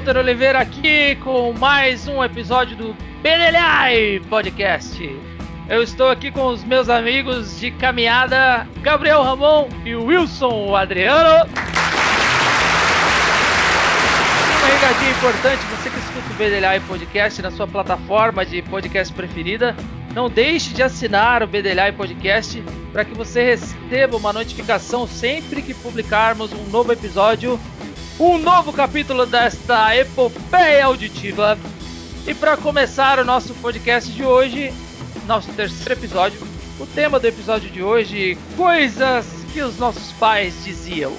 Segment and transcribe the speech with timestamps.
[0.00, 4.98] Walter Oliveira aqui com mais um episódio do Bedelhai Podcast.
[5.68, 11.46] Eu estou aqui com os meus amigos de caminhada, Gabriel Ramon e Wilson Adriano.
[14.56, 19.76] Uma regadinha importante, você que escuta o Bedelhai Podcast na sua plataforma de podcast preferida,
[20.14, 25.74] não deixe de assinar o Bedelhai Podcast para que você receba uma notificação sempre que
[25.74, 27.60] publicarmos um novo episódio
[28.20, 31.58] um novo capítulo desta epopeia auditiva.
[32.26, 34.74] E para começar o nosso podcast de hoje,
[35.26, 36.38] nosso terceiro episódio,
[36.78, 41.14] o tema do episódio de hoje: coisas que os nossos pais diziam.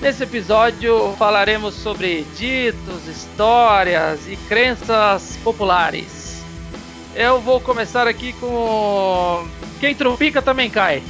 [0.00, 6.42] Nesse episódio falaremos sobre ditos, histórias e crenças populares.
[7.14, 9.46] Eu vou começar aqui com
[9.78, 11.00] quem trupica também cai.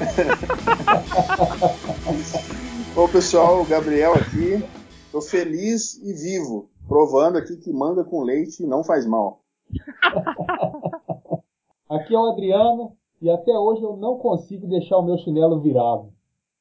[2.94, 4.62] Ô pessoal, o Gabriel aqui.
[5.10, 9.42] Tô feliz e vivo, provando aqui que manga com leite não faz mal.
[11.88, 16.12] aqui é o Adriano e até hoje eu não consigo deixar o meu chinelo virado.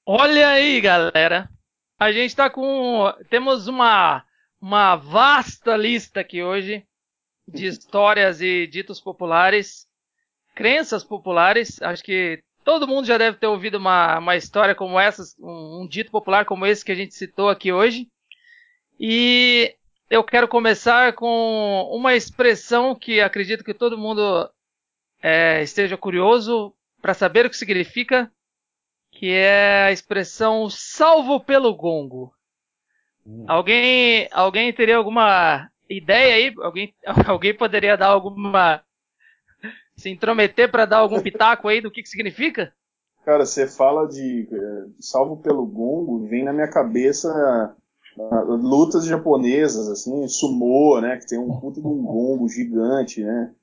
[0.05, 1.49] Olha aí, galera.
[1.99, 3.11] A gente tá com.
[3.29, 4.23] Temos uma,
[4.59, 6.87] uma vasta lista aqui hoje
[7.45, 9.85] de histórias e ditos populares,
[10.55, 11.81] crenças populares.
[11.81, 15.87] Acho que Todo mundo já deve ter ouvido uma, uma história como essa, um, um
[15.87, 18.07] dito popular como esse que a gente citou aqui hoje.
[18.99, 19.75] E
[20.09, 24.49] eu quero começar com uma expressão que acredito que todo mundo
[25.21, 28.31] é, esteja curioso para saber o que significa,
[29.11, 32.31] que é a expressão salvo pelo gongo.
[33.25, 33.45] Hum.
[33.47, 36.53] Alguém, alguém teria alguma ideia aí?
[36.59, 36.93] Alguém,
[37.27, 38.83] alguém poderia dar alguma
[40.01, 42.73] se intrometer para dar algum pitaco aí do que, que significa?
[43.23, 47.75] Cara, você fala de é, salvo pelo gongo, vem na minha cabeça
[48.17, 53.53] uh, lutas japonesas, assim, sumô, né, que tem um puta de um gongo gigante, né,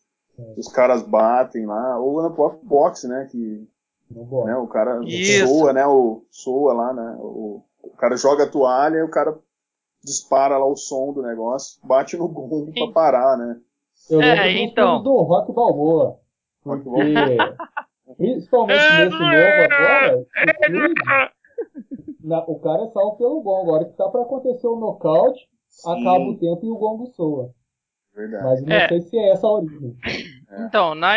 [0.57, 3.67] os caras batem lá, ou no próprio boxe, né, que
[4.11, 5.49] né, o cara Isso.
[5.49, 9.37] soa, né, o, soa lá, né, o, o cara joga a toalha e o cara
[10.05, 13.61] dispara lá o som do negócio, bate no gongo para parar, né.
[14.09, 15.03] Eu é, então.
[15.03, 16.21] do Rock Balboa.
[16.77, 19.25] Porque, principalmente nesse novo
[19.75, 20.27] agora,
[22.23, 23.71] na, o cara é salvo pelo gongo.
[23.71, 25.49] Agora que tá para acontecer o nocaute,
[25.85, 27.53] acaba o tempo e o gongo soa.
[28.15, 28.45] Verdade.
[28.45, 28.89] Mas não é.
[28.89, 29.97] sei se é essa a origem.
[30.51, 30.63] É.
[30.65, 31.15] Então, na,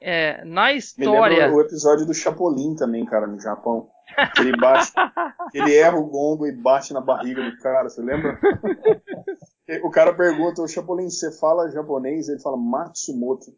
[0.00, 1.52] é, na história.
[1.52, 3.88] o episódio do Chapolin também, cara, no Japão.
[4.38, 4.92] Ele bate,
[5.54, 8.38] ele erra o gongo e bate na barriga do cara, você lembra?
[9.82, 12.28] o cara pergunta, o Chapolin, você fala japonês?
[12.28, 13.52] Ele fala Matsumoto.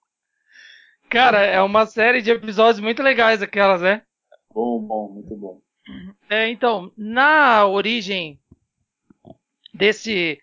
[1.08, 4.02] Cara, é uma série de episódios muito legais aquelas, né?
[4.52, 5.60] Bom, bom, muito bom.
[6.28, 8.40] É, então, na origem
[9.72, 10.40] desse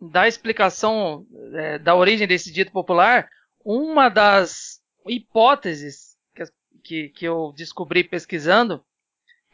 [0.00, 3.28] da explicação é, da origem desse dito popular,
[3.64, 6.44] uma das hipóteses que,
[6.82, 8.84] que, que eu descobri pesquisando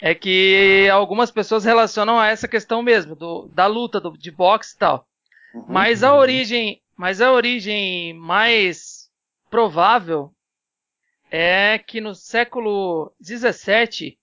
[0.01, 4.75] é que algumas pessoas relacionam a essa questão mesmo, do, da luta do, de boxe
[4.75, 5.07] e tal.
[5.55, 5.67] Uhum.
[5.69, 9.11] Mas a origem mas a origem mais
[9.49, 10.31] provável
[11.31, 14.19] é que no século 17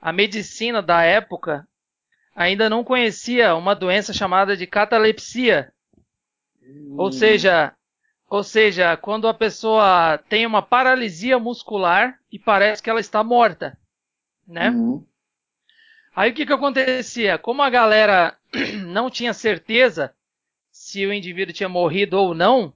[0.00, 1.68] a medicina da época
[2.34, 5.70] ainda não conhecia uma doença chamada de catalepsia.
[6.62, 6.94] Hum.
[6.96, 7.74] Ou seja,
[8.26, 13.78] ou seja, quando a pessoa tem uma paralisia muscular e parece que ela está morta,
[14.48, 14.70] né?
[14.70, 15.06] Uhum.
[16.16, 17.36] Aí o que que acontecia?
[17.36, 18.34] Como a galera
[18.88, 20.14] não tinha certeza
[20.82, 22.72] se o indivíduo tinha morrido ou não,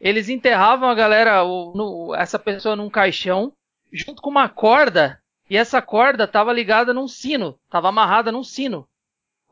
[0.00, 3.52] eles enterravam a galera, o, no, essa pessoa num caixão,
[3.92, 8.88] junto com uma corda, e essa corda estava ligada num sino, estava amarrada num sino.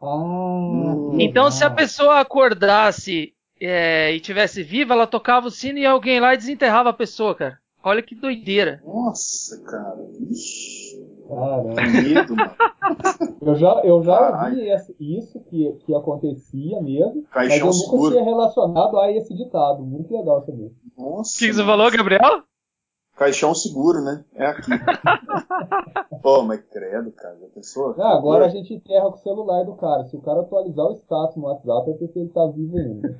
[0.00, 5.84] Oh, então, se a pessoa acordasse é, e tivesse viva, ela tocava o sino e
[5.84, 7.58] alguém lá desenterrava a pessoa, cara.
[7.84, 8.82] Olha que doideira.
[8.86, 9.98] Nossa, cara.
[10.30, 10.87] Ixi.
[11.28, 11.74] Caramba.
[12.02, 12.50] medo, mano.
[13.40, 18.24] Eu já, eu já vi isso que, que acontecia mesmo, Caixão mas eu nunca tinha
[18.24, 19.82] relacionado a esse ditado.
[19.82, 20.70] Muito legal também.
[20.96, 21.36] Nossa.
[21.36, 22.42] O que, que você falou, Gabriel?
[23.16, 24.24] Caixão seguro, né?
[24.34, 24.70] É aqui.
[26.22, 27.36] Pô, mas credo, cara.
[27.40, 27.96] Já pensou?
[27.96, 30.04] Não, agora a gente enterra com o celular do cara.
[30.04, 33.16] Se o cara atualizar o status no WhatsApp, é porque ele tá vivo ainda.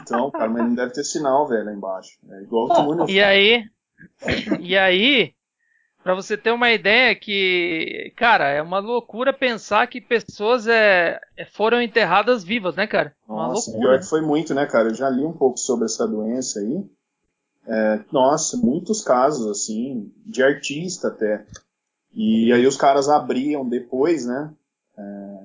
[0.00, 2.18] Então, cara, mas não deve ter sinal, velho, lá embaixo.
[2.30, 3.08] É igual o túnel.
[3.08, 3.64] E aí,
[4.60, 5.34] e aí,
[6.02, 11.44] para você ter uma ideia que, cara, é uma loucura pensar que pessoas é, é
[11.44, 13.14] foram enterradas vivas, né, cara?
[13.28, 13.90] Uma nossa, loucura.
[13.90, 14.88] pior que foi muito, né, cara?
[14.88, 16.84] Eu já li um pouco sobre essa doença aí.
[17.66, 21.46] É, nossa, muitos casos, assim, de artista até.
[22.12, 24.52] E aí os caras abriam depois, né?
[24.98, 25.38] É,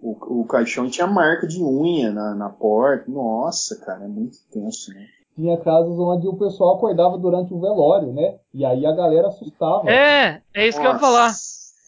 [0.00, 3.10] O, o caixão tinha marca de unha na, na porta.
[3.10, 5.06] Nossa, cara, é muito tenso, né?
[5.36, 8.38] Tinha casos onde o pessoal acordava durante o velório, né?
[8.54, 9.88] E aí a galera assustava.
[9.90, 10.80] É, é isso Nossa.
[10.80, 11.30] que eu ia falar.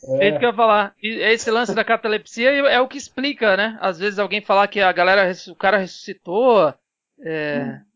[0.04, 0.24] É.
[0.24, 0.94] é isso que eu ia falar.
[1.02, 3.78] E esse lance da catalepsia é o que explica, né?
[3.80, 6.74] Às vezes alguém falar que a galera, o cara ressuscitou.
[7.24, 7.60] É...
[7.60, 7.88] Hum.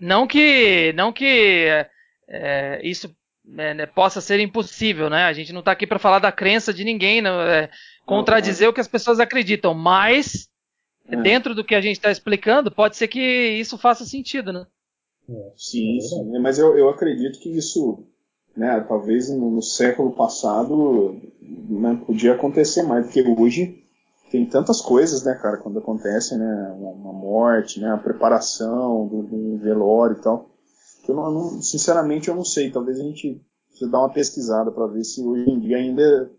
[0.00, 1.68] Não que, não que
[2.28, 5.24] é, isso né, possa ser impossível, né?
[5.24, 7.70] A gente não está aqui para falar da crença de ninguém, não, é,
[8.06, 10.48] contradizer o que as pessoas acreditam, mas
[11.08, 11.22] é.
[11.22, 14.66] dentro do que a gente está explicando, pode ser que isso faça sentido, né?
[15.28, 16.38] É, sim, sim.
[16.38, 18.04] Mas eu, eu acredito que isso,
[18.56, 23.82] né, talvez no, no século passado né, podia acontecer mais, porque hoje
[24.30, 29.58] tem tantas coisas, né, cara, quando acontece, né, uma, morte, né, a preparação do, do
[29.58, 30.54] velório e tal
[31.08, 32.70] eu não, não, sinceramente eu não sei.
[32.70, 36.30] Talvez a gente precise dar uma pesquisada para ver se hoje em dia ainda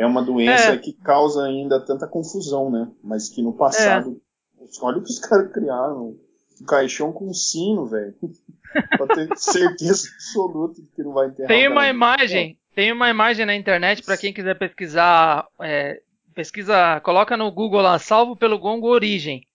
[0.00, 0.78] é uma doença é.
[0.78, 2.90] que causa ainda tanta confusão, né?
[3.04, 4.18] Mas que no passado,
[4.58, 4.64] é.
[4.80, 6.16] olha o que os caras criaram,
[6.58, 8.14] um caixão com um sino, velho.
[8.96, 11.48] pra ter certeza absoluta de que não vai enterrar.
[11.48, 16.00] Tem uma imagem, tem uma imagem na internet para quem quiser pesquisar, é,
[16.34, 19.46] pesquisa, coloca no Google lá, salvo pelo Gongo Origem.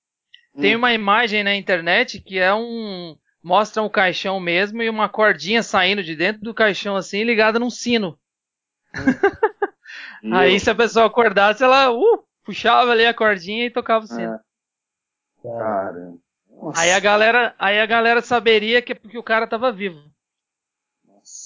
[0.62, 0.78] Tem hum.
[0.78, 6.04] uma imagem na internet que é um mostram o caixão mesmo e uma cordinha saindo
[6.04, 8.18] de dentro do caixão assim, ligada num sino.
[8.96, 9.06] Hum.
[10.32, 14.34] Aí se a pessoa acordasse, ela uh, puxava ali a cordinha e tocava o sino.
[14.34, 14.40] É.
[15.44, 16.14] Cara.
[16.76, 20.00] Aí a galera, aí a galera saberia que é porque o cara estava vivo.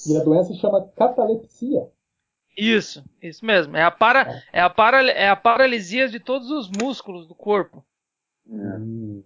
[0.06, 1.88] E a doença se chama catalepsia.
[2.56, 3.76] Isso, isso mesmo.
[3.76, 4.42] É a, para, é.
[4.54, 7.84] é a, para, é a paralisia de todos os músculos do corpo.
[8.46, 9.22] Hum.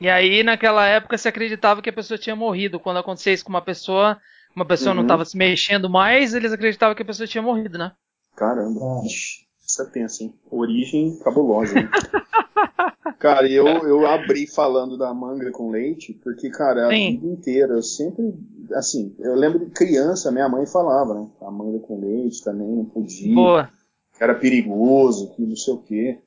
[0.00, 2.78] E aí, naquela época, se acreditava que a pessoa tinha morrido.
[2.78, 4.20] Quando acontecia isso com uma pessoa,
[4.54, 4.96] uma pessoa uhum.
[4.96, 7.92] não estava se mexendo mais, eles acreditavam que a pessoa tinha morrido, né?
[8.36, 9.06] Caramba, é.
[9.06, 10.34] isso é tenso, hein?
[10.50, 11.88] Origem cabulosa, hein?
[13.18, 17.12] cara, eu, eu abri falando da manga com leite, porque, cara, a Sim.
[17.12, 18.34] vida inteira, eu sempre,
[18.74, 21.26] assim, eu lembro de criança, minha mãe falava, né?
[21.40, 23.34] A manga com leite também não podia.
[23.34, 23.70] Boa.
[24.16, 26.20] Que era perigoso, que não sei o quê.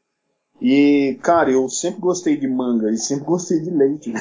[0.60, 4.12] E, cara, eu sempre gostei de manga e sempre gostei de leite.
[4.12, 4.20] Né?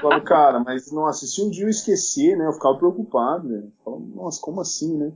[0.00, 3.62] Falo, cara, mas nossa, se um dia eu esquecer, né, eu ficava preocupado, né?
[3.84, 5.12] Falo, nossa, como assim, né?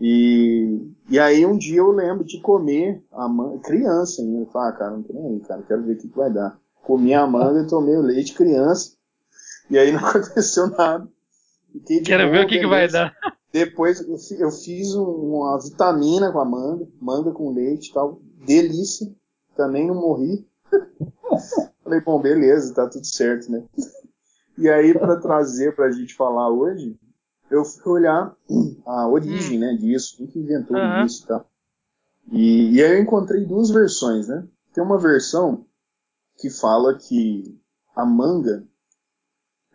[0.00, 0.80] E,
[1.10, 4.92] e aí um dia eu lembro de comer a manga, criança ainda, eu ah, cara,
[4.92, 6.58] não tô nem aí, cara, quero ver o que, que vai dar.
[6.82, 8.92] Comi a manga e tomei o leite criança,
[9.68, 11.06] e aí não aconteceu nada.
[12.04, 13.14] Quero boa, ver o que, que vai dar.
[13.52, 14.00] Depois
[14.38, 19.12] eu, fiz uma vitamina com a manga, manga com leite e tal, delícia,
[19.56, 20.46] também não morri.
[21.84, 23.64] Falei, bom, beleza, tá tudo certo, né?
[24.56, 26.96] E aí, para trazer pra gente falar hoje,
[27.50, 28.36] eu fui olhar
[28.86, 31.04] a origem, né, disso, quem que inventou uhum.
[31.04, 31.50] isso e tal.
[32.30, 34.46] E, e aí eu encontrei duas versões, né?
[34.72, 35.66] Tem uma versão
[36.38, 37.60] que fala que
[37.94, 38.64] a manga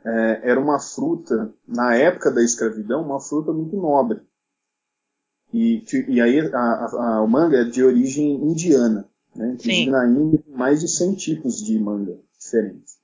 [0.06, 4.22] é, era uma fruta, na época da escravidão, uma fruta muito nobre.
[5.54, 9.10] E, e aí a, a, a manga é de origem indiana.
[9.36, 9.50] Né?
[9.54, 9.90] Inclusive Sim.
[9.90, 12.98] na Índia tem mais de 100 tipos de manga diferentes.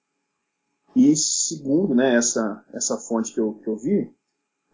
[0.95, 4.13] E segundo né, essa, essa fonte que eu, que eu vi,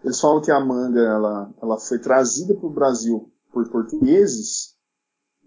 [0.03, 4.75] eles falam que a manga ela, ela foi trazida para o Brasil por portugueses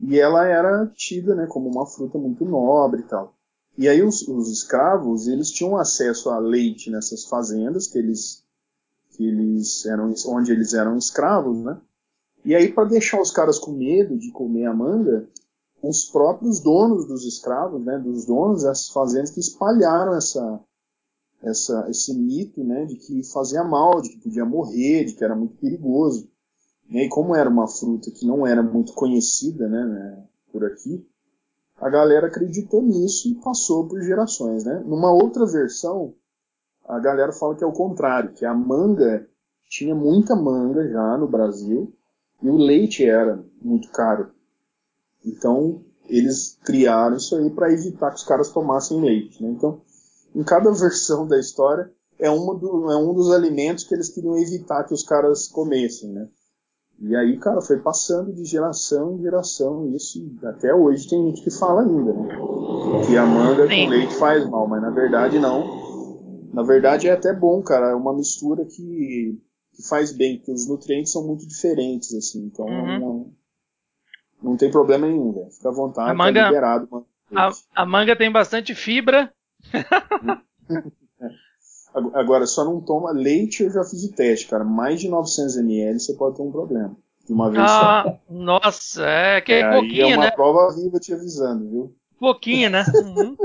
[0.01, 3.35] e ela era tida né, como uma fruta muito nobre e tal.
[3.79, 8.45] E aí os, os escravos eles tinham acesso a leite nessas fazendas que eles
[9.11, 11.81] que eles eram onde eles eram escravos, né?
[12.45, 15.29] E aí, para deixar os caras com medo de comer a manga,
[15.83, 20.61] os próprios donos dos escravos, né, dos donos dessas fazendas que espalharam essa,
[21.43, 25.35] essa, esse mito, né, de que fazia mal, de que podia morrer, de que era
[25.35, 26.29] muito perigoso.
[26.91, 31.07] E como era uma fruta que não era muito conhecida, né, né, por aqui,
[31.81, 34.83] a galera acreditou nisso e passou por gerações, né.
[34.85, 36.15] Numa outra versão,
[36.87, 39.27] a galera fala que é o contrário, que a manga
[39.69, 41.95] tinha muita manga já no Brasil
[42.43, 44.31] e o leite era muito caro.
[45.25, 49.43] Então, eles criaram isso aí para evitar que os caras tomassem leite.
[49.43, 49.51] Né?
[49.51, 49.81] Então,
[50.35, 54.37] em cada versão da história, é, uma do, é um dos alimentos que eles queriam
[54.39, 56.11] evitar que os caras comessem.
[56.11, 56.29] Né?
[57.01, 60.19] E aí, cara, foi passando de geração em geração isso.
[60.45, 62.29] Até hoje tem gente que fala ainda, né?
[63.07, 63.85] Que a manga Sim.
[63.85, 65.81] com leite faz mal, mas na verdade não.
[66.53, 67.91] Na verdade é até bom, cara.
[67.91, 69.41] É uma mistura que
[69.81, 73.01] que faz bem, porque os nutrientes são muito diferentes, assim, então uhum.
[73.01, 73.33] não,
[74.43, 75.51] não tem problema nenhum, velho.
[75.51, 77.07] Fica à vontade, a manga, tá liberado.
[77.35, 79.33] A, a, manga tem bastante fibra.
[82.15, 84.65] Agora, só não toma leite, eu já fiz o teste, cara.
[84.65, 86.97] Mais de 900 ml você pode ter um problema.
[87.27, 88.21] de uma vez ah, só.
[88.29, 90.31] Nossa, é que é, é pouquinho, é uma né?
[90.31, 91.97] prova viva te avisando, viu?
[92.19, 92.85] Pouquinho, né?
[92.95, 93.37] Uhum.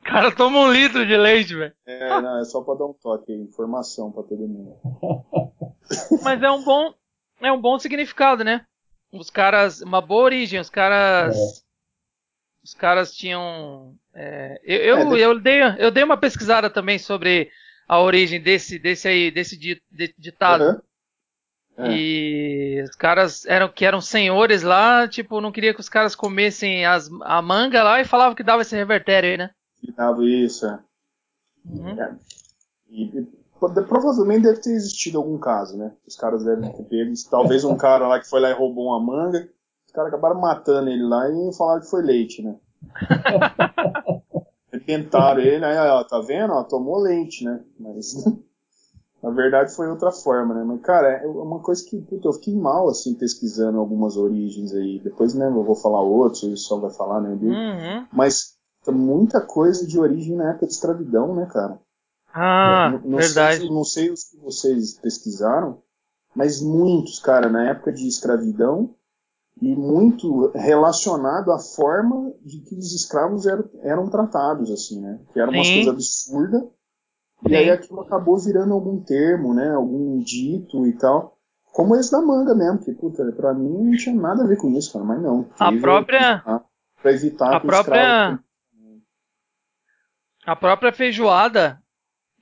[0.00, 1.72] o cara toma um litro de leite, velho.
[1.86, 4.76] É, não, é só pra dar um toque aí, informação pra todo mundo.
[6.22, 6.94] Mas é um bom,
[7.40, 8.64] é um bom significado, né?
[9.12, 11.69] Os caras, uma boa origem, os caras, é.
[12.62, 17.50] Os caras tinham, é, eu, eu, é, eu, dei, eu dei uma pesquisada também sobre
[17.88, 19.58] a origem desse, desse aí, desse
[20.18, 20.64] ditado.
[20.64, 20.80] Uhum.
[21.86, 21.92] É.
[21.92, 26.84] E os caras eram que eram senhores lá, tipo, não queria que os caras comessem
[26.84, 29.50] as, a manga lá e falavam que dava esse revertério aí, né?
[29.80, 30.78] Que dava isso, é.
[31.64, 32.00] Uhum.
[32.00, 32.14] é.
[32.90, 33.26] E,
[33.58, 35.92] provavelmente deve ter existido algum caso, né?
[36.06, 37.12] Os caras devem ter pego.
[37.30, 39.48] Talvez um cara lá que foi lá e roubou uma manga,
[39.90, 42.56] os caras acabaram matando ele lá e falaram que foi leite, né?
[44.86, 46.52] Tentaram ele, aí, ó, tá vendo?
[46.52, 47.60] Ó, tomou leite, né?
[47.78, 48.24] Mas
[49.20, 50.62] na verdade foi outra forma, né?
[50.64, 55.00] Mas, cara, é uma coisa que puta, eu fiquei mal, assim, pesquisando algumas origens aí.
[55.00, 57.30] Depois, né, eu vou falar outros, o só vai falar, né?
[57.30, 58.06] Uhum.
[58.12, 58.56] Mas
[58.88, 61.80] muita coisa de origem na época de escravidão, né, cara?
[62.32, 63.58] Ah, não, não verdade.
[63.58, 65.82] Sei, não sei os que vocês pesquisaram,
[66.34, 68.94] mas muitos, cara, na época de escravidão
[69.60, 75.20] e muito relacionado à forma de que os escravos eram, eram tratados, assim, né?
[75.32, 76.66] Que era uma coisa absurda.
[77.48, 79.70] E aí aquilo acabou virando algum termo, né?
[79.74, 81.36] Algum dito e tal.
[81.72, 84.70] Como esse da manga mesmo, que, puta, pra mim não tinha nada a ver com
[84.70, 85.48] isso, cara, mas não.
[85.58, 86.42] A própria.
[87.00, 87.94] Pra evitar a própria.
[87.94, 88.44] Escravo...
[90.44, 91.80] A própria feijoada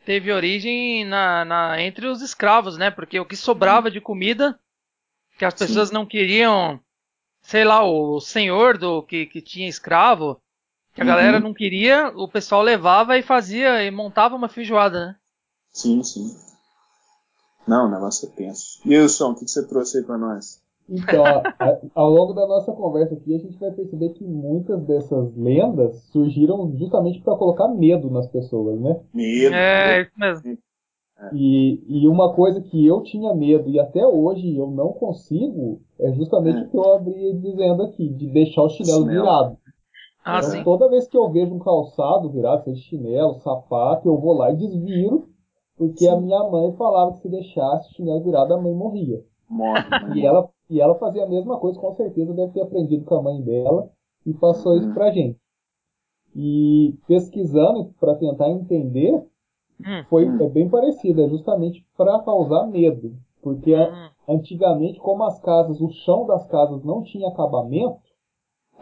[0.04, 2.90] teve origem na, na, entre os escravos, né?
[2.90, 4.58] Porque o que sobrava de comida,
[5.36, 5.94] que as pessoas Sim.
[5.94, 6.80] não queriam,
[7.48, 10.38] sei lá, o senhor do que, que tinha escravo,
[10.94, 11.10] que a uhum.
[11.10, 15.16] galera não queria, o pessoal levava e fazia e montava uma feijoada, né?
[15.72, 16.36] Sim, sim.
[17.66, 18.82] Não, o negócio é tenso.
[18.86, 20.60] Wilson, o que você trouxe aí pra nós?
[20.90, 21.24] Então,
[21.94, 26.76] ao longo da nossa conversa aqui, a gente vai perceber que muitas dessas lendas surgiram
[26.76, 29.00] justamente para colocar medo nas pessoas, né?
[29.14, 29.54] Medo.
[29.54, 30.58] É, isso mesmo.
[31.32, 36.12] E, e uma coisa que eu tinha medo e até hoje eu não consigo é
[36.12, 36.62] justamente é.
[36.62, 39.22] o que eu abri dizendo aqui, de deixar o chinelo, chinelo.
[39.22, 39.58] virado.
[40.24, 44.34] Ah, então, toda vez que eu vejo um calçado virado, seja chinelo, sapato, eu vou
[44.34, 45.28] lá e desviro,
[45.76, 46.08] porque sim.
[46.08, 49.24] a minha mãe falava que se deixasse o chinelo virado, a mãe morria.
[49.48, 49.84] Morre,
[50.14, 53.22] e ela e ela fazia a mesma coisa, com certeza deve ter aprendido com a
[53.22, 53.90] mãe dela
[54.26, 54.78] e passou uhum.
[54.78, 55.38] isso pra gente.
[56.36, 59.24] E pesquisando para tentar entender,
[59.80, 60.04] uhum.
[60.08, 63.16] foi é bem parecido, é justamente para causar medo.
[63.42, 64.36] Porque uhum.
[64.36, 68.00] antigamente, como as casas, o chão das casas não tinha acabamento,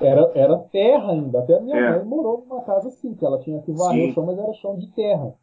[0.00, 1.40] era, era terra ainda.
[1.40, 1.96] Até a minha é.
[1.96, 4.10] mãe morou numa casa assim, que ela tinha que varrer Sim.
[4.10, 5.34] o chão, mas era chão de terra.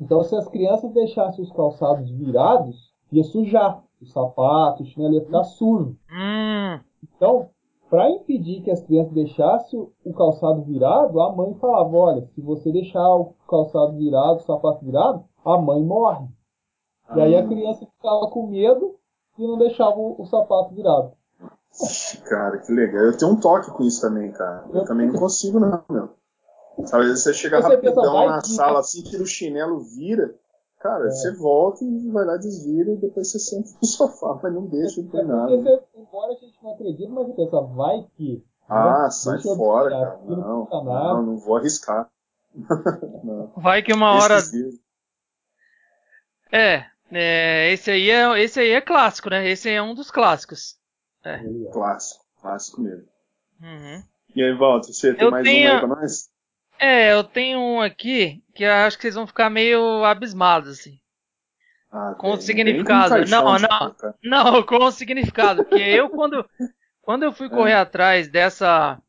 [0.00, 5.24] Então, se as crianças deixassem os calçados virados, ia sujar o sapato, o chinelo ia
[5.24, 5.96] ficar sujo.
[6.10, 6.80] Hum.
[7.02, 7.50] Então,
[7.94, 12.72] para impedir que as crianças deixassem o calçado virado, a mãe falava: olha, se você
[12.72, 16.26] deixar o calçado virado, o sapato virado, a mãe morre.
[17.06, 17.18] Ah.
[17.18, 17.46] E aí a ah.
[17.46, 18.96] criança ficava com medo
[19.38, 21.12] e não deixava o, o sapato virado.
[22.28, 23.04] Cara, que legal.
[23.04, 24.64] Eu tenho um toque com isso também, cara.
[24.70, 26.08] Eu, eu também não consigo, não, meu.
[26.76, 30.34] Às vezes você chega você rapidão pensa, na sala, assim, tira o chinelo, vira.
[30.84, 31.10] Cara, é.
[31.10, 35.02] você volta e vai lá, desvira e depois você senta no sofá, mas não deixa
[35.02, 35.56] de é nada.
[35.56, 38.44] Você, embora a gente não acredite, mas você pensa, vai que.
[38.68, 40.20] Ah, sai fora, cara.
[40.26, 42.10] Não, não, não, não vou arriscar.
[43.56, 44.38] vai que uma hora.
[46.52, 49.48] É, é, esse aí é, esse aí é clássico, né?
[49.48, 50.76] Esse é um dos clássicos.
[51.24, 51.42] É.
[51.72, 53.08] Clássico, clássico mesmo.
[53.58, 54.02] Uhum.
[54.36, 55.70] E aí, Walter, você tem eu mais tenho...
[55.70, 56.30] um aí pra nós?
[56.78, 61.00] É, eu tenho um aqui que eu acho que vocês vão ficar meio abismados, assim.
[61.90, 63.24] Ah, com o significado.
[63.30, 65.64] Não, não, não, com o significado.
[65.64, 66.44] Porque eu, quando,
[67.00, 67.50] quando eu fui é.
[67.50, 69.00] correr atrás dessa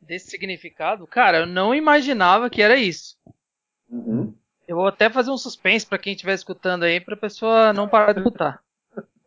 [0.00, 3.18] desse significado, cara, eu não imaginava que era isso.
[3.90, 4.34] Uhum.
[4.66, 8.12] Eu vou até fazer um suspense para quem estiver escutando aí, pra pessoa não parar
[8.12, 8.62] de escutar.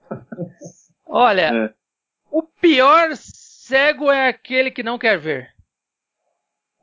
[1.06, 1.74] Olha, é.
[2.32, 5.54] o pior cego é aquele que não quer ver.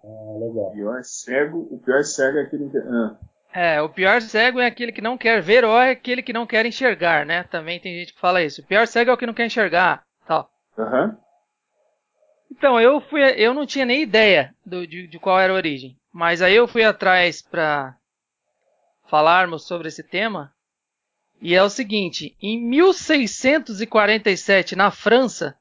[0.04, 0.68] Ah, legal.
[0.68, 2.78] O pior cego, o pior cego é aquele que.
[2.78, 3.16] Ah.
[3.52, 6.46] É, o pior cego é aquele que não quer ver ou é aquele que não
[6.46, 7.44] quer enxergar, né?
[7.44, 8.60] Também tem gente que fala isso.
[8.60, 10.50] O pior cego é o que não quer enxergar, tal.
[10.76, 11.16] Uhum.
[12.50, 15.96] Então, eu fui, eu não tinha nem ideia do, de, de qual era a origem.
[16.12, 17.96] Mas aí eu fui atrás para
[19.08, 20.52] falarmos sobre esse tema.
[21.40, 25.56] E é o seguinte, em 1647, na França,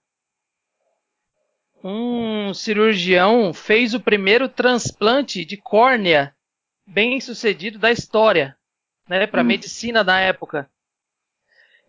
[1.90, 6.36] um cirurgião fez o primeiro transplante de córnea
[6.86, 8.58] bem sucedido da história,
[9.08, 9.46] né, para hum.
[9.46, 10.70] medicina da época.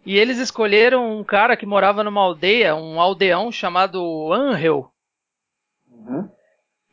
[0.07, 4.91] E eles escolheram um cara que morava numa aldeia, um aldeão chamado Angel.
[5.91, 6.31] Uhum.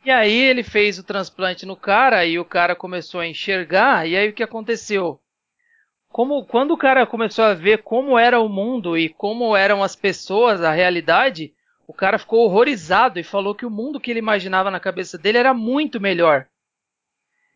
[0.03, 4.07] E aí ele fez o transplante no cara e o cara começou a enxergar.
[4.07, 5.19] E aí o que aconteceu?
[6.09, 9.95] Como quando o cara começou a ver como era o mundo e como eram as
[9.95, 11.53] pessoas, a realidade,
[11.87, 15.37] o cara ficou horrorizado e falou que o mundo que ele imaginava na cabeça dele
[15.37, 16.47] era muito melhor.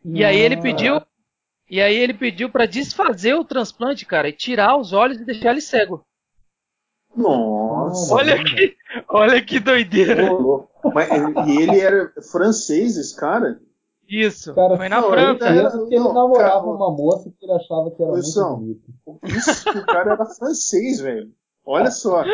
[0.04, 1.00] E aí ele pediu,
[1.68, 5.50] e aí ele pediu para desfazer o transplante, cara, e tirar os olhos e deixar
[5.50, 6.04] ele cego.
[7.14, 8.14] Nossa.
[8.14, 8.76] Olha que,
[9.08, 10.30] olha que doideira.
[10.94, 11.10] Mas,
[11.48, 13.60] e ele era francês, esse cara?
[14.08, 15.48] Isso, cara, foi na França.
[15.48, 18.92] Ele, era, ele namorava cara, uma moça que ele achava que era muito bonita.
[19.24, 21.30] Isso que o cara era francês, velho.
[21.64, 22.24] Olha só.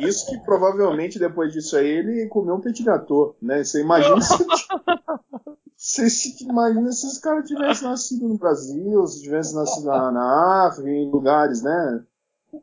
[0.00, 3.64] Isso que provavelmente depois disso aí ele comeu um petit gâteau, né?
[3.64, 4.46] Você imagina se,
[5.76, 10.66] você se imagina se os caras tivessem nascido no Brasil, se tivessem nascido na, na
[10.68, 12.04] África, em lugares, né?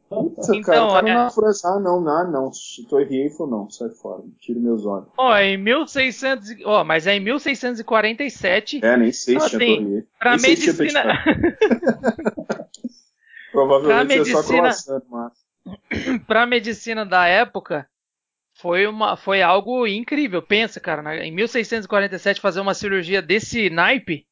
[0.10, 1.14] Puta, então, cara, o cara é...
[1.14, 2.52] na França, ah, não, não, não,
[2.90, 5.10] tô errei, falou, não, sai fora, tira meus olhos.
[5.16, 8.84] Ó, oh, em 1600, ó, oh, mas é em 1647.
[8.84, 11.04] É, nem sei se tinha assim, Pra nem medicina.
[13.52, 14.40] Provavelmente pra medicina...
[14.40, 15.45] é só croissant, mas
[16.28, 17.88] para a medicina da época,
[18.54, 20.42] foi, uma, foi algo incrível.
[20.42, 24.26] Pensa, cara, em 1647 fazer uma cirurgia desse naipe.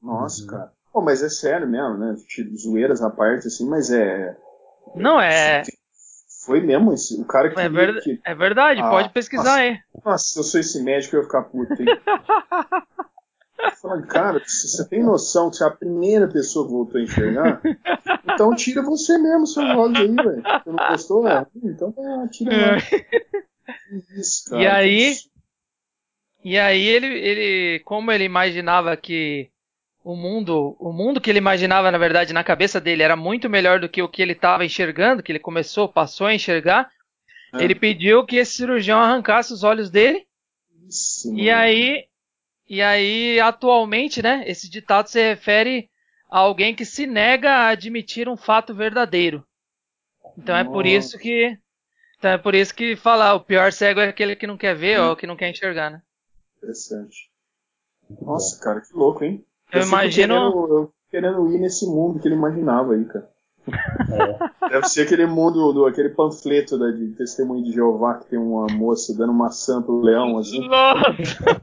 [0.00, 0.48] Nossa, uhum.
[0.48, 0.72] cara.
[0.92, 2.14] Pô, mas é sério mesmo, né?
[2.56, 4.36] Zoeiras à parte, assim, mas é.
[4.94, 5.62] Não, é.
[6.44, 7.60] Foi mesmo esse, o cara que.
[7.60, 8.00] É, ver...
[8.00, 8.20] que...
[8.24, 9.78] é verdade, ah, pode pesquisar nossa, aí.
[10.04, 11.88] Nossa, se eu sou esse médico, eu ia ficar puto, hein?
[13.80, 17.60] Falando, cara, você tem noção que você é a primeira pessoa que voltou a enxergar?
[18.24, 20.42] Então tira você mesmo seus olhos aí, velho.
[20.42, 21.46] Você não gostou, né?
[21.64, 22.76] Então é, tira lá.
[24.18, 25.16] Isso, cara, e aí.
[26.44, 27.80] E aí ele, ele.
[27.80, 29.50] Como ele imaginava que
[30.04, 30.76] o mundo.
[30.78, 34.02] O mundo que ele imaginava, na verdade, na cabeça dele era muito melhor do que
[34.02, 36.90] o que ele estava enxergando, que ele começou, passou a enxergar.
[37.54, 37.64] É.
[37.64, 40.26] Ele pediu que esse cirurgião arrancasse os olhos dele.
[40.88, 42.04] Isso, e aí
[42.68, 45.88] e aí, atualmente, né, esse ditado se refere
[46.30, 49.44] a alguém que se nega a admitir um fato verdadeiro.
[50.36, 50.68] Então Nossa.
[50.68, 51.58] é por isso que
[52.18, 55.00] então é por isso que falar o pior cego é aquele que não quer ver
[55.00, 56.02] ou que não quer enxergar, né?
[56.58, 57.30] Interessante.
[58.20, 59.44] Nossa, cara, que louco, hein?
[59.72, 63.30] Eu, eu imagino querendo, eu querendo ir nesse mundo que ele imaginava aí, cara.
[63.68, 64.68] É.
[64.68, 68.66] Deve ser aquele mundo, do, aquele panfleto da, de testemunho de Jeová que tem uma
[68.72, 70.66] moça dando maçã pro leão, assim.
[70.66, 71.60] Nossa!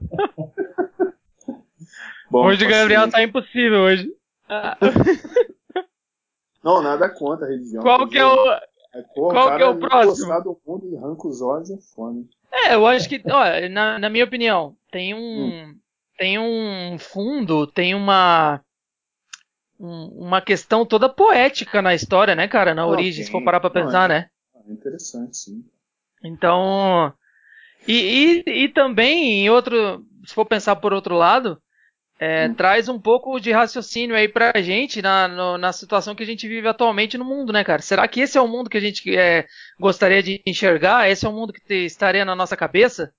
[2.34, 4.12] Bom, hoje o Gabriel tá impossível hoje.
[6.64, 7.84] Não, nada contra a religião.
[7.84, 8.52] Qual que é o.
[8.96, 10.42] É, porra, Qual que é o próximo?
[10.42, 12.28] do mundo e arranca os olhos é fome.
[12.52, 15.20] É, eu acho que, olha, na, na minha opinião, tem um.
[15.20, 15.76] Hum.
[16.18, 18.62] Tem um fundo, tem uma.
[19.80, 22.74] Um, uma questão toda poética na história, né, cara?
[22.74, 23.26] Na origem, tem.
[23.26, 24.30] se for parar pra pensar, Não, é, né?
[24.56, 25.64] É interessante, sim.
[26.24, 27.14] Então.
[27.88, 30.04] E, e, e também, em outro.
[30.26, 31.62] Se for pensar por outro lado,
[32.24, 32.54] é, hum.
[32.54, 36.48] traz um pouco de raciocínio aí pra gente na, no, na situação que a gente
[36.48, 37.82] vive atualmente no mundo, né, cara?
[37.82, 39.46] Será que esse é o mundo que a gente é,
[39.78, 41.10] gostaria de enxergar?
[41.10, 43.14] Esse é o mundo que te, estaria na nossa cabeça?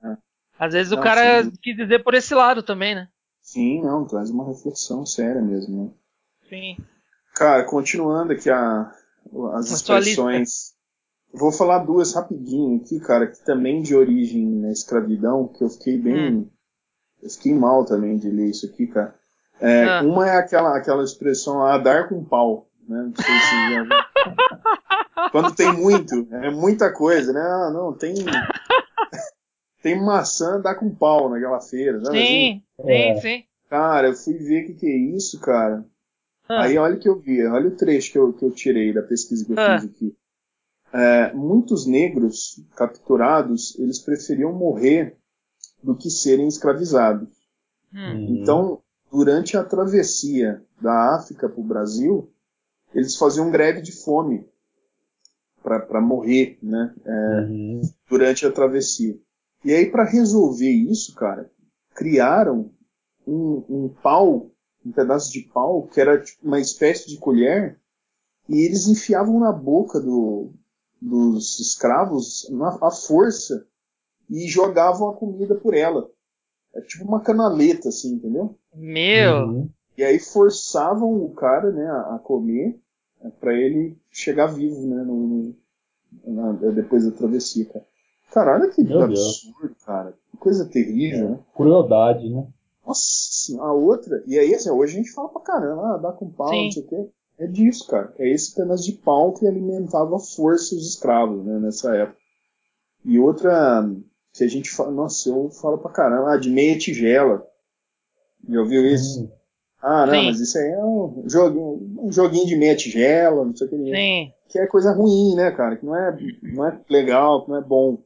[0.00, 0.16] É.
[0.60, 1.52] Às vezes não, o cara sim.
[1.60, 3.08] quis dizer por esse lado também, né?
[3.42, 5.90] Sim, não, traz uma reflexão séria mesmo, né?
[6.48, 6.76] Sim.
[7.34, 8.92] Cara, continuando aqui a,
[9.54, 10.72] as expressões.
[11.34, 15.98] Vou falar duas rapidinho aqui, cara, que também de origem na escravidão, que eu fiquei
[15.98, 16.36] bem.
[16.36, 16.55] Hum
[17.28, 19.14] fiquei mal também de ler isso aqui, cara.
[19.60, 20.02] É, ah.
[20.02, 22.68] Uma é aquela, aquela expressão a dar com pau.
[22.88, 23.02] Né?
[23.02, 27.40] Não sei se já Quando tem muito, é muita coisa, né?
[27.40, 28.14] Ah, não, tem.
[29.82, 32.04] tem maçã, dá com pau naquela feira.
[32.04, 32.86] Sabe sim, assim?
[32.86, 33.20] sim, é.
[33.20, 33.44] sim.
[33.68, 35.84] Cara, eu fui ver o que, que é isso, cara.
[36.48, 36.62] Ah.
[36.62, 39.02] Aí olha o que eu vi, olha o trecho que eu, que eu tirei da
[39.02, 39.80] pesquisa que eu ah.
[39.80, 40.16] fiz aqui.
[40.92, 45.16] É, muitos negros capturados, eles preferiam morrer
[45.86, 47.28] do que serem escravizados.
[47.94, 48.40] Hum.
[48.40, 52.28] Então, durante a travessia da África para o Brasil,
[52.92, 54.44] eles faziam greve de fome
[55.62, 56.92] para morrer, né?
[57.04, 57.80] É, uhum.
[58.08, 59.16] Durante a travessia.
[59.64, 61.50] E aí, para resolver isso, cara,
[61.94, 62.70] criaram
[63.26, 64.50] um, um, pau,
[64.84, 67.78] um pedaço de pau, que era tipo, uma espécie de colher,
[68.48, 70.52] e eles enfiavam na boca do,
[71.00, 73.66] dos escravos na, a força
[74.28, 76.08] e jogavam a comida por ela.
[76.74, 78.54] É tipo uma canaleta, assim, entendeu?
[78.74, 79.46] Meu!
[79.46, 79.70] Uhum.
[79.96, 82.78] E aí forçavam o cara, né, a, comer
[83.22, 85.54] né, para ele chegar vivo, né, no, no,
[86.26, 87.84] na, depois da travessia, cara.
[88.32, 89.84] Cara, olha que Meu absurdo, Deus.
[89.84, 90.14] cara.
[90.30, 91.38] Que coisa terrível, é, né?
[91.54, 92.46] Crueldade, né?
[92.86, 94.22] Nossa, a outra.
[94.26, 96.64] E aí, assim, hoje a gente fala pra caramba, ah, dá com pau, Sim.
[96.64, 97.08] não sei o quê.
[97.38, 98.12] É disso, cara.
[98.18, 102.18] É esse pedaço de pau que alimentava a força os escravos, né, nessa época.
[103.04, 103.88] E outra
[104.36, 107.46] que a gente fala, nossa, eu falo pra caramba, ah, de meia tigela.
[108.48, 109.24] Já ouviu isso?
[109.24, 109.30] Hum.
[109.82, 110.26] Ah, não, Sim.
[110.26, 113.76] mas isso aí é um joguinho, um joguinho de meia tigela, não sei o que.
[113.76, 114.32] Sim.
[114.48, 115.76] Que é coisa ruim, né, cara?
[115.76, 118.02] Que não é, não é legal, que não é bom.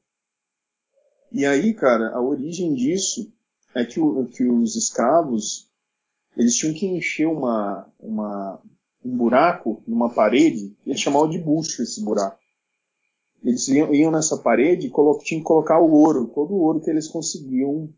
[1.32, 3.32] E aí, cara, a origem disso
[3.74, 5.70] é que, o, que os escravos
[6.36, 8.60] eles tinham que encher uma, uma,
[9.04, 12.39] um buraco numa parede, eles chamavam de bucho esse buraco.
[13.42, 14.90] Eles iam, iam nessa parede e
[15.22, 17.88] tinham que colocar o ouro, todo o ouro que eles conseguiam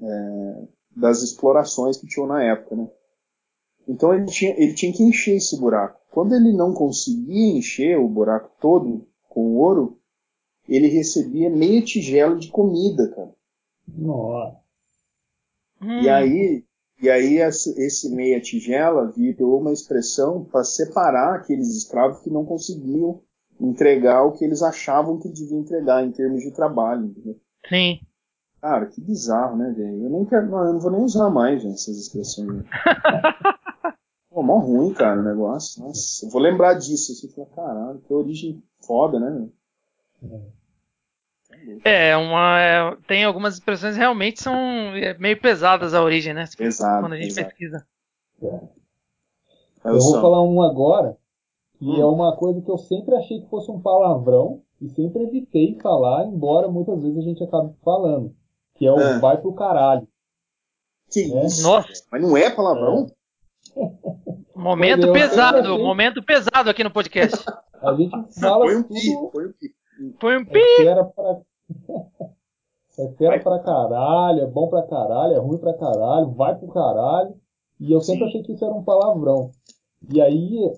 [0.00, 0.62] é,
[0.94, 2.88] das explorações que tinham na época, né?
[3.86, 6.00] Então ele tinha, ele tinha que encher esse buraco.
[6.10, 9.98] Quando ele não conseguia encher o buraco todo com ouro,
[10.68, 13.34] ele recebia meia tigela de comida, cara.
[13.86, 14.56] Nossa.
[15.82, 16.64] E aí,
[17.02, 23.20] e aí esse meia tigela virou uma expressão para separar aqueles escravos que não conseguiam
[23.60, 27.06] entregar o que eles achavam que deviam entregar em termos de trabalho.
[27.06, 27.40] Entendeu?
[27.68, 28.00] Sim.
[28.60, 30.04] Cara, que bizarro, né, velho?
[30.04, 32.64] Eu nem quero, não, eu não vou nem usar mais gente, essas expressões.
[34.30, 35.82] Pô, mó ruim, cara, o negócio.
[35.82, 37.12] Nossa, eu vou lembrar disso.
[37.12, 39.48] Assim, falar, caralho, que origem foda, né?
[41.84, 44.56] É, uma, é, tem algumas expressões realmente são
[44.96, 46.44] é, meio pesadas a origem, né?
[46.58, 47.02] Exato.
[47.02, 47.48] Quando a gente exato.
[47.48, 47.86] pesquisa.
[48.42, 48.60] É.
[49.84, 51.16] Eu vou falar um agora,
[51.84, 52.00] que hum.
[52.00, 56.24] é uma coisa que eu sempre achei que fosse um palavrão e sempre evitei falar,
[56.24, 58.34] embora muitas vezes a gente acabe falando,
[58.74, 59.18] que é o é.
[59.18, 60.08] vai pro caralho.
[61.12, 61.44] Que é.
[61.44, 61.62] isso?
[61.62, 61.88] Nossa.
[62.10, 63.06] Mas não é palavrão?
[64.56, 67.44] Momento pesado, momento pesado aqui no podcast.
[67.82, 68.94] A gente fala foi um tudo...
[68.94, 69.74] pi, foi um pi.
[70.20, 70.60] Foi um é pi.
[70.78, 71.40] É fera pra...
[72.98, 77.34] é fera pra caralho, é bom pra caralho, é ruim pra caralho, vai pro caralho.
[77.80, 78.28] E eu sempre Sim.
[78.28, 79.50] achei que isso era um palavrão.
[80.08, 80.72] E aí,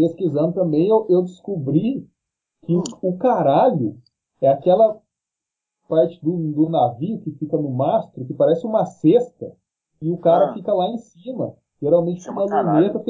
[0.00, 2.08] pesquisando também, eu, eu descobri
[2.64, 3.98] que o, o caralho
[4.40, 4.98] é aquela
[5.86, 9.54] parte do, do navio que fica no mastro, que parece uma cesta,
[10.00, 10.54] e o cara ah.
[10.54, 13.02] fica lá em cima, geralmente com uma luneta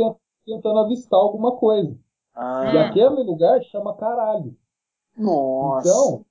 [0.44, 1.96] tentando avistar alguma coisa.
[2.34, 2.72] Ah.
[2.74, 4.56] E aquele lugar chama caralho.
[5.16, 5.88] Nossa.
[5.88, 6.24] Então,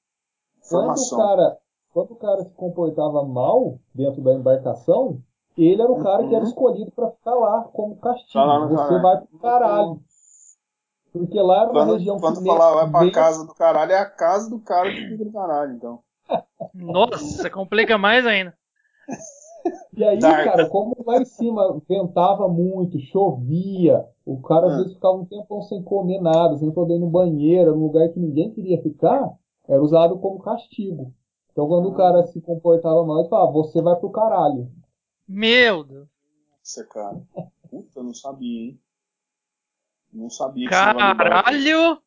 [0.69, 1.57] quando o, cara,
[1.93, 5.21] quando o cara se comportava mal dentro da embarcação,
[5.57, 6.29] ele era o cara uhum.
[6.29, 6.49] que era uhum.
[6.49, 8.33] escolhido para ficar lá como castigo.
[8.33, 9.01] Tá Você caralho.
[9.01, 10.01] vai pro caralho.
[11.11, 14.05] Porque lá era uma quando, região quando falar vai pra casa do caralho, é a
[14.05, 15.99] casa do cara que fica no caralho, então.
[16.73, 18.53] Nossa, complica mais ainda.
[19.93, 20.45] E aí, Dark.
[20.45, 24.77] cara, como lá em cima ventava muito, chovia, o cara às ah.
[24.77, 28.19] vezes ficava um tempo sem comer nada, sem poder ir no banheiro, num lugar que
[28.19, 29.33] ninguém queria ficar,
[29.67, 31.13] era usado como castigo.
[31.51, 34.71] Então quando o cara se comportava mal, ele falava, você vai pro caralho.
[35.27, 36.07] Meu Deus.
[36.59, 37.21] Nossa, cara.
[37.69, 38.79] Puta, eu não sabia, hein?
[40.11, 42.01] Não sabia que Caralho!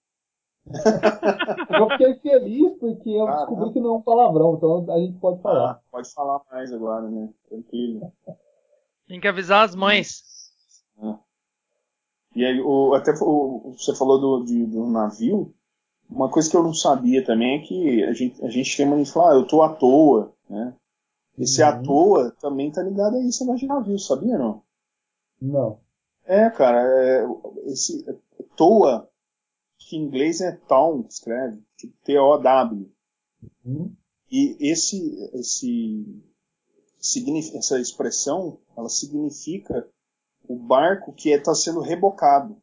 [1.71, 3.47] eu fiquei feliz porque eu Caramba.
[3.47, 5.71] descobri que não é um palavrão, então a gente pode falar.
[5.73, 7.29] Ah, pode falar mais agora, né?
[7.49, 8.13] Tranquilo.
[9.09, 10.23] Tem que avisar as mães.
[11.03, 11.15] É.
[12.37, 15.55] E aí, o, até o, você falou do, de, do navio.
[16.09, 19.03] Uma coisa que eu não sabia também é que a gente, a gente tem uma
[19.03, 20.75] de falar, ah, eu tô à toa, né?
[21.39, 21.69] Esse uhum.
[21.69, 24.63] à toa também tá ligado a isso de navio, sabia não?
[25.41, 25.82] Não.
[26.25, 27.25] É, cara, é,
[27.67, 28.05] esse
[28.57, 29.09] toa
[29.79, 32.91] que em inglês é town, escreve, tipo T-O-W.
[33.65, 33.95] Uhum.
[34.31, 36.23] E esse, esse,
[37.55, 39.89] essa expressão, ela significa
[40.49, 42.57] o barco que está é, sendo rebocado.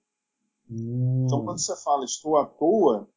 [0.69, 1.25] Uhum.
[1.25, 3.07] Então, quando você fala estou à toa,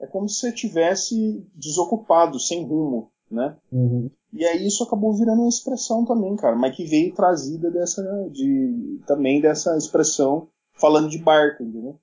[0.00, 3.56] é como se você tivesse desocupado, sem rumo, né?
[3.72, 4.10] Uhum.
[4.32, 9.00] E aí isso acabou virando uma expressão também, cara, mas que veio trazida dessa, de,
[9.06, 11.98] também dessa expressão falando de barco, entendeu?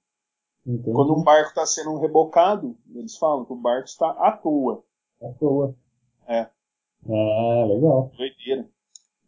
[0.66, 0.92] Entendi.
[0.92, 4.84] Quando um barco está sendo rebocado, eles falam que o barco está à toa.
[5.22, 5.76] À toa.
[6.28, 6.50] É.
[7.08, 8.12] Ah, legal.
[8.18, 8.68] Doideira.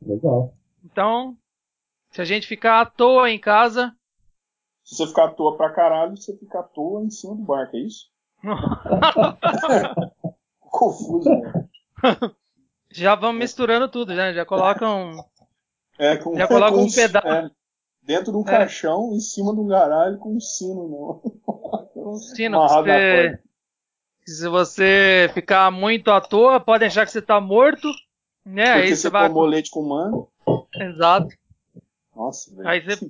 [0.02, 0.54] Legal.
[0.84, 1.38] Então,
[2.10, 3.96] se a gente ficar à toa em casa.
[4.84, 7.76] Se você ficar à toa pra caralho, você fica à toa em cima do barco,
[7.76, 8.10] é isso?
[10.60, 11.68] Confuso, né?
[12.92, 14.34] Já vamos misturando tudo, né?
[14.34, 15.26] Já colocam.
[16.00, 17.28] É, com, já colocam um pedaço.
[17.28, 17.50] É,
[18.02, 18.46] dentro de um é.
[18.46, 21.82] caixão, em cima de um garalho com um sino, não.
[21.96, 23.40] Um sino, você...
[24.26, 27.88] Se você ficar muito à toa, pode achar que você tá morto,
[28.46, 28.66] né?
[28.66, 29.28] Porque aí você, você vai.
[29.28, 30.28] tomou leite com manga.
[30.76, 31.36] Exato.
[32.16, 32.68] Nossa, velho.
[32.68, 33.10] Aí você.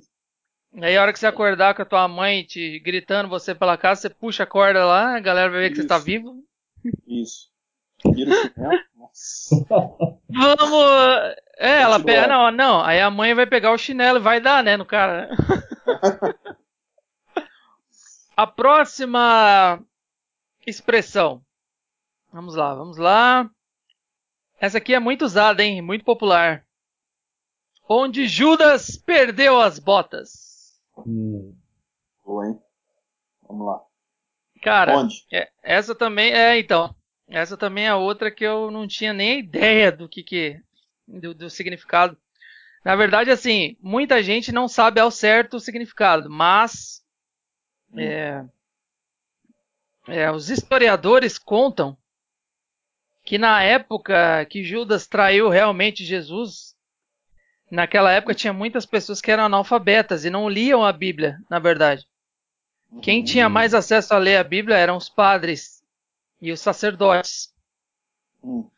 [0.80, 4.02] Aí a hora que você acordar com a tua mãe te gritando você pela casa,
[4.02, 5.74] você puxa a corda lá, a galera vai ver Isso.
[5.74, 6.44] que você tá vivo.
[7.06, 7.48] Isso.
[10.28, 11.36] Vamos.
[11.58, 12.26] É, ela pega.
[12.26, 12.80] Não, não.
[12.82, 15.30] Aí a mãe vai pegar o chinelo e vai dar, né, no cara.
[18.36, 19.82] a próxima
[20.66, 21.42] expressão.
[22.32, 23.50] Vamos lá, vamos lá.
[24.60, 25.80] Essa aqui é muito usada, hein?
[25.82, 26.64] Muito popular.
[27.88, 30.78] Onde Judas perdeu as botas.
[31.06, 31.56] Hum.
[32.24, 32.60] Boa, hein?
[33.42, 33.82] Vamos lá.
[34.62, 35.24] Cara, Onde?
[35.32, 36.94] É, essa também é, então.
[37.28, 40.60] Essa também é outra que eu não tinha nem ideia do que que
[41.06, 42.16] do, do significado.
[42.84, 47.02] Na verdade, assim, muita gente não sabe ao certo o significado, mas
[47.92, 48.00] hum.
[48.00, 48.46] é,
[50.08, 51.96] é, os historiadores contam
[53.24, 56.74] que na época que Judas traiu realmente Jesus,
[57.70, 62.06] naquela época tinha muitas pessoas que eram analfabetas e não liam a Bíblia, na verdade.
[63.02, 63.50] Quem tinha hum.
[63.50, 65.77] mais acesso a ler a Bíblia eram os padres
[66.40, 67.52] e os sacerdotes.
[68.42, 68.68] Hum.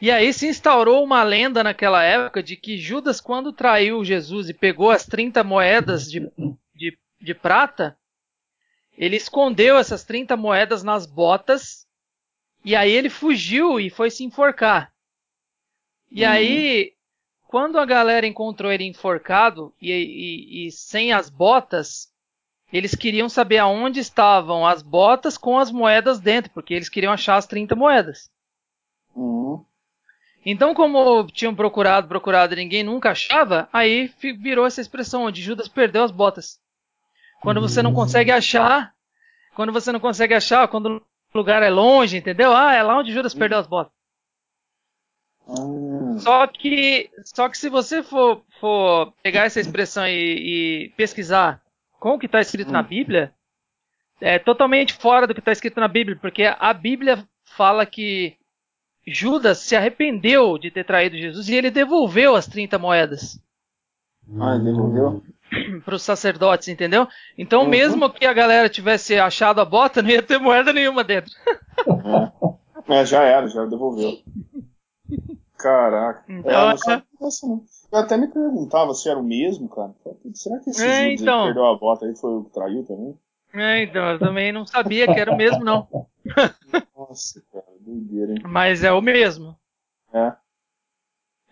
[0.00, 4.54] E aí se instaurou uma lenda naquela época de que Judas, quando traiu Jesus e
[4.54, 6.20] pegou as 30 moedas de,
[6.74, 7.98] de, de prata,
[8.96, 11.86] ele escondeu essas 30 moedas nas botas
[12.64, 14.92] e aí ele fugiu e foi se enforcar.
[16.10, 16.30] E uhum.
[16.30, 16.92] aí,
[17.46, 22.09] quando a galera encontrou ele enforcado e, e, e, sem as botas,
[22.72, 27.36] eles queriam saber aonde estavam as botas com as moedas dentro, porque eles queriam achar
[27.36, 28.30] as 30 moedas.
[29.14, 29.64] Uhum.
[30.44, 35.68] Então, como tinham procurado, procurado e ninguém nunca achava, aí virou essa expressão onde Judas
[35.68, 36.58] perdeu as botas.
[37.42, 38.94] Quando você não consegue achar,
[39.54, 42.54] quando você não consegue achar, quando o lugar é longe, entendeu?
[42.54, 43.92] Ah, é lá onde Judas perdeu as botas.
[45.46, 46.18] Hum.
[46.20, 51.60] Só que, só que se você for, for pegar essa expressão e, e pesquisar
[52.00, 52.84] com o que está escrito na hum.
[52.84, 53.32] Bíblia,
[54.20, 58.36] é totalmente fora do que está escrito na Bíblia, porque a Bíblia fala que
[59.06, 63.40] Judas se arrependeu de ter traído Jesus e ele devolveu as 30 moedas.
[64.38, 65.22] Ah, devolveu?
[65.84, 67.08] Para os sacerdotes, entendeu?
[67.36, 67.68] Então, uhum.
[67.68, 71.32] mesmo que a galera tivesse achado a bota, não ia ter moeda nenhuma dentro.
[72.86, 74.18] É, é já era, já devolveu.
[75.60, 76.24] Caraca.
[76.28, 79.94] Então, é, eu, não eu até me perguntava se era o mesmo, cara.
[80.34, 81.40] Será que esse é, então...
[81.40, 83.18] que perdeu a bota aí foi o que traiu também?
[83.52, 85.88] É, então, eu também não sabia que era o mesmo, não.
[86.96, 88.42] Nossa, cara, doideira, hein?
[88.44, 89.56] Mas é o mesmo.
[90.14, 90.32] É.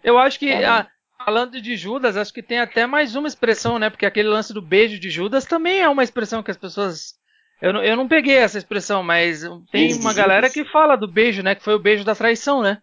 [0.02, 0.86] Eu acho que, a,
[1.24, 3.90] falando de Judas, acho que tem até mais uma expressão, né?
[3.90, 7.14] Porque aquele lance do beijo de Judas também é uma expressão que as pessoas.
[7.60, 11.08] Eu, não, eu não peguei essa expressão, mas tem beijo uma galera que fala do
[11.08, 11.56] beijo, né?
[11.56, 12.80] Que foi o beijo da traição, né?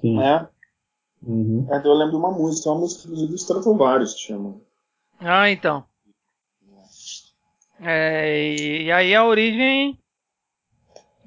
[0.00, 0.20] Sim.
[0.20, 0.48] É.
[1.22, 1.66] Uhum.
[1.70, 4.60] é eu lembro de uma música, uma música dos Stratovarius que chama.
[5.18, 5.84] Ah, então.
[7.80, 9.98] É, e aí a origem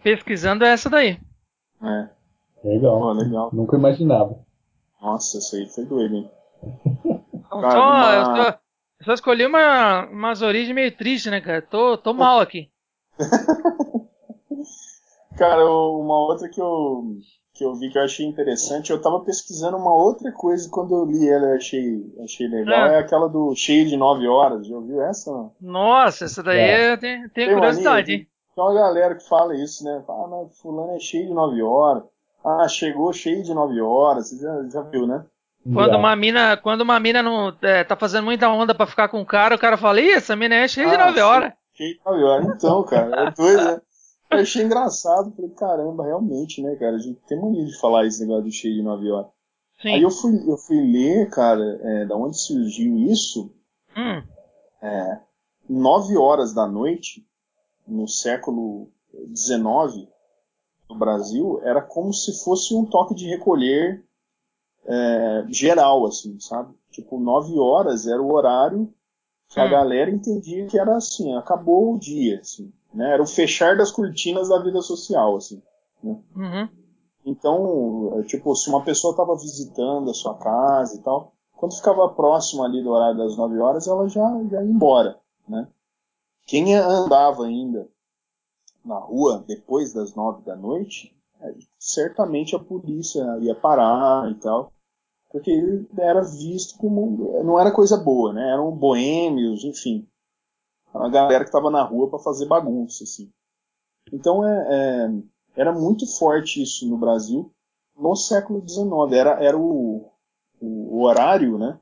[0.02, 1.20] pesquisando é essa daí.
[1.82, 2.10] É.
[2.64, 3.02] Legal.
[3.02, 3.50] Oh, legal.
[3.54, 4.40] Nunca imaginava.
[5.02, 6.32] Nossa, isso aí foi doido, hein?
[7.50, 8.14] Cara, só, uma...
[8.14, 8.50] eu, só,
[9.00, 11.62] eu só escolhi uma, umas origens meio tristes, né, cara?
[11.62, 12.70] Tô, tô mal aqui.
[15.36, 17.18] cara, uma outra que eu,
[17.60, 21.04] que eu vi que eu achei interessante, eu tava pesquisando uma outra coisa quando eu
[21.04, 22.95] li ela achei, achei legal, é.
[22.95, 25.52] é aquela do cheio de 9 horas, já ouviu essa?
[25.60, 26.95] Nossa, essa daí é.
[26.95, 28.28] tem, tem, tem curiosidade, hein?
[28.56, 30.02] Tem uma galera que fala isso, né?
[30.08, 32.04] Ah, não, fulano é cheio de 9 horas.
[32.45, 34.30] Ah, chegou cheio de 9 horas.
[34.30, 35.26] Você já, já viu, né?
[35.74, 39.22] Quando uma mina, quando uma mina não é, tá fazendo muita onda para ficar com
[39.22, 41.54] o cara, o cara fala, Ih, essa mina é cheia ah, de 9 horas.
[41.74, 42.48] Cheio de 9 horas.
[42.48, 43.82] Então, cara, é doido, né?
[44.32, 46.96] Eu achei engraçado, falei, caramba, realmente, né, cara?
[46.96, 49.32] A gente tem mania de falar esse negócio do cheio de 9 horas.
[49.82, 49.89] Sim.
[49.89, 53.52] Aí eu fui, eu fui ler, cara, é, da onde surgiu isso.
[53.98, 54.24] Hum.
[54.82, 55.20] É,
[55.68, 57.26] 9 horas da noite
[57.88, 58.92] no século
[59.36, 60.08] XIX,
[60.89, 64.04] no Brasil, era como se fosse um toque de recolher
[64.86, 66.74] é, geral, assim, sabe?
[66.92, 68.92] Tipo, nove horas era o horário
[69.48, 69.63] que hum.
[69.63, 73.13] a galera entendia que era assim, acabou o dia, assim, né?
[73.13, 75.62] Era o fechar das cortinas da vida social, assim.
[76.04, 76.17] Né?
[76.36, 76.69] Uhum.
[77.25, 82.63] Então, tipo, se uma pessoa estava visitando a sua casa e tal, quando ficava próximo
[82.63, 85.67] ali do horário das nove horas, ela já, já ia embora, né?
[86.47, 87.88] Quem andava ainda
[88.84, 94.73] na rua depois das nove da noite, é, certamente a polícia ia parar e tal,
[95.30, 98.54] porque ele era visto como não era coisa boa, né?
[98.54, 100.08] Eram boêmios, enfim,
[100.93, 103.32] a galera que estava na rua para fazer bagunça, assim.
[104.12, 105.10] Então é, é,
[105.56, 107.54] era muito forte isso no Brasil
[107.99, 109.12] no século XIX.
[109.12, 110.10] Era, era o,
[110.60, 111.80] o, o horário, né?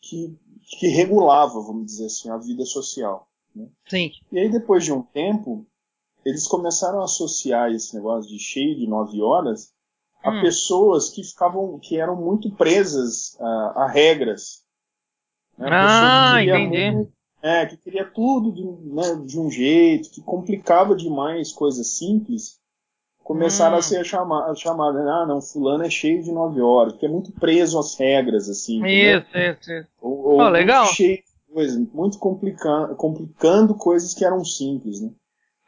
[0.00, 0.38] Que,
[0.78, 3.28] que regulava, vamos dizer assim, a vida social.
[3.54, 3.68] Né?
[3.88, 4.12] Sim.
[4.32, 5.66] E aí, depois de um tempo,
[6.24, 9.72] eles começaram a associar esse negócio de cheio de nove horas
[10.22, 10.40] a hum.
[10.42, 14.62] pessoas que ficavam, que eram muito presas a, a regras.
[15.58, 15.68] Né?
[15.68, 16.90] A ah, entendi.
[16.92, 22.60] Muito, É, que queria tudo de, né, de um jeito, que complicava demais coisas simples,
[23.24, 23.78] começaram hum.
[23.78, 27.32] a ser chamadas, chamada, ah, não, fulano é cheio de nove horas, porque é muito
[27.32, 28.84] preso às regras, assim.
[28.84, 29.88] Isso, isso, isso.
[30.00, 30.84] Ou, ou oh, legal.
[30.86, 35.10] cheio de coisas, muito complicando, complicando coisas que eram simples, né?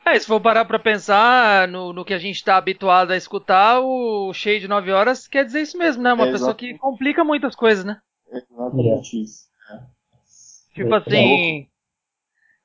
[0.05, 3.81] É, se for parar pra pensar no, no que a gente está habituado a escutar,
[3.81, 6.13] o cheio de 9 horas quer dizer isso mesmo, né?
[6.13, 7.99] Uma é pessoa que complica muitas coisas, né?
[8.33, 9.45] É exatamente isso.
[9.71, 10.02] É.
[10.75, 11.69] Tipo assim.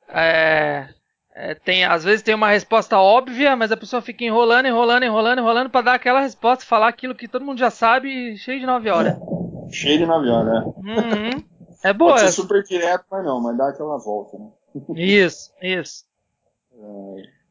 [0.10, 0.88] É,
[1.36, 5.40] é, tem, às vezes tem uma resposta óbvia, mas a pessoa fica enrolando, enrolando, enrolando,
[5.40, 8.90] enrolando para dar aquela resposta, falar aquilo que todo mundo já sabe, cheio de 9
[8.90, 9.18] horas.
[9.70, 10.74] Cheio de 9 horas, né?
[10.78, 11.44] Uhum.
[11.84, 12.14] É boa.
[12.14, 14.50] Pode ser super direto, mas não, mas dá aquela volta, né?
[14.96, 16.06] Isso, isso.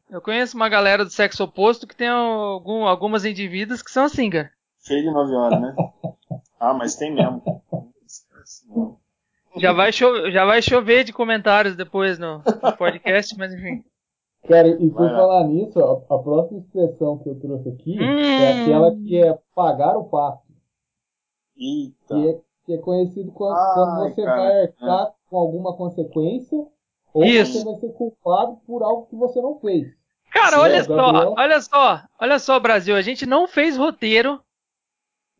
[0.09, 4.29] Eu conheço uma galera do sexo oposto que tem algum, algumas indivíduas que são assim,
[4.29, 4.51] cara.
[4.85, 5.75] Cheio de 9 horas, né?
[6.59, 7.41] ah, mas tem mesmo.
[9.59, 13.83] Já vai, chover, já vai chover de comentários depois no, no podcast, mas enfim.
[14.47, 18.19] Cara, e por falar nisso, a, a, próxima expressão que eu trouxe aqui hum.
[18.19, 20.41] é aquela que é pagar o pato.
[21.57, 22.15] Eita.
[22.15, 24.37] Que é, que é conhecido quando, Ai, quando você cara.
[24.37, 25.11] vai arcar é.
[25.29, 26.65] com alguma consequência
[27.13, 27.59] ou Isso.
[27.59, 29.87] você vai ser culpado por algo que você não fez.
[30.31, 34.39] Cara, olha só, olha só, olha só, Brasil, a gente não fez roteiro.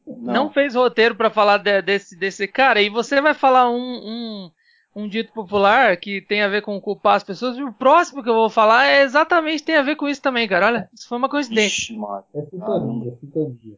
[0.08, 3.76] Não, não fez roteiro para falar de, desse, desse cara, e você vai falar um,
[3.76, 4.52] um,
[4.96, 8.30] um, dito popular que tem a ver com culpar as pessoas, e o próximo que
[8.30, 10.68] eu vou falar é exatamente tem a ver com isso também, cara.
[10.68, 11.94] Olha, isso foi uma coincidência.
[11.94, 12.00] Ixi,
[12.34, 13.78] é sintonia, é sintonia.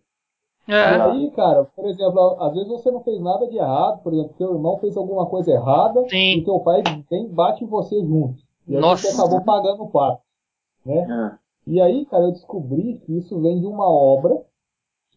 [0.67, 0.97] É.
[0.97, 4.35] E aí, cara, por exemplo, às vezes você não fez nada de errado, por exemplo,
[4.37, 6.37] seu irmão fez alguma coisa errada Sim.
[6.37, 8.39] e teu pai vem bate em você junto.
[8.67, 9.07] E aí Nossa.
[9.07, 10.21] você acabou pagando o pato.
[10.85, 11.07] Né?
[11.09, 11.49] É.
[11.65, 14.39] E aí, cara, eu descobri que isso vem de uma obra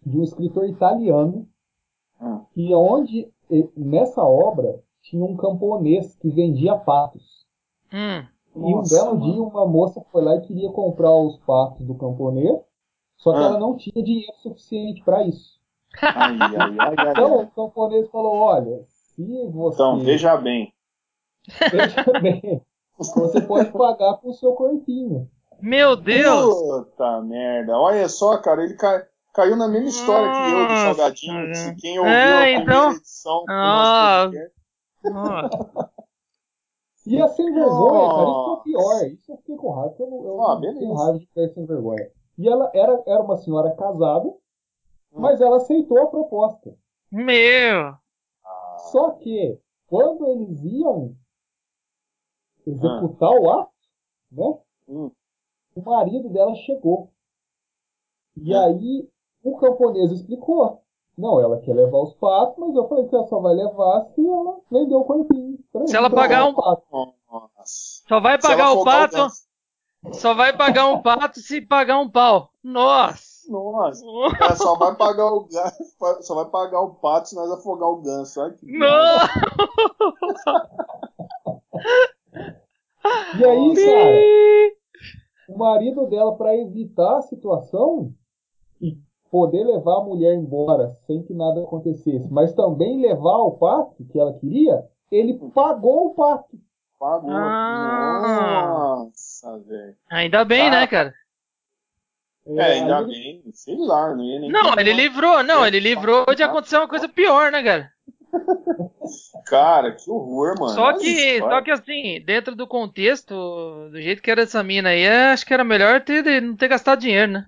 [0.04, 1.48] de um escritor italiano,
[2.20, 2.40] é.
[2.52, 3.32] que onde
[3.76, 7.46] nessa obra tinha um camponês que vendia patos.
[7.92, 8.26] Hum.
[8.54, 9.32] E um belo mano.
[9.32, 12.60] dia uma moça foi lá e queria comprar os patos do camponês
[13.22, 13.42] só que ah.
[13.42, 15.60] ela não tinha dinheiro suficiente para isso.
[16.02, 19.74] Ai, ai, ai, então o camponês falou: olha, se você.
[19.76, 20.74] Então, veja bem.
[21.70, 22.60] Veja bem.
[22.98, 25.30] Você pode pagar com o seu corpinho.
[25.60, 26.84] Meu Deus!
[26.86, 27.78] Puta merda.
[27.78, 31.54] Olha só, cara, ele cai, caiu na mesma história Nossa, que eu do Salgadinho.
[31.54, 32.92] Se quem ouviu é, a então...
[32.92, 34.30] edição do ah.
[37.04, 39.06] E a sem vergonha, cara, isso é o pior.
[39.06, 42.10] Isso eu fiquei com raiva, eu eu ah, tenho raiva de ter sem vergonha.
[42.38, 44.38] E ela era, era uma senhora casada, hum.
[45.12, 46.76] mas ela aceitou a proposta.
[47.10, 47.96] Meu!
[48.90, 51.16] Só que, quando eles iam
[52.66, 53.72] executar o ato,
[54.30, 54.58] né?
[54.88, 55.10] Hum.
[55.74, 57.10] O marido dela chegou.
[58.36, 58.60] E hum.
[58.60, 59.11] aí
[59.42, 60.80] o camponês explicou.
[61.16, 64.26] Não, ela quer levar os patos, mas eu falei que ela só vai levar se
[64.26, 65.58] ela vender o corpinho.
[65.86, 66.54] Se ela pagar um.
[66.54, 67.14] Pato.
[68.08, 69.26] Só vai pagar o pato.
[70.12, 72.50] Só vai pagar um pato se pagar um pau.
[72.62, 73.32] Nossa!
[73.48, 74.04] Nossa!
[74.56, 75.84] Só vai pagar o ganso,
[76.22, 78.40] só vai pagar o pato se nós afogar o ganso.
[78.40, 78.88] Olha que Não!
[83.38, 84.20] e aí, cara,
[85.48, 88.14] o marido dela, para evitar a situação
[89.32, 94.20] poder levar a mulher embora sem que nada acontecesse, mas também levar o pato que
[94.20, 96.60] ela queria, ele pagou o pato.
[97.00, 97.30] Pagou.
[97.32, 98.98] Ah.
[99.06, 99.96] Nossa, velho.
[100.10, 101.14] Ainda bem, né, cara?
[102.46, 103.06] É, ainda ele...
[103.06, 103.42] bem.
[103.54, 104.52] Sei lá, não ia nem.
[104.52, 107.90] Não, ele livrou, não, ele livrou de acontecer uma coisa pior, né, cara?
[109.46, 110.74] Cara, que horror, mano.
[110.74, 113.34] Só que, só que assim, dentro do contexto,
[113.90, 117.00] do jeito que era essa mina aí, acho que era melhor ter, não ter gastado
[117.00, 117.46] dinheiro, né?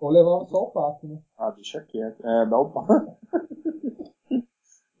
[0.00, 1.18] Ou levar só o passo, né?
[1.38, 2.24] Ah, deixa quieto.
[2.26, 3.16] É, dá o passo.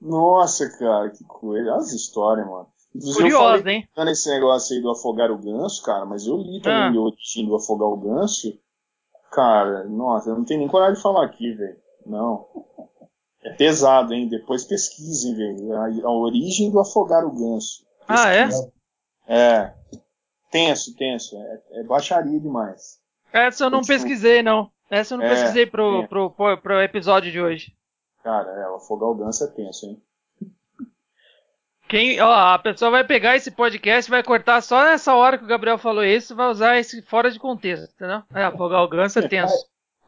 [0.00, 1.74] Nossa, cara, que coisa.
[1.74, 2.68] As histórias, mano.
[2.94, 3.88] Inclusive, Curioso, eu falei hein?
[3.98, 7.00] nesse negócio aí do afogar o ganso, cara, mas eu li também ah.
[7.00, 8.58] o origem do afogar o ganso.
[9.30, 11.76] Cara, nossa, eu não tenho nem coragem de falar aqui, velho.
[12.06, 12.46] Não.
[13.44, 14.28] É pesado, hein?
[14.28, 15.74] Depois pesquisem, velho.
[15.74, 17.84] A, a, origem do afogar o ganso.
[18.08, 18.48] Ah, é?
[19.28, 19.74] É.
[20.50, 21.36] Tenso, tenso.
[21.36, 22.98] É, é baixaria demais.
[23.32, 24.70] Essa eu não pesquisei, não.
[24.90, 26.06] Essa eu não é, pesquisei pro, é.
[26.06, 27.74] pro, pro, pro, episódio de hoje.
[28.22, 30.02] Cara, é, o afogar o ganso é tenso, hein?
[31.88, 35.48] Quem, ó, a pessoa vai pegar esse podcast, vai cortar só nessa hora que o
[35.48, 38.22] Gabriel falou isso, vai usar esse fora de contexto, entendeu?
[38.34, 39.54] É, afogar o ganso é tenso.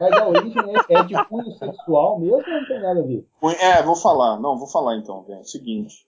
[0.00, 3.26] Mas a origem é, é de cunho sexual mesmo ou não tem nada a ver?
[3.60, 4.38] É, vou falar.
[4.40, 5.44] Não, vou falar então, velho.
[5.44, 6.06] Seguinte.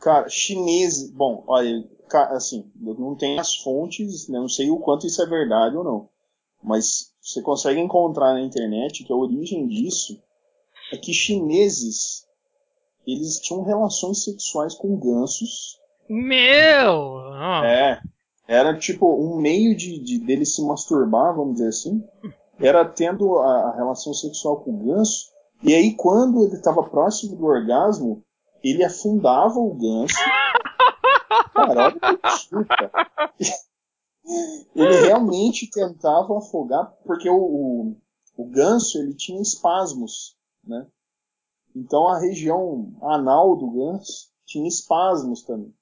[0.00, 1.10] Cara, chinês.
[1.10, 1.84] Bom, olha,
[2.30, 5.84] assim, eu não tenho as fontes, né, não sei o quanto isso é verdade ou
[5.84, 6.08] não.
[6.62, 10.20] Mas você consegue encontrar na internet que a origem disso
[10.92, 12.26] é que chineses
[13.06, 17.32] eles tinham relações sexuais com gansos Meu!
[17.64, 18.00] É.
[18.50, 22.04] Era tipo um meio de, de dele se masturbar, vamos dizer assim.
[22.58, 25.30] Era tendo a, a relação sexual com o ganso.
[25.62, 28.24] E aí, quando ele estava próximo do orgasmo,
[28.62, 30.16] ele afundava o ganso.
[31.54, 32.66] Cara, olha que absurdo,
[34.74, 37.96] Ele realmente tentava afogar, porque o, o,
[38.36, 40.86] o ganso ele tinha espasmos, né?
[41.74, 45.74] Então a região anal do ganso tinha espasmos também.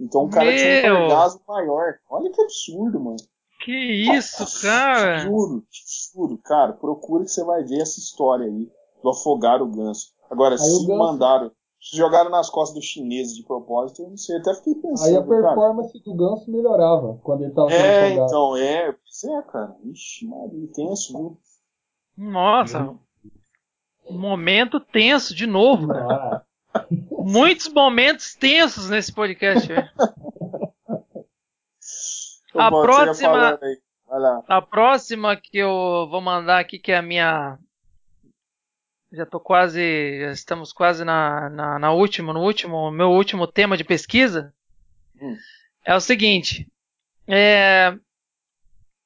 [0.00, 0.56] Então o cara Meu.
[0.56, 1.94] tinha um orgasmo maior.
[2.10, 3.16] Olha que absurdo, mano.
[3.64, 3.72] Que
[4.16, 5.18] isso, cara?
[5.18, 5.64] Juro,
[6.12, 8.68] juro, cara, procura que você vai ver essa história aí
[9.02, 10.12] do afogar o ganso.
[10.28, 10.98] Agora, aí se ganso...
[10.98, 11.52] mandaram,
[11.90, 15.08] jogaram nas costas do chinês de propósito, eu não sei, até fiquei pensando.
[15.08, 16.04] Aí a performance cara.
[16.04, 19.76] do ganso melhorava quando ele tava sendo É, então, é, pois é, cara.
[19.84, 21.38] Ixi, Maria, tenso, viu?
[22.16, 22.94] Nossa,
[24.08, 26.44] momento tenso de novo, cara.
[26.74, 26.86] Ah.
[27.10, 29.68] Muitos momentos tensos nesse podcast.
[32.54, 33.60] a próxima,
[34.48, 37.58] a próxima que eu vou mandar aqui que é a minha,
[39.12, 43.76] já tô quase, já estamos quase na, na, na última, no último, meu último tema
[43.76, 44.52] de pesquisa
[45.20, 45.36] hum.
[45.84, 46.66] é o seguinte:
[47.26, 47.96] é,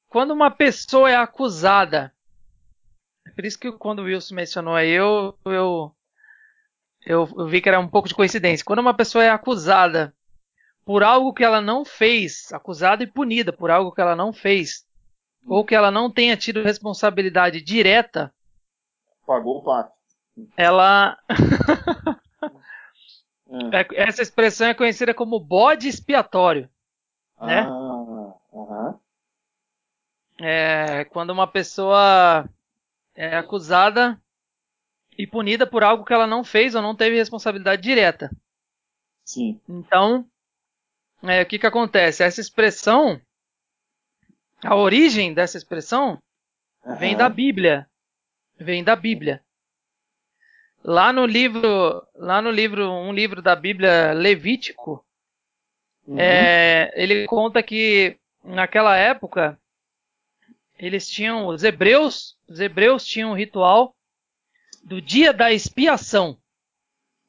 [0.07, 2.13] quando uma pessoa é acusada
[3.37, 5.95] por isso que quando o Wilson mencionou aí, eu, eu,
[7.05, 8.65] eu, eu vi que era um pouco de coincidência.
[8.65, 10.11] Quando uma pessoa é acusada
[10.83, 14.87] por algo que ela não fez, acusada e punida por algo que ela não fez,
[15.45, 18.33] ou que ela não tenha tido responsabilidade direta,
[19.23, 19.93] pagou o pato.
[20.55, 21.17] Ela.
[23.73, 24.03] é.
[24.03, 26.69] Essa expressão é conhecida como bode expiatório.
[27.41, 27.61] Né?
[27.61, 28.99] Ah, uh -huh.
[30.39, 32.47] É quando uma pessoa
[33.15, 34.21] é acusada
[35.17, 38.29] e punida por algo que ela não fez ou não teve responsabilidade direta.
[39.25, 39.59] Sim.
[39.67, 40.29] Então,
[41.23, 42.23] é, o que, que acontece?
[42.23, 43.19] Essa expressão,
[44.63, 46.21] a origem dessa expressão
[46.85, 46.95] uhum.
[46.95, 47.89] vem da Bíblia.
[48.59, 49.43] Vem da Bíblia.
[50.87, 55.05] Lá no livro, lá no livro, um livro da Bíblia Levítico,
[56.07, 56.17] uhum.
[56.17, 59.59] é, ele conta que naquela época
[60.79, 63.93] eles tinham os hebreus, os hebreus tinham um ritual
[64.81, 66.37] do dia da expiação.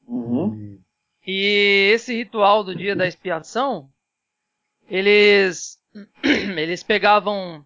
[0.07, 0.81] Uhum.
[1.27, 3.91] E esse ritual do dia da expiação,
[4.87, 5.77] eles
[6.23, 7.65] eles pegavam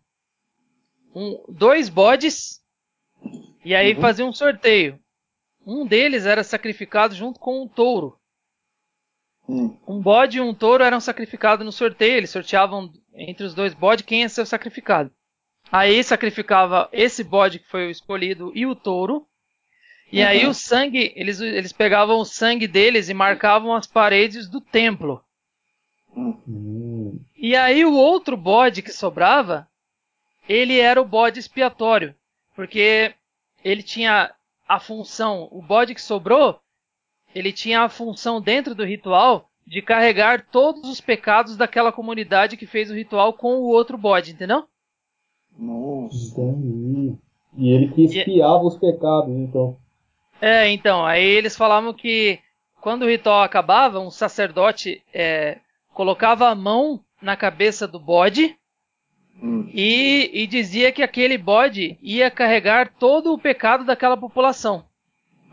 [1.13, 2.63] um, dois bodes
[3.63, 4.01] e aí uhum.
[4.01, 5.02] faziam um sorteio.
[5.65, 8.17] Um deles era sacrificado junto com um touro.
[9.47, 9.77] Uhum.
[9.87, 12.17] Um bode e um touro eram sacrificados no sorteio.
[12.17, 15.11] Eles sorteavam entre os dois bodes quem ia ser sacrificado.
[15.71, 19.25] Aí sacrificava esse bode que foi o escolhido e o touro.
[20.11, 20.27] E uhum.
[20.27, 25.23] aí o sangue, eles, eles pegavam o sangue deles e marcavam as paredes do templo.
[26.15, 27.19] Uhum.
[27.35, 29.67] E aí o outro bode que sobrava,
[30.47, 32.13] ele era o bode expiatório.
[32.55, 33.15] Porque
[33.63, 34.31] ele tinha
[34.67, 36.59] a função, o bode que sobrou,
[37.33, 42.65] ele tinha a função dentro do ritual de carregar todos os pecados daquela comunidade que
[42.65, 44.65] fez o ritual com o outro bode, entendeu?
[45.57, 46.41] Nossa.
[46.41, 47.15] Entendi.
[47.55, 48.67] E ele que espiava e...
[48.67, 49.77] os pecados, então.
[50.41, 52.39] É, então, aí eles falavam que
[52.81, 55.59] quando o ritual acabava, um sacerdote é,
[55.93, 58.57] colocava a mão na cabeça do bode
[59.41, 59.69] hum.
[59.73, 64.83] e, e, dizia que aquele bode ia carregar todo o pecado daquela população.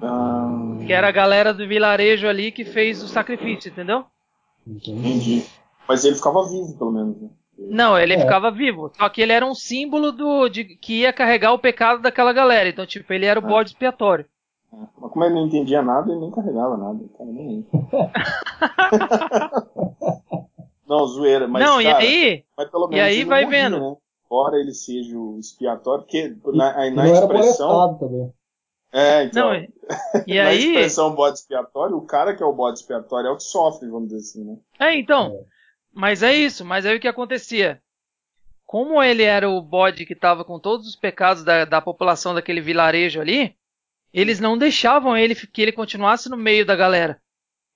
[0.03, 0.79] Ah.
[0.87, 4.05] Que era a galera do vilarejo ali que fez o sacrifício, entendeu?
[4.67, 5.45] Entendi.
[5.89, 7.21] Mas ele ficava vivo, pelo menos.
[7.21, 7.29] Né?
[7.59, 8.21] Não, ele é.
[8.21, 8.91] ficava vivo.
[8.97, 12.69] Só que ele era um símbolo do, de, que ia carregar o pecado daquela galera.
[12.69, 13.47] Então, tipo, ele era o é.
[13.47, 14.25] bode expiatório.
[14.73, 14.77] É.
[14.99, 17.01] Mas como ele não entendia nada, ele nem carregava nada.
[17.19, 17.67] Cara, nem
[20.91, 21.47] não, zoeira.
[21.47, 22.45] Mas, não, cara, e aí?
[22.59, 23.81] Mas pelo menos e aí vai morria, vendo.
[23.81, 23.97] Né?
[24.27, 27.97] Embora ele seja o expiatório, porque na, na expressão.
[27.97, 28.33] também.
[28.93, 29.53] É, então.
[29.53, 29.69] Não,
[30.27, 30.43] e aí...
[30.43, 33.89] na expressão bode expiatório, o cara que é o bode expiatório é o que sofre,
[33.89, 34.57] vamos dizer assim, né?
[34.81, 35.33] É, então.
[35.33, 35.45] É.
[35.93, 37.81] Mas é isso, mas aí o que acontecia?
[38.67, 42.61] Como ele era o bode que estava com todos os pecados da, da população daquele
[42.61, 43.55] vilarejo ali,
[44.13, 47.21] eles não deixavam ele que ele continuasse no meio da galera.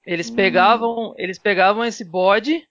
[0.04, 0.34] Eles hum.
[0.34, 2.66] pegavam, eles pegavam esse bode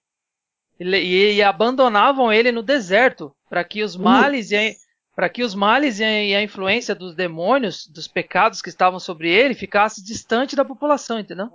[0.84, 4.04] e, e, e abandonavam ele no deserto para que os hum.
[4.04, 4.76] males e
[5.16, 9.00] para que os males e a, e a, influência dos demônios, dos pecados que estavam
[9.00, 11.50] sobre ele, ficasse distante da população, entendeu?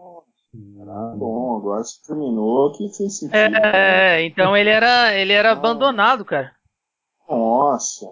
[0.88, 3.34] Ah, bom, agora se terminou que fez sentido.
[3.34, 6.52] É, então ele era, ele era abandonado, cara.
[7.28, 8.06] Nossa.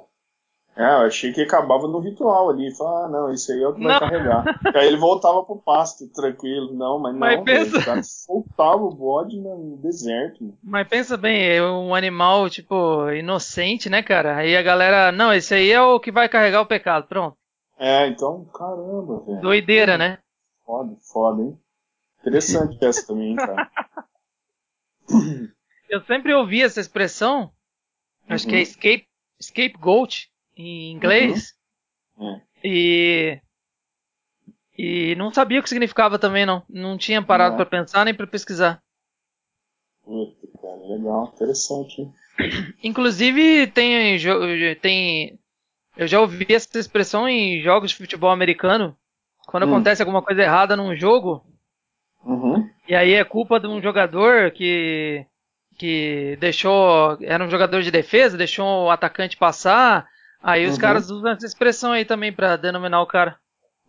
[0.76, 2.70] É, eu achei que acabava no ritual ali.
[2.76, 4.44] Falei, ah, não, isso aí é o que vai carregar.
[4.76, 6.74] aí ele voltava pro pasto, tranquilo.
[6.74, 7.82] Não, mas, mas não, pensa...
[7.82, 10.52] cara soltava o bode no deserto.
[10.62, 14.36] Mas pensa bem, é um animal, tipo, inocente, né, cara?
[14.36, 17.38] Aí a galera, não, esse aí é o que vai carregar o pecado, pronto.
[17.78, 19.40] É, então, caramba, velho.
[19.40, 20.18] Doideira, né?
[20.66, 21.58] Foda, foda, hein?
[22.20, 23.70] Interessante essa também, cara.
[25.88, 27.50] Eu sempre ouvi essa expressão, uhum.
[28.34, 28.62] acho que é uhum.
[28.62, 29.06] escape,
[29.40, 31.54] scapegoat, em inglês.
[32.16, 32.40] Uhum.
[32.64, 33.40] E
[34.78, 36.62] e não sabia o que significava também não.
[36.68, 37.56] Não tinha parado é.
[37.56, 38.82] para pensar nem para pesquisar.
[40.02, 42.08] Puta, cara, legal, interessante.
[42.82, 44.18] Inclusive tem
[44.80, 45.38] tem
[45.96, 48.96] eu já ouvi essa expressão em jogos de futebol americano.
[49.46, 49.70] Quando hum.
[49.70, 51.44] acontece alguma coisa errada num jogo,
[52.24, 52.68] uhum.
[52.86, 55.24] e aí é culpa de um jogador que
[55.78, 60.08] que deixou era um jogador de defesa, deixou o atacante passar,
[60.42, 60.80] Aí os uhum.
[60.80, 63.38] caras usam essa expressão aí também pra denominar o cara.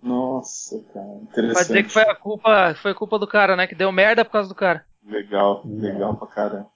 [0.01, 1.53] Nossa, cara, interessante.
[1.53, 3.67] Pra dizer que foi a culpa, foi culpa do cara, né?
[3.67, 4.85] Que deu merda por causa do cara.
[5.03, 6.69] Legal, legal pra caramba.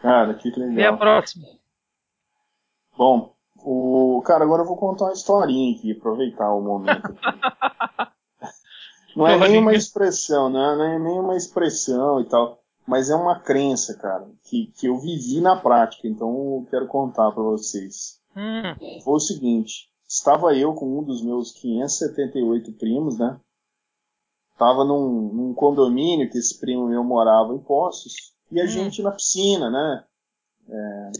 [0.00, 0.72] Cara, que legal.
[0.72, 1.46] E a próxima?
[2.96, 7.16] Bom, o cara, agora eu vou contar uma historinha aqui, aproveitar o momento.
[9.14, 10.76] não é nem uma expressão, né?
[10.76, 14.98] não é nem uma expressão e tal, mas é uma crença, cara, que, que eu
[14.98, 18.20] vivi na prática, então eu quero contar para vocês.
[18.36, 19.00] Hum.
[19.02, 23.38] Foi o seguinte: estava eu com um dos meus 578 primos, né?
[24.58, 28.14] Tava num, num condomínio que esse primo meu morava em Poços,
[28.50, 28.68] e a hum.
[28.68, 30.04] gente na piscina, né?
[30.68, 31.12] É,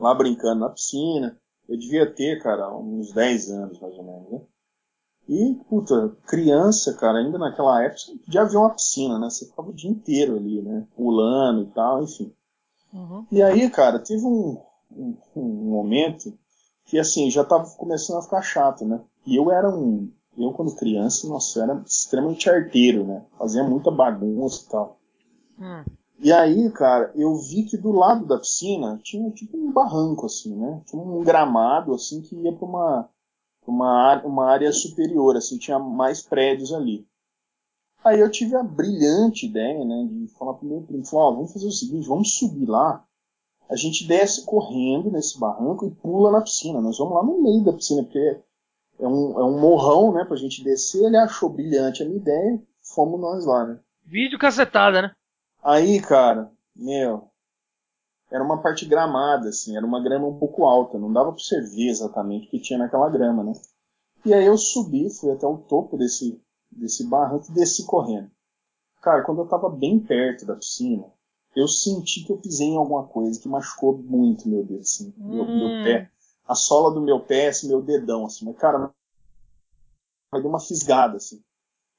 [0.00, 1.38] lá brincando na piscina.
[1.68, 4.40] Eu devia ter, cara, uns 10 anos mais ou menos, né?
[5.28, 9.28] E, puta, criança, cara, ainda naquela época, já havia uma piscina, né?
[9.28, 10.86] Você ficava o dia inteiro ali, né?
[10.94, 12.32] Pulando e tal, enfim.
[12.92, 13.26] Uhum.
[13.32, 16.36] E aí, cara, teve um, um, um momento
[16.84, 19.00] que assim, já estava começando a ficar chato, né?
[19.26, 20.10] E eu era um.
[20.38, 23.24] Eu, quando criança, nossa, eu era extremamente arteiro, né?
[23.38, 25.00] Fazia muita bagunça e tal.
[25.58, 25.84] Hum.
[26.18, 30.54] E aí, cara, eu vi que do lado da piscina tinha tipo um barranco, assim,
[30.54, 30.82] né?
[30.86, 33.08] Tinha um gramado, assim, que ia para uma,
[33.66, 37.06] uma, uma área superior, assim, tinha mais prédios ali.
[38.04, 41.52] Aí eu tive a brilhante ideia, né, de falar pro meu primo, falar, ó, vamos
[41.52, 43.04] fazer o seguinte, vamos subir lá
[43.68, 46.80] a gente desce correndo nesse barranco e pula na piscina.
[46.80, 48.40] Nós vamos lá no meio da piscina, porque
[48.98, 51.04] é um, é um morrão, né, pra gente descer.
[51.04, 53.80] Ele achou brilhante a minha ideia, fomos nós lá, né.
[54.04, 55.12] Vídeo cacetada, né?
[55.62, 57.28] Aí, cara, meu,
[58.30, 61.60] era uma parte gramada, assim, era uma grama um pouco alta, não dava pra você
[61.60, 63.52] ver exatamente o que tinha naquela grama, né.
[64.24, 66.40] E aí eu subi, fui até o topo desse,
[66.70, 68.30] desse barranco e desci correndo.
[69.00, 71.04] Cara, quando eu tava bem perto da piscina,
[71.56, 75.34] eu senti que eu pisei em alguma coisa que machucou muito meu dedo, assim, hum.
[75.34, 75.84] meu, meu, hum.
[75.84, 76.10] pé.
[76.46, 78.44] A sola do meu pé, esse meu dedão, assim.
[78.44, 78.94] Mas, cara,
[80.30, 81.42] vai dar uma fisgada, assim.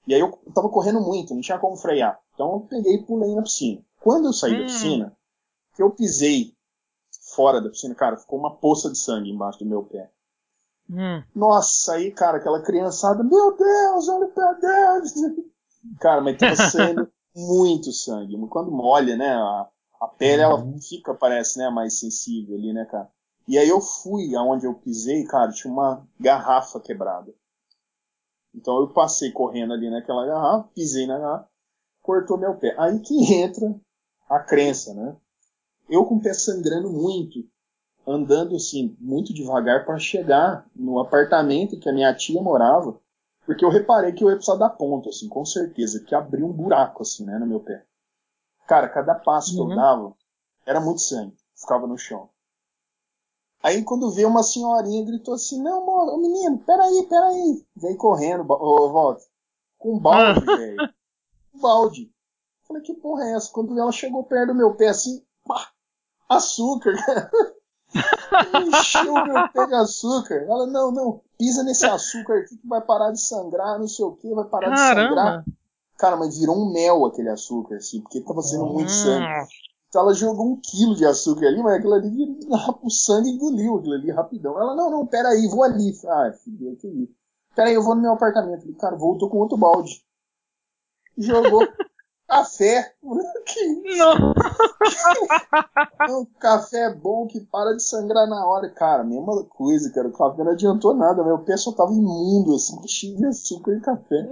[0.06, 2.18] E aí eu tava correndo muito, não tinha como frear.
[2.34, 3.84] Então eu peguei e pulei na piscina.
[4.00, 4.60] Quando eu saí hum.
[4.60, 5.18] da piscina,
[5.76, 6.54] que eu pisei
[7.36, 10.12] fora da piscina, cara, ficou uma poça de sangue embaixo do meu pé.
[10.90, 11.24] Hum.
[11.36, 15.52] Nossa, aí, cara, aquela criançada, meu Deus, olha o pé dele.
[16.00, 18.36] Cara, mas tava saindo muito sangue.
[18.48, 19.70] Quando molha, né, a,
[20.02, 20.80] a pele ela uhum.
[20.82, 23.10] fica, parece, né, mais sensível ali, né, cara.
[23.48, 27.34] E aí eu fui aonde eu pisei, cara, tinha uma garrafa quebrada.
[28.54, 31.50] Então eu passei correndo ali naquela garrafa, pisei na garrafa,
[32.02, 32.76] cortou meu pé.
[32.78, 33.80] Aí que entra
[34.28, 35.16] a crença, né?
[35.88, 37.48] Eu com o pé sangrando muito,
[38.06, 43.00] andando assim, muito devagar para chegar no apartamento que a minha tia morava.
[43.48, 46.52] Porque eu reparei que eu ia precisar dar ponto, assim, com certeza, que abriu um
[46.52, 47.86] buraco, assim, né, no meu pé.
[48.68, 49.76] Cara, cada passo que eu uhum.
[49.76, 50.14] dava
[50.66, 52.30] era muito sangue, ficava no chão.
[53.64, 57.66] Aí quando veio uma senhorinha gritou assim, não, mano, menino, peraí, peraí.
[57.74, 59.24] Veio correndo, ô, volta.
[59.78, 60.94] Com um balde, velho.
[61.56, 62.12] Um balde.
[62.68, 63.50] Falei, que porra é essa?
[63.54, 65.72] Quando ela chegou perto do meu pé assim, pá,
[66.28, 67.32] açúcar, cara.
[67.94, 70.46] Encheu meu pé de açúcar.
[70.48, 74.12] Ela, não, não, pisa nesse açúcar aqui que vai parar de sangrar, não sei o
[74.12, 75.02] que, vai parar Caramba.
[75.02, 75.46] de sangrar.
[75.98, 78.94] Cara, mas virou um mel aquele açúcar, assim, porque tava sendo muito hum.
[78.94, 79.48] sangue.
[79.90, 82.38] Então ela jogou um quilo de açúcar ali, mas aquilo ali,
[82.84, 84.60] o sangue engoliu aquilo ali rapidão.
[84.60, 85.98] Ela, não, não, peraí, vou ali.
[86.06, 87.14] Ah, filho, que isso.
[87.56, 88.72] Peraí, eu vou no meu apartamento.
[88.76, 90.04] Cara, voltou com outro balde.
[91.18, 91.68] Jogou.
[92.30, 92.94] Café.
[93.46, 94.34] Que não.
[96.08, 96.26] não.
[96.40, 98.70] Café é bom que para de sangrar na hora.
[98.70, 100.10] Cara, mesma coisa, cara.
[100.10, 101.24] O café não adiantou nada.
[101.24, 104.28] Meu pé só tava imundo, assim, cheio de açúcar e café.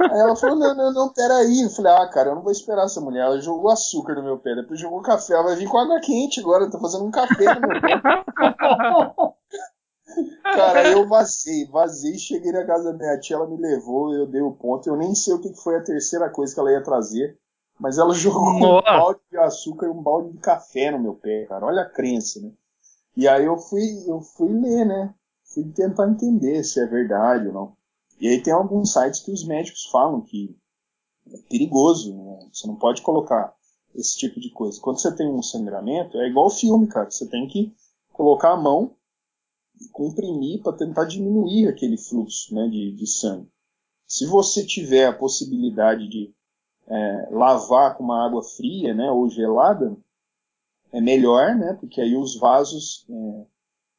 [0.00, 1.62] Aí ela falou: não, não, não, peraí.
[1.62, 3.24] Eu falei: ah, cara, eu não vou esperar essa mulher.
[3.24, 5.34] Ela jogou açúcar no meu pé, depois jogou café.
[5.34, 6.70] Ela vai vir com água quente agora.
[6.70, 8.00] Tô fazendo um café no meu pé.
[10.42, 14.40] Cara, eu vazei, vazei, cheguei na casa da minha tia, ela me levou, eu dei
[14.40, 14.88] o ponto.
[14.88, 17.38] Eu nem sei o que foi a terceira coisa que ela ia trazer,
[17.78, 21.46] mas ela jogou um balde de açúcar e um balde de café no meu pé,
[21.46, 21.66] cara.
[21.66, 22.50] Olha a crença, né?
[23.16, 25.14] E aí eu fui, eu fui ler, né?
[25.44, 27.76] Fui tentar entender se é verdade ou não.
[28.20, 30.56] E aí tem alguns sites que os médicos falam que
[31.32, 32.38] é perigoso, né?
[32.52, 33.54] Você não pode colocar
[33.94, 34.80] esse tipo de coisa.
[34.80, 37.10] Quando você tem um sangramento, é igual filme, cara.
[37.10, 37.74] Você tem que
[38.12, 38.94] colocar a mão
[39.92, 43.48] comprimir para tentar diminuir aquele fluxo né, de, de, sangue.
[44.06, 46.34] Se você tiver a possibilidade de
[46.86, 49.96] é, lavar com uma água fria né, ou gelada,
[50.92, 53.46] é melhor, né, porque aí os vasos, é,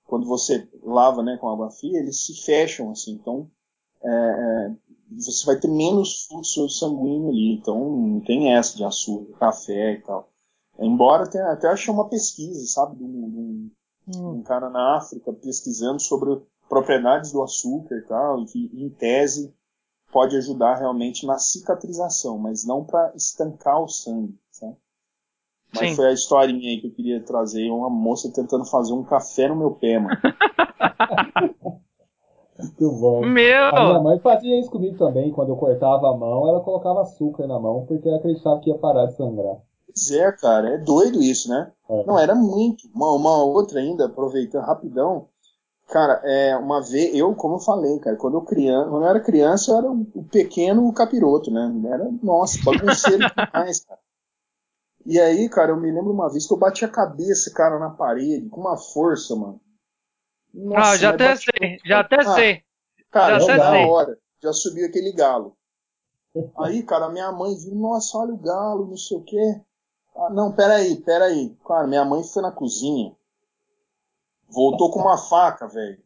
[0.05, 3.13] quando você lava né, com água fria, eles se fecham assim.
[3.13, 3.49] Então,
[4.03, 4.75] é, é
[5.11, 7.53] você vai ter menos fluxo sanguíneo ali.
[7.53, 10.29] Então, não tem essa de açúcar, café e tal.
[10.77, 13.69] Embora tenha, até achei uma pesquisa, sabe, de um,
[14.17, 19.53] um cara na África pesquisando sobre propriedades do açúcar e tal, e que em tese
[20.11, 24.75] pode ajudar realmente na cicatrização, mas não para estancar o sangue, sabe?
[25.73, 25.95] Mas Sim.
[25.95, 29.55] foi a historinha aí que eu queria trazer, uma moça tentando fazer um café no
[29.55, 30.17] meu pé, mano.
[32.57, 33.25] Muito bom.
[33.25, 33.65] Meu!
[33.67, 37.47] A minha mãe fazia isso comigo também, quando eu cortava a mão, ela colocava açúcar
[37.47, 39.57] na mão, porque acreditava que ia parar de sangrar.
[39.93, 41.71] Pois é, cara, é doido isso, né?
[41.89, 42.05] É.
[42.05, 42.87] Não, era muito.
[42.93, 45.27] Uma, uma, outra ainda, aproveitando rapidão.
[45.87, 49.19] Cara, é, uma vez, eu, como eu falei, cara, quando eu, criança, quando eu era
[49.19, 51.73] criança, eu era o um, pequeno capiroto, né?
[51.91, 53.99] Era, nossa, bagunceiro demais, cara.
[55.05, 57.89] E aí, cara, eu me lembro uma vez que eu bati a cabeça, cara, na
[57.89, 59.59] parede, com uma força, mano.
[60.53, 62.63] Nossa, ah, já até sei, já até ah, sei.
[63.09, 63.85] Cara, já até sei.
[63.85, 65.57] hora, já subiu aquele galo.
[66.59, 69.61] Aí, cara, minha mãe viu, nossa, olha o galo, não sei o quê.
[70.19, 71.55] Ah, não, peraí, peraí.
[71.65, 73.15] Cara, minha mãe foi na cozinha.
[74.49, 76.01] Voltou com uma faca, velho.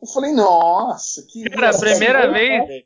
[0.00, 1.48] Eu falei, nossa, que.
[1.50, 2.84] Cara, a primeira vez.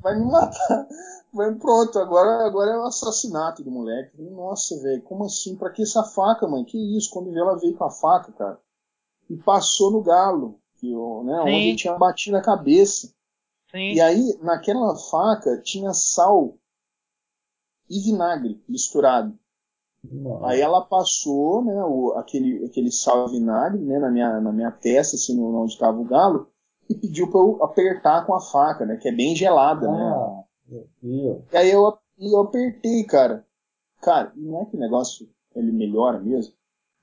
[0.00, 0.86] Vai me matar.
[1.32, 4.10] Vai, pronto, agora, agora é o assassinato do moleque.
[4.22, 5.54] Nossa, velho, como assim?
[5.54, 6.64] Pra que essa faca, mãe?
[6.64, 7.10] Que isso?
[7.10, 8.58] Quando viu, ela veio com a faca, cara.
[9.28, 13.12] E passou no galo, que, né, onde tinha batido a cabeça.
[13.70, 13.92] Sim.
[13.92, 16.56] E aí, naquela faca, tinha sal
[17.90, 19.38] e vinagre misturado.
[20.12, 20.46] Nossa.
[20.46, 25.16] Aí ela passou, né, o, aquele, aquele sal vinagre, né, na minha, na minha testa,
[25.16, 26.48] assim, onde estava o galo,
[26.88, 29.98] e pediu para eu apertar com a faca, né, que é bem gelada, né.
[29.98, 30.82] ah, né.
[31.52, 33.44] E aí eu, eu apertei, cara.
[34.00, 36.54] Cara, não é que o negócio ele melhora mesmo?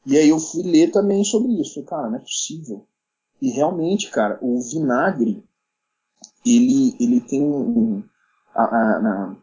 [0.06, 1.84] E aí eu fui ler também sobre isso.
[1.84, 2.86] Cara, não é possível.
[3.42, 5.44] E realmente, cara, o vinagre,
[6.46, 8.04] ele, ele tem um.
[8.54, 9.36] A, a, a,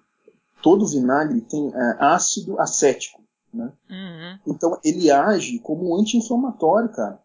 [0.63, 3.20] todo vinagre tem é, ácido acético.
[3.53, 3.73] Né?
[3.89, 4.39] Uhum.
[4.47, 7.21] Então ele age como um anti-inflamatório, cara.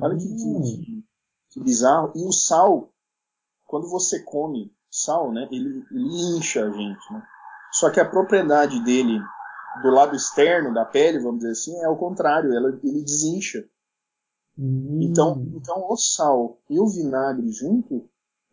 [0.00, 0.62] Olha que, uhum.
[0.62, 1.04] que,
[1.50, 2.12] que, bizarro.
[2.14, 2.92] E o sal,
[3.66, 7.12] quando você come sal, né, ele, ele incha a gente.
[7.12, 7.22] Né?
[7.72, 9.20] Só que a propriedade dele
[9.82, 13.64] do lado externo da pele, vamos dizer assim, é o contrário, ela, ele desincha.
[14.56, 14.98] Uhum.
[15.02, 18.08] Então, então o sal e o vinagre junto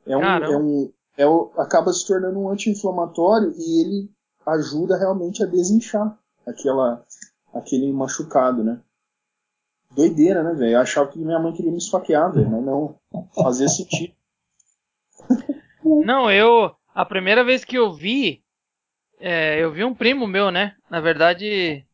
[0.05, 4.11] é um, é um é o, acaba se tornando um anti-inflamatório e ele
[4.45, 7.05] ajuda realmente a desinchar aquela,
[7.53, 8.79] aquele machucado, né?
[9.91, 10.73] Doideira, né, velho?
[10.73, 12.95] Eu achava que minha mãe queria me esfaquear, velho, mas não
[13.33, 14.13] fazia sentido.
[15.83, 16.75] Não, eu.
[16.93, 18.43] A primeira vez que eu vi,
[19.19, 20.75] é, eu vi um primo meu, né?
[20.89, 21.85] Na verdade,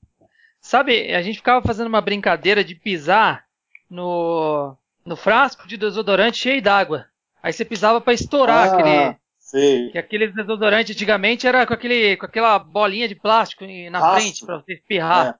[0.59, 3.45] sabe, a gente ficava fazendo uma brincadeira de pisar
[3.89, 4.75] no,
[5.05, 7.05] no frasco de desodorante cheio d'água.
[7.41, 9.17] Aí você pisava para estourar ah, aquele,
[9.53, 9.89] Sim.
[9.91, 14.21] Que aquele desodorante antigamente era com, aquele, com aquela bolinha de plástico na Rastro.
[14.21, 15.37] frente para você espirrar.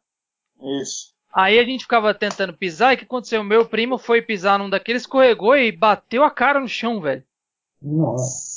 [0.62, 0.82] É.
[0.82, 1.14] Isso.
[1.34, 3.42] Aí a gente ficava tentando pisar e o que aconteceu?
[3.42, 7.24] O meu primo foi pisar num daqueles, escorregou e bateu a cara no chão, velho.
[7.82, 8.54] Nossa.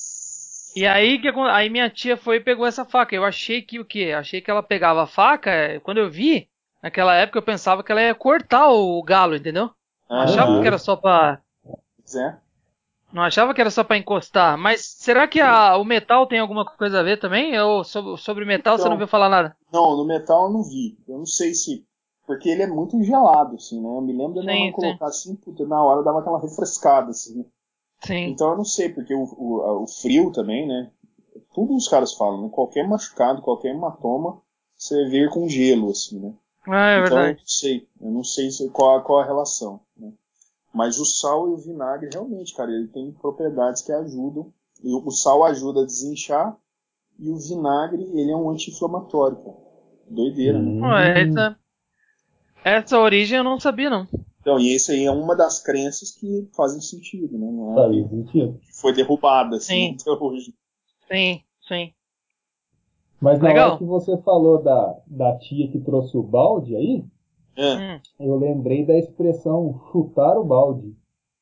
[0.76, 3.16] E aí, que, aí minha tia foi e pegou essa faca.
[3.16, 4.12] Eu achei que o quê?
[4.14, 5.80] Achei que ela pegava a faca.
[5.82, 6.50] Quando eu vi,
[6.82, 9.70] naquela época eu pensava que ela ia cortar o galo, entendeu?
[10.10, 10.18] Uhum.
[10.18, 11.40] Achava que era só pra.
[12.14, 12.45] É.
[13.16, 16.66] Não achava que era só para encostar, mas será que a, o metal tem alguma
[16.66, 17.58] coisa a ver também?
[17.58, 19.56] Ou sobre, sobre metal então, você não viu falar nada?
[19.72, 20.98] Não, no metal eu não vi.
[21.08, 21.82] Eu não sei se.
[22.26, 23.88] Porque ele é muito gelado, assim, né?
[23.88, 27.38] Eu me lembro de minha colocar assim, puta, na hora dava aquela refrescada, assim.
[27.38, 27.44] Né?
[28.02, 28.24] Sim.
[28.26, 30.90] Então eu não sei, porque o, o, o frio também, né?
[31.54, 32.50] Tudo os caras falam, né?
[32.52, 34.42] Qualquer machucado, qualquer hematoma,
[34.76, 36.34] você vê com gelo, assim, né?
[36.68, 37.30] Ah, é então, verdade.
[37.30, 37.88] Eu não sei.
[37.98, 39.80] Eu não sei se, qual, qual a relação?
[40.76, 44.52] Mas o sal e o vinagre, realmente, cara, ele tem propriedades que ajudam.
[44.84, 46.54] E o sal ajuda a desinchar
[47.18, 49.56] e o vinagre, ele é um anti-inflamatório, cara.
[50.06, 50.70] Doideira, né?
[50.72, 50.94] Hum.
[50.94, 51.58] Essa,
[52.62, 54.06] essa origem eu não sabia, não.
[54.42, 57.50] Então, e isso aí é uma das crenças que fazem sentido, né?
[57.50, 58.60] Não é Faz sentido.
[58.60, 59.96] que foi derrubada, assim, Sim.
[59.98, 60.54] até hoje.
[61.10, 61.92] Sim, sim.
[63.18, 63.68] Mas na Legal.
[63.70, 67.02] hora que você falou da, da tia que trouxe o balde aí,
[67.56, 70.94] É, Hum, eu lembrei da expressão chutar o balde.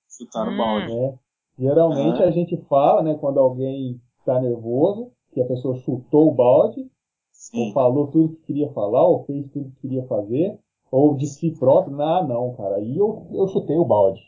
[0.08, 0.54] chutar Hum.
[0.54, 0.94] o balde.
[0.94, 1.18] né?
[1.58, 2.26] Geralmente Ah.
[2.26, 6.88] a gente fala, né, quando alguém está nervoso, que a pessoa chutou o balde, ou
[7.32, 7.72] Sim.
[7.72, 10.58] falou tudo que queria falar, ou fez tudo que queria fazer,
[10.90, 14.20] ou de si próprio, não, não, cara, aí eu, eu chutei o balde.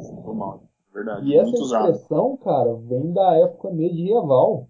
[0.00, 0.64] Chutou o balde.
[0.92, 1.26] Verdade.
[1.26, 1.90] E essa Muito usado.
[1.90, 4.66] expressão, cara, vem da época medieval,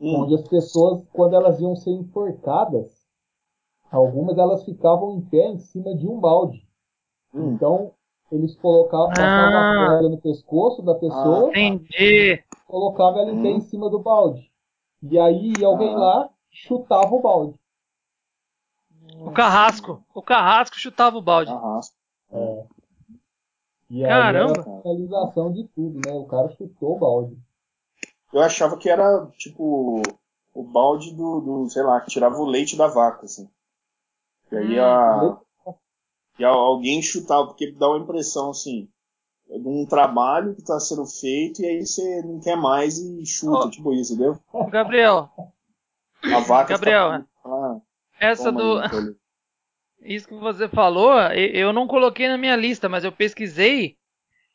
[0.00, 2.99] Hum, onde as pessoas, quando elas iam ser enforcadas,
[3.90, 6.66] algumas elas ficavam em pé em cima de um balde.
[7.34, 7.52] hum.
[7.54, 7.92] Então,
[8.32, 9.84] eles colocavam, passavam Ah.
[9.84, 12.42] a corda no pescoço da pessoa, entendi.
[12.66, 14.50] colocava ela em pé em cima do balde.
[15.02, 15.98] E aí ia alguém Ah.
[15.98, 17.58] lá, chutava o balde.
[19.18, 20.02] O carrasco.
[20.14, 21.50] O carrasco chutava o balde.
[21.50, 21.94] Arrasta.
[22.32, 22.64] É.
[23.90, 24.52] E aí Caramba.
[24.52, 26.12] era a finalização de tudo, né?
[26.14, 27.36] O cara chutou o balde.
[28.32, 30.00] Eu achava que era, tipo,
[30.54, 33.48] o balde do, do, sei lá, que tirava o leite da vaca, assim.
[34.52, 35.38] E aí Hum, a,
[36.38, 38.88] e a- alguém chutava, porque dá uma impressão, assim,
[39.48, 43.66] de um trabalho que está sendo feito e aí você não quer mais e chuta,
[43.66, 43.70] Oh.
[43.70, 44.38] tipo isso, entendeu?
[44.70, 45.28] Gabriel,
[46.32, 47.80] A vaca Gabriel, Tá, ah,
[48.20, 48.78] essa do.
[48.80, 49.16] aí, Tolho.
[50.02, 53.96] Isso que você falou, eu não coloquei na minha lista, mas eu pesquisei.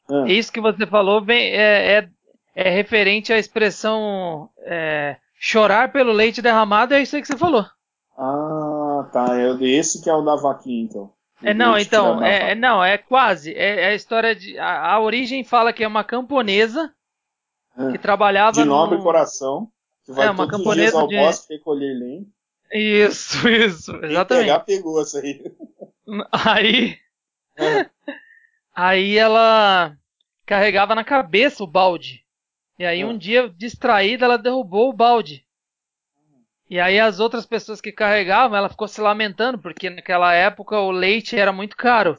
[0.10, 2.10] Ah, Isso que você falou é, é,
[2.56, 7.66] é referente à expressão é, chorar pelo leite derramado, é isso aí que você falou.
[8.18, 8.65] Ah,
[9.26, 9.40] tá.
[9.40, 11.14] É esse que é o da vaquinha, então.
[11.44, 13.54] É, não, então, é, é- não, é quase.
[13.54, 14.58] É, é a história de.
[14.58, 16.94] A, a origem fala que é uma camponesa
[17.92, 18.54] que trabalhava.
[18.54, 19.70] De nobre num- coração,
[20.06, 22.26] que vai É, uma todos os dias camponesa ao de- bosque recolher lenha.
[22.72, 24.46] Isso, isso, exatamente.
[24.46, 25.42] pegar, pegou essa aí.
[26.32, 26.98] Aí.
[27.58, 27.90] É.
[28.74, 29.96] Aí ela
[30.46, 32.24] carregava na cabeça o balde.
[32.80, 33.08] E aí Ah.
[33.08, 35.45] um dia, distraída, ela derrubou o balde.
[36.76, 40.92] E aí as outras pessoas que carregavam, ela ficou se lamentando, porque naquela época o
[40.92, 42.18] leite era muito caro.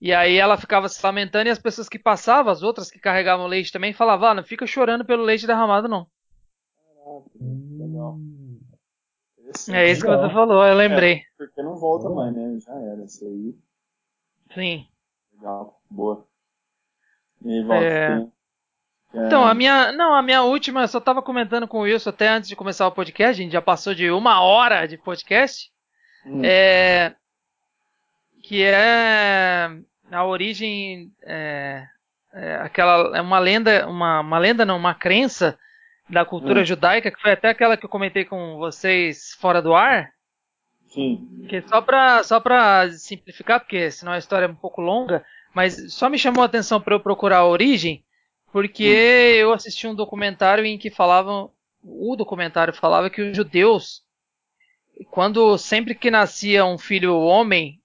[0.00, 3.44] E aí ela ficava se lamentando e as pessoas que passavam, as outras que carregavam
[3.44, 6.06] o leite também, falavam, ah, não fica chorando pelo leite derramado não.
[7.40, 8.12] Legal.
[8.14, 8.60] Hum.
[9.72, 10.28] É isso que Legal.
[10.28, 11.22] você falou, eu lembrei.
[11.36, 12.56] Porque não volta mais, né?
[12.60, 13.02] Já era.
[13.02, 13.58] Isso aí.
[14.54, 14.86] Sim.
[15.34, 15.82] Legal.
[15.90, 16.24] Boa.
[17.44, 18.06] E aí, É.
[18.16, 18.30] tem- é,
[19.14, 19.92] Então, a minha.
[19.92, 22.86] Não, a minha última, eu só tava comentando com o Wilson até antes de começar
[22.86, 25.70] o podcast, a gente já passou de uma hora de podcast.
[26.26, 27.14] hum, É.
[28.42, 29.68] Que é
[30.10, 31.12] a origem.
[31.22, 31.86] É,
[32.32, 33.16] é aquela.
[33.16, 33.86] É uma lenda.
[33.88, 35.58] Uma, uma lenda, não, uma crença
[36.08, 36.64] da cultura Hum.
[36.64, 40.10] judaica, que foi até aquela que eu comentei com vocês fora do ar.
[40.88, 41.46] Sim.
[41.48, 45.92] Que só pra, só pra simplificar, porque senão a história é um pouco longa, mas
[45.94, 48.04] só me chamou a atenção para eu procurar a origem,
[48.52, 51.50] porque eu assisti um documentário em que falavam,
[51.82, 54.02] o documentário falava que os judeus,
[55.10, 57.80] quando sempre que nascia um filho homem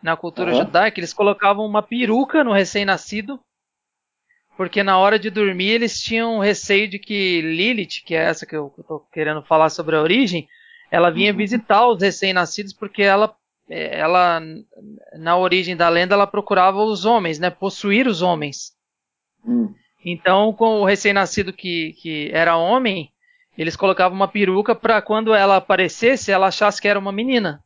[0.00, 0.64] na cultura Aham.
[0.64, 3.40] judaica, eles colocavam uma peruca no recém-nascido,
[4.56, 8.54] porque na hora de dormir eles tinham receio de que Lilith, que é essa que
[8.54, 10.48] eu, tô querendo falar sobre a origem,
[10.90, 11.38] ela vinha Uhum.
[11.38, 13.34] visitar os recém-nascidos porque ela,
[13.68, 14.40] eh, ela,
[15.18, 17.50] na origem da lenda, ela procurava os homens, né?
[17.50, 18.72] Possuir os homens.
[19.44, 19.74] Hum,
[20.04, 23.12] Então, com o recém-nascido que, que era homem,
[23.56, 27.62] eles colocavam uma peruca para quando ela aparecesse, ela achasse que era uma menina.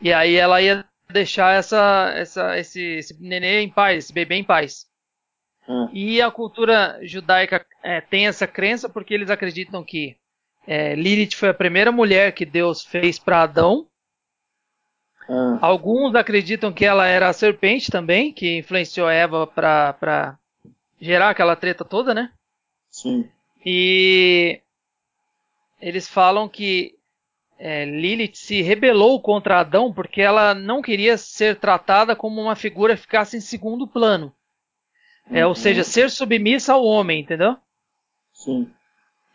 [0.00, 4.44] E aí ela ia deixar essa, essa, esse, esse nenê em paz, esse bebê em
[4.44, 4.86] paz.
[5.66, 10.16] hum, E a cultura judaica eh, tem essa crença porque eles acreditam que
[10.66, 13.88] eh, Lilith foi a primeira mulher que Deus fez para Adão.
[15.28, 15.58] hum.
[15.60, 20.38] Alguns acreditam que ela era a serpente também, que influenciou Eva para
[21.00, 22.32] gerar aquela treta toda, né?
[22.90, 23.28] Sim.
[23.64, 24.60] E
[25.80, 26.94] eles falam que
[27.58, 32.94] é, Lilith se rebelou contra Adão porque ela não queria ser tratada como uma figura
[32.94, 34.32] que ficasse em segundo plano.
[35.30, 35.54] É, ou Uhum.
[35.54, 37.56] seja, ser submissa ao homem, entendeu?
[38.32, 38.72] Sim.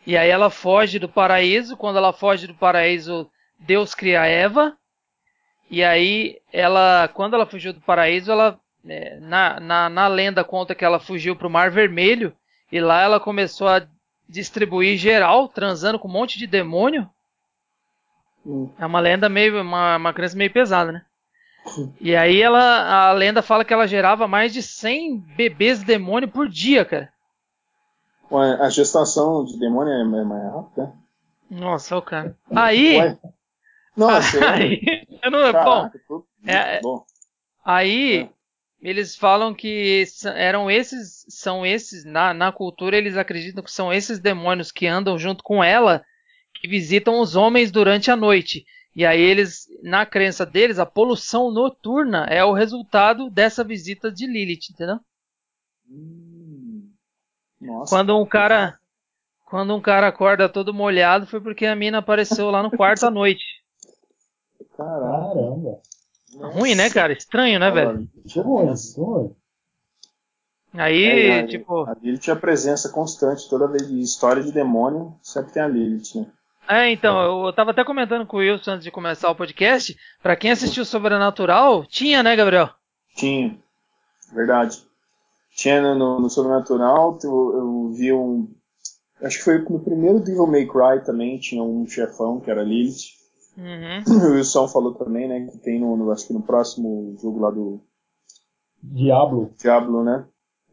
[0.06, 1.76] E aí ela foge do paraíso.
[1.76, 4.76] Quando ela foge do paraíso, Deus cria Eva.
[5.70, 8.58] E aí ela, quando ela fugiu do paraíso, ela
[8.88, 12.34] é, na, na, na lenda conta que ela fugiu para o Mar Vermelho
[12.70, 13.86] e lá ela começou a
[14.28, 17.08] distribuir geral, transando com um monte de demônio.
[18.46, 18.70] Hum.
[18.78, 21.04] É uma lenda meio, uma, uma crença meio pesada, né?
[22.00, 26.46] E aí ela, a lenda fala que ela gerava mais de 100 bebês demônio por
[26.48, 27.10] dia, cara.
[28.30, 30.92] Ué, a gestação de demônio é mais rápida?
[31.50, 32.36] Nossa, o cara.
[32.54, 33.18] Aí, Ué?
[33.96, 34.46] Não, é sério.
[34.46, 37.04] aí eu não, bom, Caraca, tudo- é- bom.
[37.64, 38.28] Aí é.
[38.84, 40.04] Eles falam que
[40.36, 45.18] eram esses, são esses, na, na cultura eles acreditam que são esses demônios que andam
[45.18, 46.04] junto com ela
[46.54, 48.66] que visitam os homens durante a noite.
[48.94, 54.26] E aí eles, na crença deles, a poluição noturna é o resultado dessa visita de
[54.26, 55.00] Lilith, entendeu?
[55.90, 56.90] Hum,
[57.60, 58.78] nossa, quando um cara,
[59.46, 63.10] quando um cara acorda todo molhado, foi porque a mina apareceu lá no quarto à
[63.10, 63.44] noite.
[64.76, 65.80] Caramba.
[66.38, 67.12] Ruim, né, cara?
[67.12, 68.08] Estranho, né, velho?
[68.36, 69.34] Ruim, ruim.
[70.74, 71.84] Aí, é, tipo.
[71.84, 75.68] A Lilith é a presença constante, toda vez de história de demônio, sempre tem a
[75.68, 76.26] Lilith, né?
[76.66, 79.96] É, então, eu tava até comentando com o Wilson antes de começar o podcast.
[80.22, 82.70] Pra quem assistiu Sobrenatural, tinha, né, Gabriel?
[83.14, 83.56] Tinha.
[84.32, 84.82] Verdade.
[85.54, 88.48] Tinha no, no Sobrenatural, eu, eu, vi um.
[89.22, 93.12] Acho que foi no primeiro Devil May Cry também, tinha um chefão que era Lilith.
[93.56, 94.30] Uhum.
[94.30, 97.50] O Wilson falou também, né, que tem no, no, acho que no próximo jogo lá
[97.50, 97.80] do.
[98.82, 99.50] Diablo.
[99.58, 100.26] Diablo, né?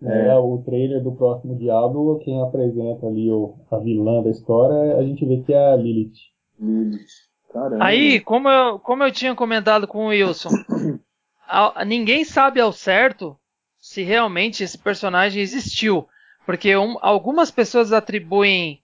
[0.04, 4.98] É, é, o trailer do próximo Diablo, quem apresenta ali o, a vilã da história,
[4.98, 6.18] a gente vê que é a Lilith.
[6.60, 7.06] Lilith.
[7.54, 7.84] Caramba.
[7.84, 10.50] Aí, como eu, como eu tinha comentado com o Wilson,
[11.48, 13.38] a, ninguém sabe ao certo
[13.78, 16.08] se realmente esse personagem existiu.
[16.46, 18.82] Porque um, algumas pessoas atribuem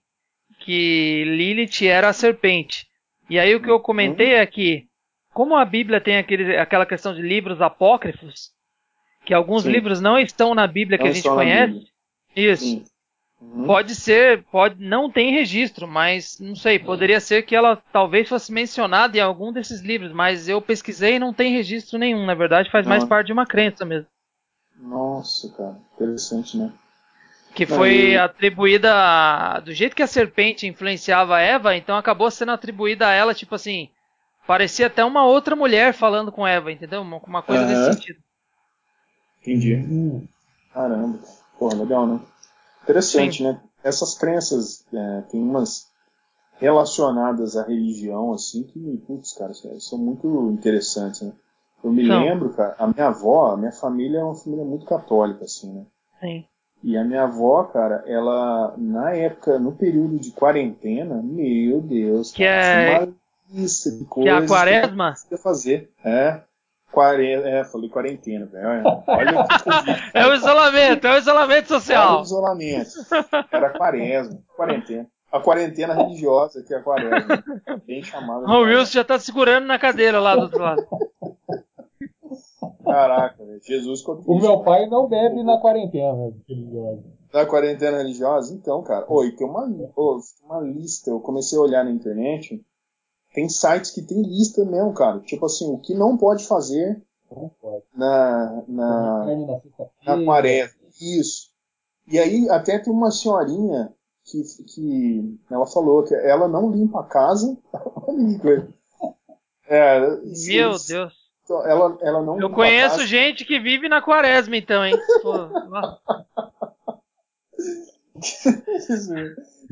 [0.60, 2.87] que Lilith era a serpente.
[3.28, 4.86] E aí o que eu comentei é que,
[5.32, 8.50] como a Bíblia tem aquele, aquela questão de livros apócrifos,
[9.24, 9.70] que alguns Sim.
[9.70, 11.86] livros não estão na Bíblia não que a gente conhece.
[12.34, 12.84] Isso.
[13.40, 13.66] Uhum.
[13.66, 18.52] Pode ser, pode não tem registro, mas não sei, poderia ser que ela talvez fosse
[18.52, 22.70] mencionada em algum desses livros, mas eu pesquisei e não tem registro nenhum, na verdade
[22.70, 24.08] faz mais parte de uma crença mesmo.
[24.76, 26.72] Nossa, cara, interessante, né?
[27.58, 28.16] Que foi Aí...
[28.16, 33.34] atribuída do jeito que a serpente influenciava a Eva, então acabou sendo atribuída a ela,
[33.34, 33.88] tipo assim,
[34.46, 37.02] parecia até uma outra mulher falando com Eva, entendeu?
[37.02, 37.68] Uma, uma coisa uhum.
[37.68, 38.20] desse sentido.
[39.42, 39.74] Entendi.
[39.74, 40.24] Hum.
[40.72, 41.18] Caramba.
[41.58, 42.20] Porra, legal, né?
[42.84, 43.42] Interessante, Sim.
[43.42, 43.60] né?
[43.82, 45.88] Essas crenças é, tem umas
[46.60, 51.32] relacionadas à religião, assim, que, putz, cara, são muito interessantes, né?
[51.82, 52.22] Eu me Não.
[52.22, 55.84] lembro, cara, a minha avó, a minha família é uma família muito católica, assim, né?
[56.20, 56.46] Sim.
[56.82, 62.44] E a minha avó, cara, ela, na época, no período de quarentena, meu Deus, que
[62.44, 63.06] cara, é...
[63.06, 65.14] de coisas que é a quaresma?
[65.28, 65.90] que fazer.
[66.04, 66.40] É,
[66.90, 68.82] Quarenta, é, falei quarentena, velho.
[69.06, 69.46] Olha
[70.14, 72.20] É o isolamento, é o isolamento social.
[72.20, 72.90] O isolamento.
[73.52, 75.06] Era quaresma, quarentena.
[75.30, 77.44] A quarentena religiosa, que é a quaresma.
[77.86, 78.46] Bem chamada.
[78.46, 80.86] O Wilson já tá segurando na cadeira lá do outro lado.
[82.84, 83.60] Caraca, velho.
[83.62, 87.04] Jesus ficou O meu pai não bebe na quarentena religiosa.
[87.32, 88.54] Na quarentena religiosa?
[88.54, 89.04] Então, cara.
[89.08, 91.10] Oi, tem uma, oh, uma lista.
[91.10, 92.64] Eu comecei a olhar na internet
[93.38, 95.20] tem sites que tem lista mesmo, cara.
[95.20, 97.00] Tipo assim, o que não pode fazer
[97.94, 99.26] na, na,
[100.04, 100.76] na quaresma.
[101.00, 101.50] Isso.
[102.06, 107.04] E aí até tem uma senhorinha que, que ela falou que ela não limpa a
[107.04, 107.56] casa.
[109.68, 111.27] é, Meu Deus.
[111.50, 114.94] Ela, ela não Eu conheço gente que vive na quaresma, então, hein?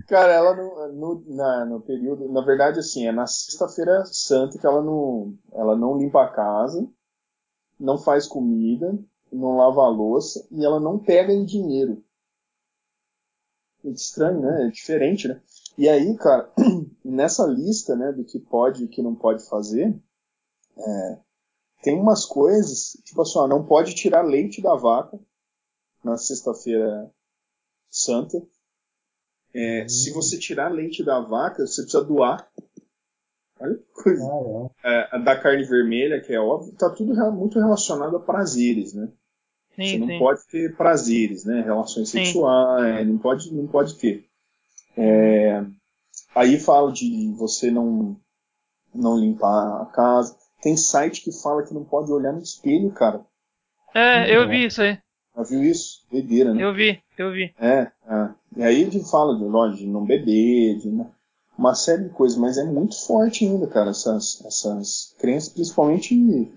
[0.08, 2.30] Cara, ela no, no, na, no período.
[2.32, 6.88] Na verdade, assim, é na sexta-feira santa que ela não, ela não limpa a casa,
[7.78, 8.98] não faz comida,
[9.32, 12.02] não lava a louça e ela não pega em dinheiro.
[13.84, 14.66] É estranho, né?
[14.66, 15.40] É diferente, né?
[15.76, 16.50] E aí, cara,
[17.04, 19.94] nessa lista, né, do que pode e que não pode fazer,
[20.78, 21.18] é,
[21.82, 25.18] tem umas coisas, tipo assim, ó, não pode tirar leite da vaca
[26.02, 27.10] na sexta-feira
[27.90, 28.42] santa.
[29.54, 29.88] É, hum.
[29.88, 32.48] Se você tirar leite da vaca, você precisa doar.
[33.58, 34.22] Olha que coisa.
[34.22, 35.16] Ah, é.
[35.16, 39.08] É, da carne vermelha, que é óbvio, tá tudo muito relacionado a prazeres, né?
[39.74, 40.18] Sim, você não sim.
[40.18, 41.62] pode ter prazeres, né?
[41.62, 42.24] Relações sim.
[42.24, 44.26] sexuais, não pode, não pode ter.
[44.96, 45.64] É,
[46.34, 48.16] aí fala de você não,
[48.94, 50.36] não limpar a casa.
[50.60, 53.20] Tem site que fala que não pode olhar no espelho, cara.
[53.94, 54.98] É, eu vi isso aí.
[55.36, 56.06] Já viu isso?
[56.10, 56.64] Doideira, né?
[56.64, 57.54] Eu vi, eu vi.
[57.58, 58.28] É, é.
[58.56, 60.88] E aí ele fala de, lógico, de não beber, de
[61.58, 66.52] uma série de coisas, mas é muito forte ainda, cara, essas, essas crenças, principalmente em,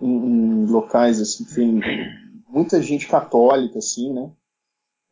[0.00, 1.80] em, locais assim, que tem
[2.48, 4.30] muita gente católica, assim, né?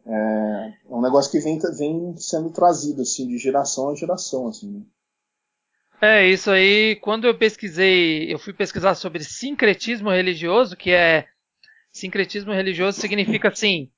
[0.06, 4.70] É, é um negócio que vem, vem sendo trazido, assim, de geração a geração, assim,
[4.70, 4.82] né?
[6.00, 11.26] É, isso aí, quando eu pesquisei, eu fui pesquisar sobre sincretismo religioso, que é
[11.90, 13.90] sincretismo religioso significa assim,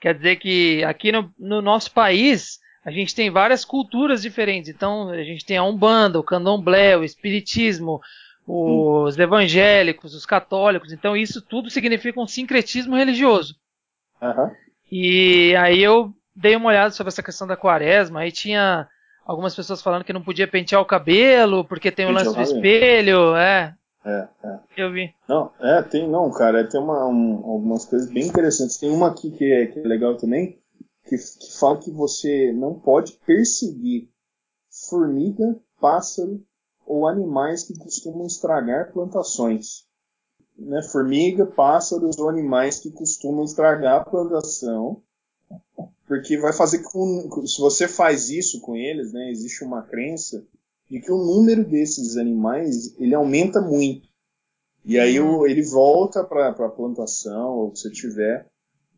[0.00, 4.70] quer dizer que aqui no, no nosso país a gente tem várias culturas diferentes.
[4.70, 8.00] Então a gente tem a Umbanda, o Candomblé, o Espiritismo,
[8.46, 9.22] os hum.
[9.22, 10.92] evangélicos, os católicos.
[10.92, 13.56] Então isso tudo significa um sincretismo religioso.
[14.20, 14.50] Uhum.
[14.90, 18.88] E aí eu dei uma olhada sobre essa questão da quaresma, aí tinha
[19.28, 23.36] algumas pessoas falando que não podia pentear o cabelo, porque tem o lance do espelho,
[23.36, 23.76] é.
[24.02, 24.58] É, é.
[24.74, 25.14] Eu vi.
[25.28, 28.78] Não, é, tem, não, cara, tem uma, um, algumas coisas bem interessantes.
[28.78, 30.58] Tem uma aqui que é, que é legal também,
[31.04, 34.08] que, que fala que você não pode perseguir
[34.88, 36.42] formiga, pássaro
[36.86, 39.86] ou animais que costumam estragar plantações.
[40.56, 40.82] Né?
[40.82, 45.02] Formiga, pássaros ou animais que costumam estragar a plantação
[46.08, 47.46] porque vai fazer com.
[47.46, 50.44] Se você faz isso com eles, né, existe uma crença
[50.90, 54.08] de que o número desses animais ele aumenta muito.
[54.84, 58.48] E aí o, ele volta para a plantação, ou se tiver,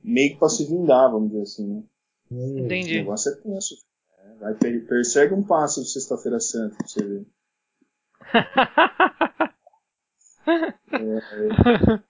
[0.04, 1.84] meio que para se vingar, vamos dizer assim.
[2.30, 2.60] Né?
[2.60, 2.94] Entendi.
[2.94, 3.74] O negócio é tenso.
[4.18, 4.36] Né?
[4.38, 7.26] Vai, persegue um pássaro sexta-feira santa pra você ver.
[10.46, 10.74] é,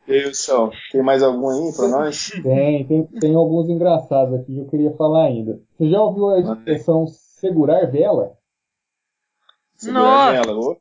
[0.08, 0.12] é.
[0.12, 2.30] Wilson, tem mais algum aí pra nós?
[2.42, 5.60] Tem, tem, tem alguns engraçados aqui que eu queria falar ainda.
[5.76, 8.36] Você já ouviu a expressão segurar vela?
[9.76, 10.52] Segurar Nossa!
[10.52, 10.76] Vela,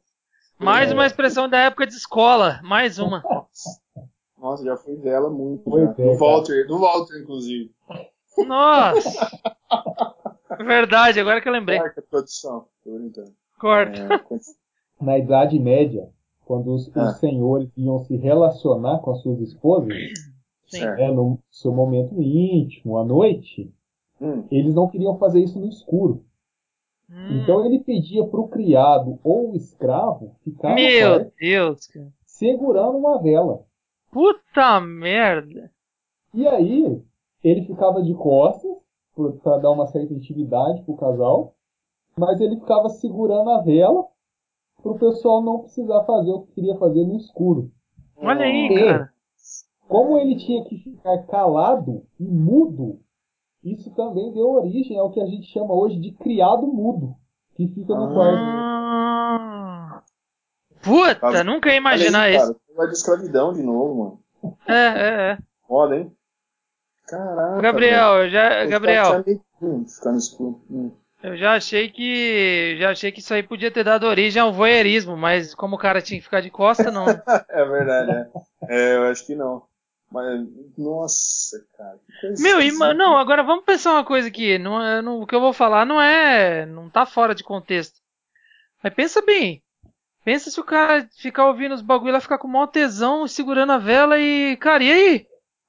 [0.58, 3.24] mais uma expressão da época de escola, mais uma.
[4.38, 5.70] Nossa, já fui vela muito.
[5.70, 7.72] Foi do Walter, do Walter, inclusive.
[8.45, 9.30] Nossa!
[10.60, 11.80] Verdade, agora que eu lembrei.
[11.80, 13.34] Corta produção, tô brincando.
[13.58, 14.02] Corta.
[14.02, 16.10] É, Na Idade Média,
[16.50, 17.12] quando os, ah.
[17.12, 19.93] os, senhores iam se relacionar com as suas esposas,
[20.74, 23.72] é, no seu momento íntimo, à noite,
[24.20, 24.43] hum.
[24.50, 26.26] eles não queriam fazer isso no escuro.
[27.08, 27.38] Hum.
[27.38, 32.12] Então ele pedia para o criado ou o escravo ficar Meu Deus, cara.
[32.26, 33.64] segurando uma vela.
[34.12, 35.72] Puta merda!
[36.34, 37.00] E aí
[37.43, 38.76] ele ficava de costas
[39.43, 41.54] para dar uma certa intimidade pro casal,
[42.18, 44.08] mas ele ficava segurando a vela
[44.82, 47.72] para o pessoal não precisar fazer o que queria fazer no escuro.
[48.18, 49.14] Olha aí, e, cara.
[49.88, 53.00] Como ele tinha que ficar calado e mudo,
[53.64, 57.16] isso também deu origem ao que a gente chama hoje de criado mudo,
[57.56, 58.38] que fica no quarto.
[58.38, 60.04] Ah.
[60.82, 62.56] Puta, nunca ia imaginar aí, isso.
[62.76, 64.56] Vai de escravidão de novo, mano.
[64.68, 65.38] É, é, é.
[65.68, 66.12] Foda, hein?
[67.08, 67.62] Caraca.
[67.62, 68.66] Gabriel, já.
[68.66, 69.24] Gabriel.
[69.24, 70.62] Ficar no escuro.
[70.70, 70.92] Hum.
[71.22, 72.78] Eu já achei que.
[72.80, 76.01] Já achei que isso aí podia ter dado origem ao voyeurismo, mas como o cara
[76.01, 77.05] tinha que ficar de costa, não.
[77.49, 78.30] é verdade, é.
[78.70, 78.95] é.
[78.95, 79.63] Eu acho que não.
[80.09, 80.41] Mas,
[80.78, 81.99] nossa, cara.
[82.39, 84.57] Meu, e, não, agora vamos pensar uma coisa aqui.
[84.57, 86.65] Não, é, não, o que eu vou falar não é.
[86.65, 87.99] Não tá fora de contexto.
[88.82, 89.61] Mas pensa bem.
[90.24, 93.78] Pensa se o cara ficar ouvindo os bagulho lá, ficar com maior tesão, segurando a
[93.78, 94.55] vela e.
[94.57, 95.28] Cara, e aí?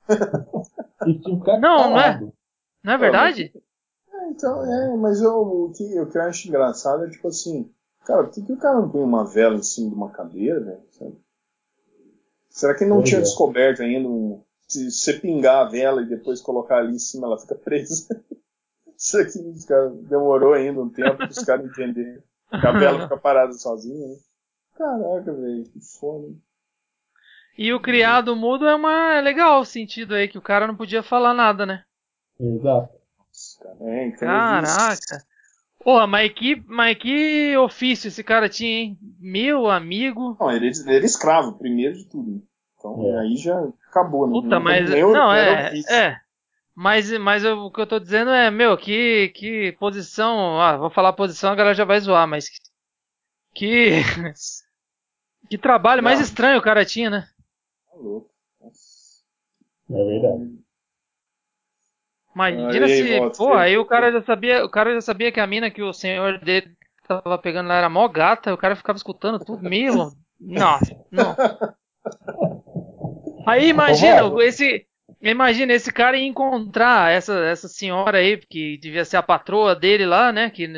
[1.60, 2.20] não, não é.
[2.82, 3.52] Não é verdade?
[4.30, 7.68] Então, é, mas eu, o, que, o que eu acho engraçado é tipo assim,
[8.04, 10.60] cara, por que, que o cara não põe uma vela em cima de uma cadeira,
[10.60, 11.20] velho?
[12.48, 13.22] Será que ele não tinha é.
[13.22, 17.38] descoberto ainda um, se você pingar a vela e depois colocar ali em cima ela
[17.38, 18.24] fica presa?
[18.96, 19.38] Será que
[20.08, 24.16] demorou ainda um tempo para os caras entenderem que a vela fica parada sozinha, né?
[24.76, 26.28] Caraca, velho, que foda.
[27.56, 30.76] E o criado mudo é uma é legal o sentido aí que o cara não
[30.76, 31.84] podia falar nada, né?
[32.38, 32.99] Exato
[33.60, 33.76] cara.
[33.80, 35.24] É, então Caraca.
[35.82, 38.98] Porra, mas que, mas que ofício esse cara tinha, hein?
[39.18, 40.36] Meu amigo.
[40.38, 42.42] Não, ele, ele era escravo, primeiro de tudo.
[42.76, 43.20] Então é.
[43.20, 43.58] aí já
[43.88, 44.32] acabou, né?
[44.32, 44.90] Puta, não, mas.
[44.90, 45.72] Meu, não, é.
[45.88, 46.20] É.
[46.74, 50.60] Mas, mas eu, o que eu tô dizendo é, meu, que, que posição.
[50.60, 52.50] Ah, vou falar posição, a galera já vai zoar, mas.
[53.54, 54.02] Que.
[55.48, 56.08] que trabalho não.
[56.10, 57.28] mais estranho o cara tinha, né?
[57.90, 58.30] Tá louco.
[59.90, 60.58] É verdade.
[62.34, 65.40] Imagina aí, se, volta, pô, aí o cara já sabia, o cara já sabia que
[65.40, 66.70] a mina que o senhor dele
[67.06, 70.12] tava pegando lá era mó gata, o cara ficava escutando tudo mesmo.
[70.40, 71.36] Nossa, não.
[73.46, 74.86] Aí imagina esse,
[75.20, 80.06] imagina esse cara ia encontrar essa essa senhora aí que devia ser a patroa dele
[80.06, 80.68] lá, né, que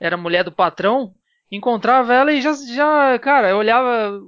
[0.00, 1.12] era mulher do patrão,
[1.50, 4.18] encontrava ela e já já, cara, olhava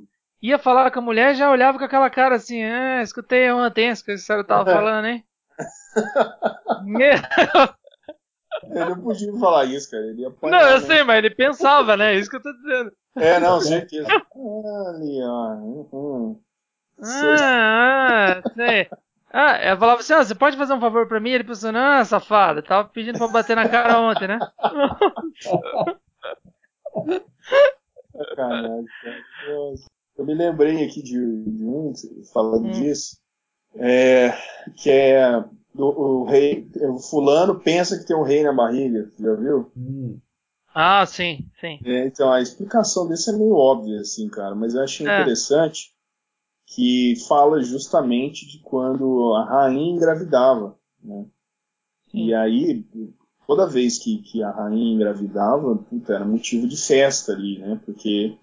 [0.41, 4.05] ia falar com a mulher, já olhava com aquela cara assim, ah, escutei ontem isso
[4.05, 5.25] que esse cara tava falando, hein?
[8.65, 10.05] Ele não podia falar isso, cara.
[10.05, 10.87] Ele ia não, eu né?
[10.87, 12.15] sei, mas ele pensava, né?
[12.15, 12.93] É isso que eu tô dizendo.
[13.17, 14.09] É, não, certeza.
[14.09, 15.55] Ali, ó.
[15.55, 16.41] Uhum.
[17.03, 18.89] Ah, ah, sei.
[19.33, 21.31] Ah, ela falava assim, ah, você pode fazer um favor pra mim?
[21.31, 24.39] Ele pensou, ah, safado, tava pedindo pra bater na cara ontem, né?
[28.37, 29.23] Caralho, cara.
[30.19, 31.93] Eu me lembrei aqui de, de um,
[32.33, 32.71] falando hum.
[32.71, 33.17] disso,
[33.77, 34.33] é,
[34.77, 35.43] que é
[35.75, 39.71] do, o rei, o fulano pensa que tem um rei na barriga, já viu?
[39.77, 40.19] Hum.
[40.75, 41.79] Ah, sim, sim.
[41.85, 45.13] É, então, a explicação desse é meio óbvia, assim, cara, mas eu achei é.
[45.13, 45.93] interessante
[46.67, 51.27] que fala justamente de quando a rainha engravidava, né?
[52.15, 52.87] E aí,
[53.47, 57.81] toda vez que, que a rainha engravidava, puta, era motivo de festa ali, né?
[57.85, 58.37] Porque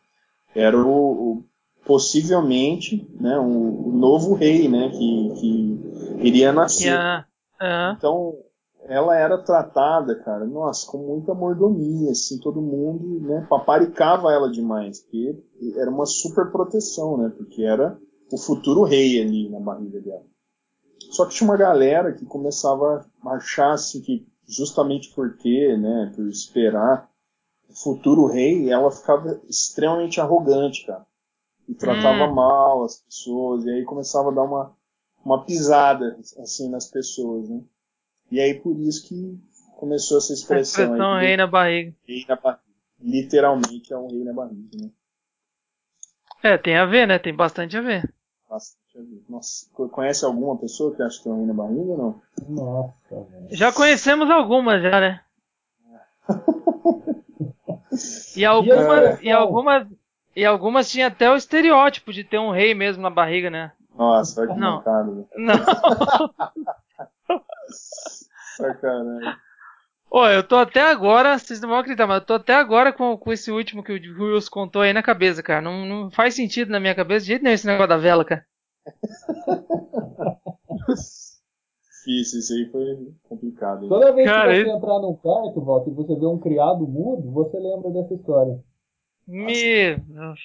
[0.56, 0.90] era o,
[1.38, 1.49] o
[1.90, 4.90] possivelmente né, o, o, novo rei, né?
[4.90, 6.92] Que, que iria nascer.
[6.92, 7.26] Yeah.
[7.98, 8.36] Então,
[8.84, 15.02] ela era tratada, cara, nossa, com muita mordomia, assim, todo mundo, né, paparicava ela demais,
[15.02, 15.36] porque
[15.76, 17.98] era uma super proteção, né, porque era
[18.32, 20.24] o futuro rei ali na barriga dela.
[21.10, 26.14] Só que tinha uma galera que começava a achar, assim, que justamente por ter, né,
[26.16, 27.10] por esperar
[27.68, 31.06] o futuro rei, ela ficava extremamente arrogante, cara,
[31.70, 32.34] e tratava hum.
[32.34, 34.76] mal as pessoas, e aí começava a dar uma,
[35.24, 37.62] uma pisada, assim, nas pessoas, né.
[38.32, 39.40] E aí por isso que
[39.78, 40.84] começou essa expressão.
[40.84, 41.96] A expressão aí, rei na barriga.
[42.08, 42.64] Rei na barriga.
[43.00, 44.90] Literalmente é um rei na barriga, né?
[46.42, 47.20] É, tem a ver, né?
[47.20, 48.12] Tem bastante a ver.
[48.50, 49.24] Bastante a ver.
[49.30, 52.22] Nossa, conhece alguma pessoa que acha que tem um rei na barriga ou não?
[52.50, 53.48] Nossa, velho.
[53.52, 55.22] Já conhecemos algumas já, né?
[58.36, 59.88] e algumas, e algumas,
[60.36, 63.74] e algumas tinha até o estereótipo de ter um rei mesmo na barriga, né?
[63.96, 64.78] Nossa, que não.
[64.78, 65.56] Mancado, não.
[68.58, 69.36] Sacanagem.
[70.12, 73.16] Ô, eu tô até agora, vocês não vão acreditar, mas eu tô até agora com,
[73.16, 75.62] com esse último que o Wills contou aí na cabeça, cara.
[75.62, 78.44] Não, não faz sentido na minha cabeça de jeito nenhum esse negócio da vela, cara.
[82.10, 83.84] Difícil, isso aí foi complicado.
[83.84, 83.90] Hein?
[83.90, 87.32] Toda vez cara, que você entrar num quarto, Walter, e você vê um criado mudo,
[87.32, 88.60] você lembra dessa história.
[89.30, 90.40] Meu Deus.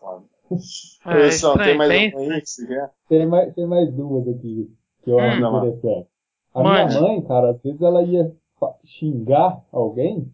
[0.00, 0.24] Foda.
[1.06, 2.14] É, Pessoal, tem mais tem...
[2.14, 2.90] uma aí que você quer?
[3.08, 4.70] Tem mais, tem mais duas aqui
[5.02, 6.08] que eu acho hum, interessante.
[6.54, 8.34] A minha mãe, cara, às vezes ela ia
[8.84, 10.32] xingar alguém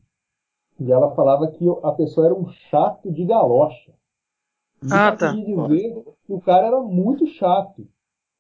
[0.81, 3.93] e ela falava que a pessoa era um chato de galocha.
[4.83, 5.33] Isso ah, tá.
[5.35, 7.87] queria dizer que o cara era muito chato.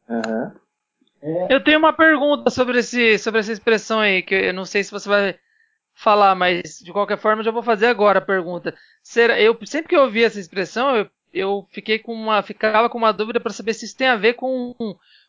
[0.08, 0.52] Uhum.
[1.20, 1.54] É...
[1.54, 4.90] Eu tenho uma pergunta sobre, esse, sobre essa expressão aí, que eu não sei se
[4.90, 5.38] você vai
[5.94, 8.74] falar, mas de qualquer forma eu já vou fazer agora a pergunta.
[9.02, 12.98] Será, eu, sempre que eu ouvi essa expressão, eu, eu fiquei com uma, ficava com
[12.98, 14.74] uma dúvida para saber se isso tem a ver com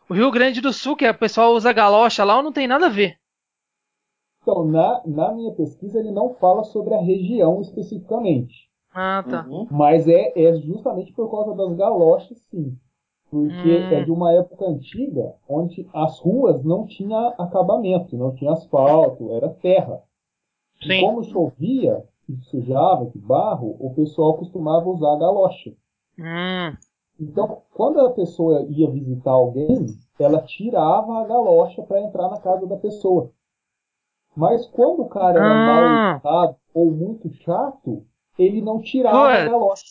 [0.09, 2.88] o Rio Grande do Sul, que o pessoal usa galocha lá, ou não tem nada
[2.88, 3.18] a ver?
[4.41, 8.70] Então, na, na minha pesquisa, ele não fala sobre a região especificamente.
[8.93, 9.45] Ah, tá.
[9.47, 9.68] Uhum.
[9.72, 12.78] Mas é, é justamente por causa das galochas, sim.
[13.30, 13.91] Porque hum.
[13.91, 19.49] é de uma época antiga, onde as ruas não tinham acabamento, não tinha asfalto, era
[19.49, 20.03] terra.
[20.84, 20.93] Sim.
[20.93, 25.73] E como chovia, e sujava, que barro, o pessoal costumava usar galocha.
[26.17, 26.77] Hum.
[27.19, 29.86] Então, quando a pessoa ia visitar alguém,
[30.19, 33.31] ela tirava a galocha para entrar na casa da pessoa.
[34.36, 35.65] Mas quando o cara era ah.
[35.65, 38.03] mal educado ou muito chato,
[38.38, 39.86] ele não tirava a galocha.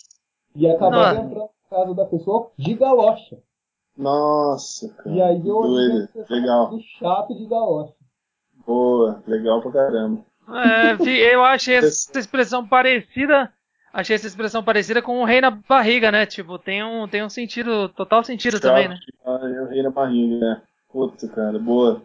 [0.55, 1.27] E acabava Nossa.
[1.27, 3.39] entrando na casa da pessoa de galocha.
[3.97, 5.11] Nossa, cara.
[5.11, 6.09] E aí eu Doido.
[6.29, 6.79] Legal.
[6.99, 7.95] chato de galocha.
[8.67, 10.25] Boa, legal pra caramba.
[10.55, 13.53] É, eu achei essa expressão parecida
[13.93, 16.25] achei essa expressão parecida com o rei na barriga, né?
[16.25, 18.99] Tipo, tem um, tem um sentido, total sentido Tchau, também, né?
[19.25, 20.63] Ah, é o rei na barriga, né?
[20.91, 22.03] Puta, cara, boa.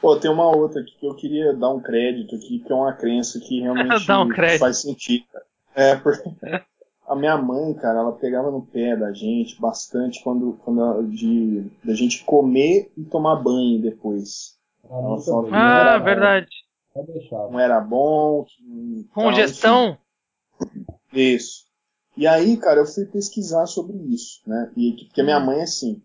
[0.00, 2.92] Pô, tem uma outra aqui que eu queria dar um crédito aqui, que é uma
[2.92, 5.24] crença que realmente um faz sentido.
[5.74, 6.28] É, porque
[7.06, 11.94] a minha mãe, cara, ela pegava no pé da gente bastante quando, quando de da
[11.94, 14.56] gente comer e tomar banho depois.
[14.84, 16.48] Ah, falava, ah verdade.
[17.50, 18.46] Não era bom.
[19.12, 19.98] Congestão.
[21.12, 21.64] Isso.
[22.16, 24.70] E aí, cara, eu fui pesquisar sobre isso, né?
[24.76, 26.02] E porque a minha mãe, assim,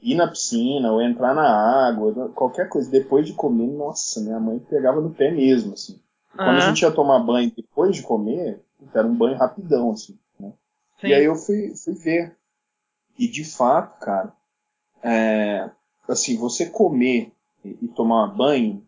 [0.00, 4.58] ir na piscina ou entrar na água, qualquer coisa, depois de comer, nossa, minha mãe
[4.58, 6.00] pegava no pé mesmo, assim.
[6.34, 8.60] Quando a gente ia tomar banho depois de comer,
[8.94, 10.52] era um banho rapidão, assim, né?
[11.02, 12.36] E aí eu fui, fui ver.
[13.18, 14.32] E de fato, cara,
[15.02, 15.70] é,
[16.08, 17.32] assim, você comer
[17.64, 18.85] e, e tomar banho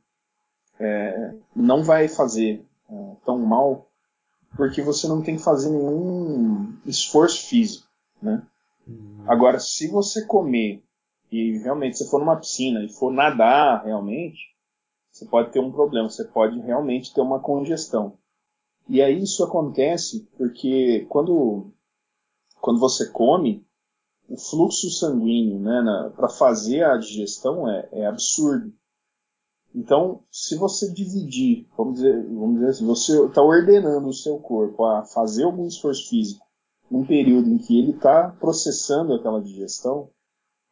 [0.80, 3.88] é, não vai fazer é, tão mal
[4.56, 7.86] porque você não tem que fazer nenhum esforço físico,
[8.20, 8.42] né?
[8.86, 9.24] Uhum.
[9.26, 10.82] Agora, se você comer
[11.30, 14.38] e realmente você for numa piscina e for nadar realmente,
[15.10, 18.16] você pode ter um problema, você pode realmente ter uma congestão.
[18.88, 21.70] E aí isso acontece porque quando,
[22.60, 23.66] quando você come,
[24.28, 28.72] o fluxo sanguíneo né, para fazer a digestão é, é absurdo.
[29.74, 34.84] Então, se você dividir, vamos dizer, vamos dizer assim, você está ordenando o seu corpo
[34.84, 36.46] a fazer algum esforço físico
[36.90, 40.10] num período em que ele está processando aquela digestão,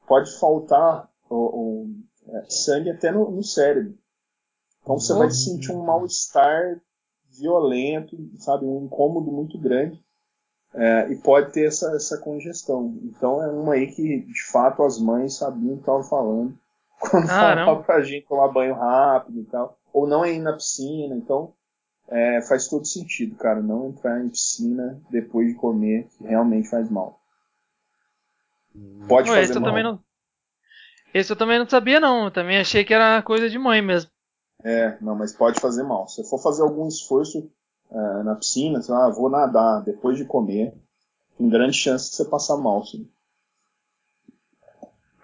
[0.07, 1.95] pode faltar o, o
[2.29, 3.99] é, sangue até no, no, cérebro.
[4.83, 6.81] Então você vai sentir um mal-estar
[7.39, 10.03] violento, sabe, um incômodo muito grande.
[10.73, 12.99] É, e pode ter essa, essa congestão.
[13.03, 16.59] Então é uma aí que, de fato, as mães sabiam o que estavam falando
[16.99, 19.79] quando ah, pra gente tomar banho rápido e tal.
[19.93, 21.53] Ou não é ir na piscina, então
[22.09, 26.91] é, faz todo sentido, cara, não entrar em piscina depois de comer, que realmente faz
[26.91, 27.21] mal.
[29.09, 29.63] Pode fazer esse mal.
[29.63, 30.01] Eu também não...
[31.15, 32.25] Esse eu também não sabia, não.
[32.25, 34.11] Eu também achei que era coisa de mãe mesmo.
[34.63, 36.09] É, não, mas pode fazer mal.
[36.09, 37.51] Se for fazer algum esforço
[37.91, 40.75] uh, na piscina, você, ah, vou nadar depois de comer,
[41.39, 43.09] tem grande chance de você passar mal, sim.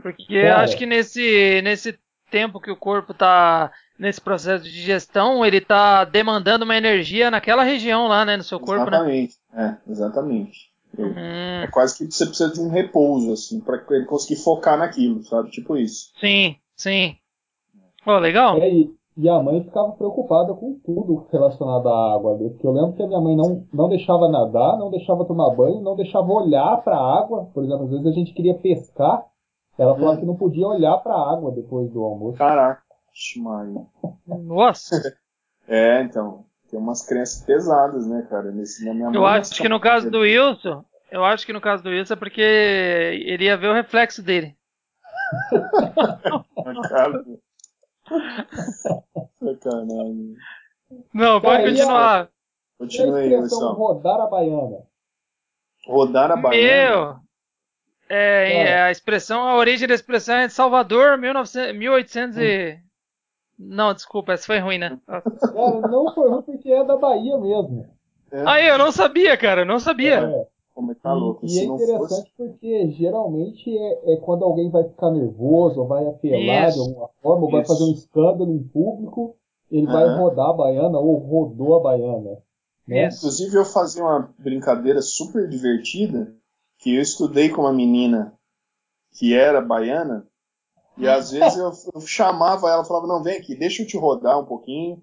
[0.02, 1.98] Porque eu acho que nesse, nesse
[2.30, 7.62] tempo que o corpo está nesse processo de digestão, ele está demandando uma energia naquela
[7.62, 9.78] região lá, né, no seu corpo, exatamente, né?
[9.86, 10.72] É, exatamente.
[10.98, 11.14] Uhum.
[11.16, 15.50] É quase que você precisa de um repouso, assim, para ele conseguir focar naquilo, sabe?
[15.50, 16.12] Tipo isso.
[16.20, 17.16] Sim, sim.
[18.04, 18.58] Oh, legal.
[18.58, 22.36] É, e, e a mãe ficava preocupada com tudo relacionado à água.
[22.36, 25.80] Porque eu lembro que a minha mãe não, não deixava nadar, não deixava tomar banho,
[25.80, 27.48] não deixava olhar para a água.
[27.54, 29.24] Por exemplo, às vezes a gente queria pescar,
[29.78, 30.20] ela falava hum.
[30.20, 32.38] que não podia olhar para a água depois do almoço.
[32.38, 32.82] Caraca,
[33.36, 33.86] Maria.
[34.26, 35.00] Nossa!
[35.66, 36.44] é, então.
[36.70, 38.50] Tem umas crenças pesadas, né, cara?
[38.50, 41.82] Nesse, na minha eu acho que no caso do Wilson, eu acho que no caso
[41.82, 44.56] do Wilson é porque ele ia ver o reflexo dele.
[49.38, 50.34] Sacanagem.
[51.12, 52.28] Não, pode continuar.
[52.78, 53.72] Continue aí, Wilson.
[53.72, 54.78] Rodar a baiana.
[55.86, 56.90] Rodar a baiana?
[56.90, 57.21] Meu!
[58.14, 62.78] É, é, a expressão, a origem da expressão é de Salvador, 1900, 1800 e...
[63.58, 64.98] Não, desculpa, essa foi ruim, né?
[65.06, 65.22] Cara,
[65.88, 67.86] não foi ruim porque é da Bahia mesmo.
[68.30, 68.42] É.
[68.46, 70.18] Aí, eu não sabia, cara, não sabia.
[70.18, 70.46] É.
[70.74, 71.46] Como é tá louco.
[71.46, 72.32] E, e é interessante fosse...
[72.36, 76.82] porque geralmente é, é, quando alguém vai ficar nervoso, ou vai apelar Isso.
[76.82, 79.36] de alguma forma, ou vai fazer um escândalo em público,
[79.70, 79.92] ele uhum.
[79.92, 82.38] vai rodar a baiana ou rodou a baiana.
[82.86, 83.06] Né?
[83.06, 86.34] Inclusive eu fazia uma brincadeira super divertida,
[86.82, 88.36] que eu estudei com uma menina
[89.12, 90.26] que era baiana,
[90.96, 94.38] e às vezes eu, eu chamava ela, falava, não, vem aqui, deixa eu te rodar
[94.38, 95.00] um pouquinho.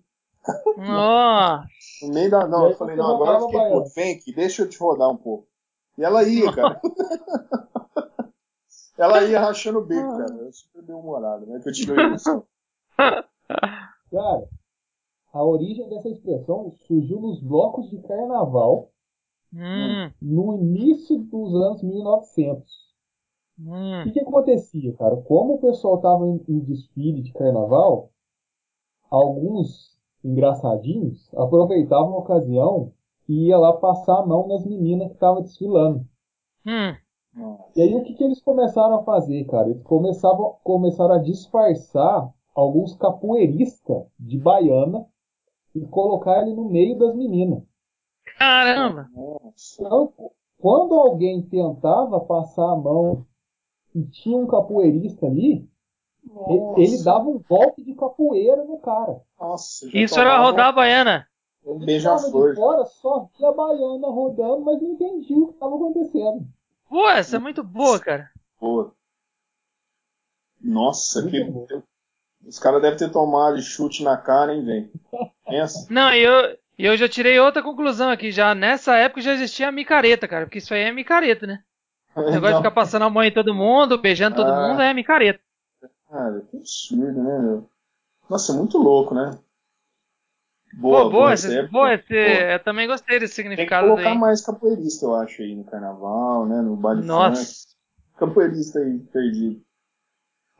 [0.77, 2.06] Oh.
[2.06, 2.47] no meio da.
[2.47, 5.18] Não, eu falei, não, agora eu fiquei puto, vem aqui, deixa eu te rodar um
[5.18, 5.47] pouco.
[5.97, 6.81] E ela ia, cara.
[8.97, 10.34] ela ia rachando o bico, cara.
[10.34, 11.61] Eu super humorado, né?
[11.64, 12.43] Continua isso.
[14.11, 14.49] Cara,
[15.31, 18.91] a origem dessa expressão surgiu nos blocos de carnaval
[19.53, 20.11] hum.
[20.21, 22.89] no início dos anos 1900.
[23.59, 24.01] Hum.
[24.01, 25.17] O que, que acontecia, cara?
[25.17, 28.11] Como o pessoal estava em, em desfile de carnaval,
[29.09, 32.91] alguns engraçadinhos aproveitavam a ocasião
[33.27, 36.05] e ia lá passar a mão nas meninas que estavam desfilando.
[36.65, 36.95] Hum.
[37.76, 39.69] E aí o que, que eles começaram a fazer, cara?
[39.69, 45.05] Eles começavam, começaram a disfarçar alguns capoeiristas de baiana
[45.76, 47.63] e colocar ele no meio das meninas.
[48.37, 49.09] Caramba!
[49.79, 50.13] Então,
[50.57, 53.25] quando alguém tentava passar a mão
[53.93, 55.67] e tinha um capoeirista ali,
[56.23, 56.79] Nossa.
[56.81, 59.21] ele dava um golpe de capoeira no cara.
[59.39, 61.27] Nossa, Isso era rodar a baiana.
[61.65, 62.55] Um beija-flor.
[62.55, 66.47] fora, só via a baiana rodando, mas não entendi o que estava acontecendo.
[66.87, 68.31] Pô, essa é muito boa, cara.
[68.59, 68.93] Boa.
[70.61, 71.43] Nossa, muito que.
[71.43, 71.83] Boa.
[72.45, 74.91] Os caras devem ter tomado chute na cara, hein, velho?
[75.45, 75.87] Pensa.
[75.91, 76.09] Não,
[76.80, 78.31] e eu, eu já tirei outra conclusão aqui.
[78.31, 80.45] Já nessa época já existia a micareta, cara.
[80.45, 81.61] Porque isso aí é micareta, né?
[82.15, 84.93] O negócio de ficar passando a mão em todo mundo, beijando todo ah, mundo, é
[84.93, 85.39] micareta.
[86.10, 87.69] Cara, que absurdo, né, meu?
[88.30, 89.38] Nossa, é muito louco, né?
[90.73, 93.88] Boa, Pô, boa, esse, boa esse, eu também gostei desse significado.
[93.88, 96.61] Tem que colocar mais capoeirista, eu acho, aí no carnaval, né?
[96.61, 97.43] No baile Nossa.
[97.43, 97.76] Funk.
[98.18, 99.61] Capoeirista aí, perdido.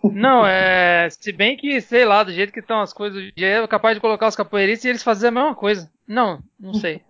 [0.04, 1.10] Não, é.
[1.10, 4.28] Se bem que, sei lá, do jeito que estão as coisas, é capaz de colocar
[4.28, 5.92] os capoeiristas e eles fazerem a mesma coisa.
[6.10, 7.04] Não, não sei.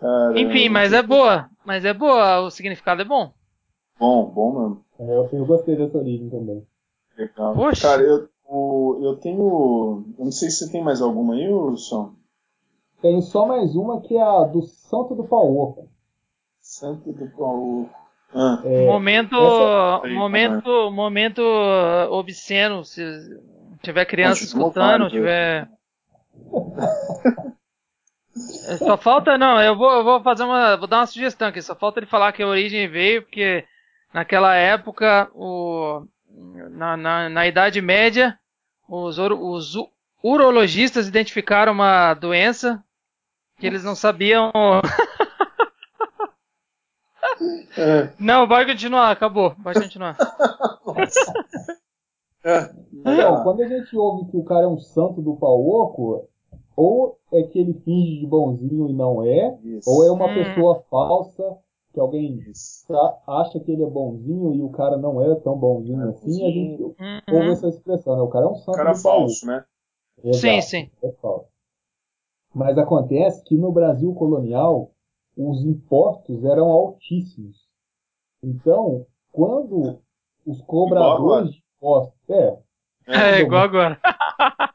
[0.00, 0.40] Caramba.
[0.40, 1.48] Enfim, mas é boa.
[1.64, 3.32] Mas é boa, o significado é bom.
[3.98, 4.84] Bom, bom mesmo.
[4.98, 6.66] É, eu, eu gostei dessa origem também.
[7.16, 7.54] Legal.
[7.54, 7.82] Poxa.
[7.82, 10.04] Cara, eu, o, eu tenho.
[10.18, 12.14] Eu não sei se você tem mais alguma aí, Wilson.
[13.00, 15.88] Tem só mais uma que é a do Santo do Pauoco.
[16.60, 17.90] Santo do Pauoco.
[18.34, 18.60] Ah.
[18.64, 20.14] É, momento, essa...
[20.14, 21.42] momento, momento
[22.10, 22.84] obsceno.
[22.84, 23.02] Se
[23.82, 25.70] tiver criança escutando, tiver.
[28.68, 31.62] É, só falta, não, eu vou, eu vou fazer uma, vou dar uma sugestão aqui.
[31.62, 33.64] Só falta ele falar que a origem veio porque
[34.12, 36.06] naquela época o
[36.70, 38.38] na, na, na Idade Média,
[38.88, 39.74] os, os
[40.22, 42.82] urologistas identificaram uma doença
[43.58, 44.52] que eles não sabiam.
[47.76, 48.10] É.
[48.18, 49.54] Não, vai continuar, acabou.
[49.58, 50.16] Vai continuar.
[52.46, 52.70] é.
[52.92, 56.28] Então, quando a gente ouve que o cara é um santo do pau oco,
[56.76, 59.90] ou é que ele finge de bonzinho e não é, Isso.
[59.90, 60.34] ou é uma hum.
[60.34, 61.58] pessoa falsa
[61.92, 62.38] que alguém
[63.26, 66.46] acha que ele é bonzinho e o cara não é tão bonzinho é assim, bonzinho.
[66.46, 67.38] a gente uhum.
[67.38, 68.22] ouve essa expressão, né?
[68.22, 68.74] O cara é um santo.
[68.74, 69.64] O cara é falso, né?
[70.22, 70.90] Exato, sim, sim.
[71.02, 71.48] É falso.
[72.54, 74.90] Mas acontece que no Brasil colonial
[75.36, 77.66] os impostos eram altíssimos.
[78.42, 79.98] Então, quando
[80.46, 82.15] os cobradores de impostos.
[82.28, 82.58] É,
[83.06, 84.00] é, é igual agora.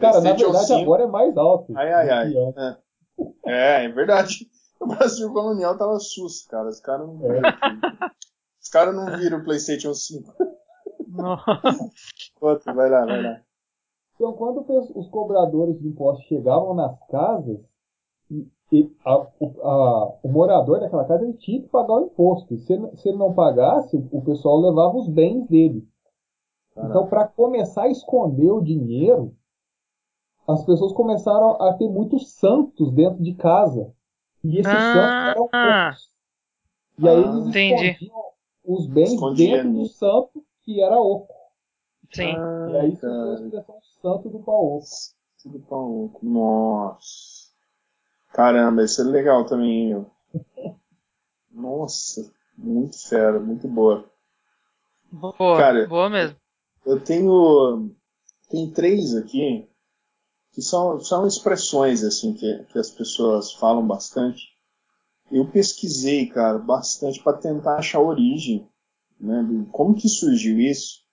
[0.00, 1.76] Cara, na verdade agora é mais alto.
[1.76, 2.34] Ai, ai, ai.
[2.56, 2.76] É.
[3.46, 4.48] é, é verdade.
[4.80, 6.68] O Brasil colonial tava sus, cara.
[6.68, 7.34] Os caras não viram.
[7.34, 8.10] É.
[8.62, 10.32] Os caras não viram o PlayStation 5.
[12.40, 13.40] Outro, vai lá, vai lá.
[14.14, 17.58] Então, quando os cobradores de impostos chegavam nas casas,
[18.70, 22.54] e a, a, o morador daquela casa ele tinha que pagar o imposto.
[22.54, 25.86] E se, ele, se ele não pagasse, o pessoal levava os bens dele.
[26.78, 26.90] Caraca.
[26.90, 29.34] Então, para começar a esconder o dinheiro,
[30.46, 33.92] as pessoas começaram a ter muitos santos dentro de casa.
[34.44, 36.10] E esses ah, santos eram poucos.
[36.98, 37.86] E aí ah, eles entendi.
[37.90, 38.24] escondiam
[38.64, 41.34] os bens Escondia, dentro do santo, que era oco.
[42.12, 42.34] Sim.
[42.36, 44.86] Ah, e aí surgiu a expressão santo do pau oco.
[44.86, 46.24] Santo do pau oco.
[46.24, 47.48] Nossa.
[48.32, 50.06] Caramba, isso é legal também, meu.
[51.50, 54.04] Nossa, muito fera, muito boa.
[55.10, 56.38] Boa, Cara, boa mesmo.
[56.84, 57.90] Eu tenho.
[58.50, 59.68] Tem três aqui
[60.52, 64.48] que são, são expressões assim que, que as pessoas falam bastante.
[65.30, 68.66] Eu pesquisei, cara, bastante para tentar achar a origem,
[69.20, 71.04] né, de como que surgiu isso,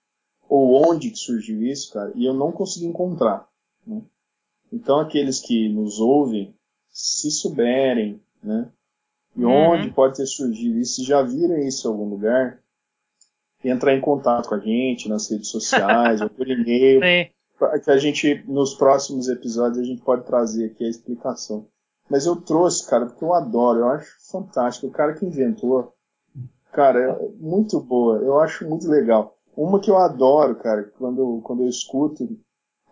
[0.48, 3.46] ou onde que surgiu isso, cara, e eu não consegui encontrar.
[3.86, 4.02] Né?
[4.72, 6.56] Então aqueles que nos ouvem
[6.88, 8.72] se souberem, né?
[9.36, 9.52] E uhum.
[9.52, 12.62] onde pode ter surgido isso, se já viram isso em algum lugar,
[13.68, 17.00] entrar em contato com a gente nas redes sociais ou por e-mail,
[17.82, 21.66] que a gente, nos próximos episódios, a gente pode trazer aqui a explicação.
[22.08, 24.86] Mas eu trouxe, cara, porque eu adoro, eu acho fantástico.
[24.86, 25.92] O cara que inventou,
[26.72, 29.36] cara, é muito boa, eu acho muito legal.
[29.56, 32.28] Uma que eu adoro, cara, quando, quando eu escuto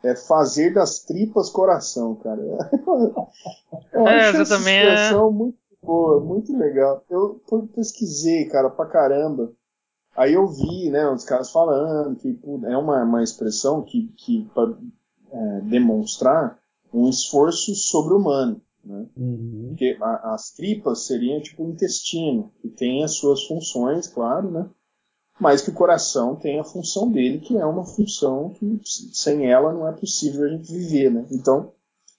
[0.02, 2.40] é fazer das tripas coração, cara.
[3.92, 5.32] Eu é, acho essa também expressão é...
[5.32, 7.02] muito boa, muito legal.
[7.08, 7.40] Eu
[7.74, 9.52] pesquisei, cara, pra caramba.
[10.16, 14.74] Aí eu vi, né, os caras falando que é uma, uma expressão que, que para
[15.30, 16.58] é, demonstrar
[16.92, 19.06] um esforço sobre-humano, né?
[19.16, 19.66] Uhum.
[19.68, 24.70] Porque a, as tripas seriam tipo o intestino, que tem as suas funções, claro, né?
[25.38, 29.72] mas que o coração tem a função dele, que é uma função que sem ela
[29.72, 31.26] não é possível a gente viver, né?
[31.30, 31.72] Então,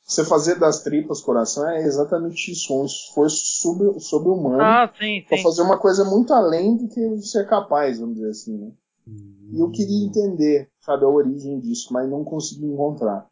[0.06, 5.38] você fazer das tripas coração é exatamente isso, um esforço sobre, sobre humano ah, para
[5.41, 8.72] fazer uma coisa muito além do que você é capaz, vamos dizer assim, né?
[9.52, 13.27] E eu queria entender, sabe, a origem disso, mas não consegui encontrar.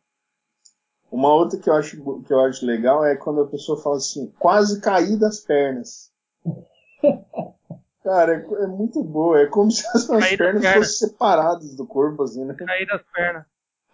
[1.11, 4.31] Uma outra que eu acho que eu acho legal é quando a pessoa fala assim,
[4.39, 6.11] quase caí das pernas.
[8.03, 9.39] Cara, é, é, muito boa.
[9.39, 10.73] É como se as pernas perna.
[10.73, 12.53] fossem separadas do corpo, assim, né?
[12.53, 13.45] Cair das pernas.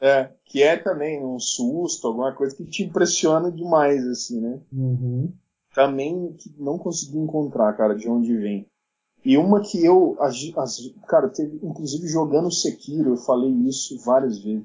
[0.02, 4.60] É, que é também um susto, alguma coisa que te impressiona demais, assim, né?
[4.72, 5.34] Uhum.
[5.74, 8.66] Também que não consegui encontrar, cara, de onde vem.
[9.24, 10.78] E uma que eu, as, as,
[11.08, 14.64] cara, teve, inclusive jogando Sekiro, eu falei isso várias vezes.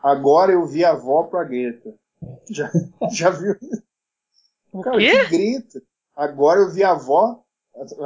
[0.00, 1.92] Agora eu vi a avó pra Greta.
[2.48, 2.70] Já,
[3.10, 3.56] já viu?
[4.72, 5.24] O cara, quê?
[5.24, 5.82] que Greta.
[6.14, 7.44] Agora eu vi a avó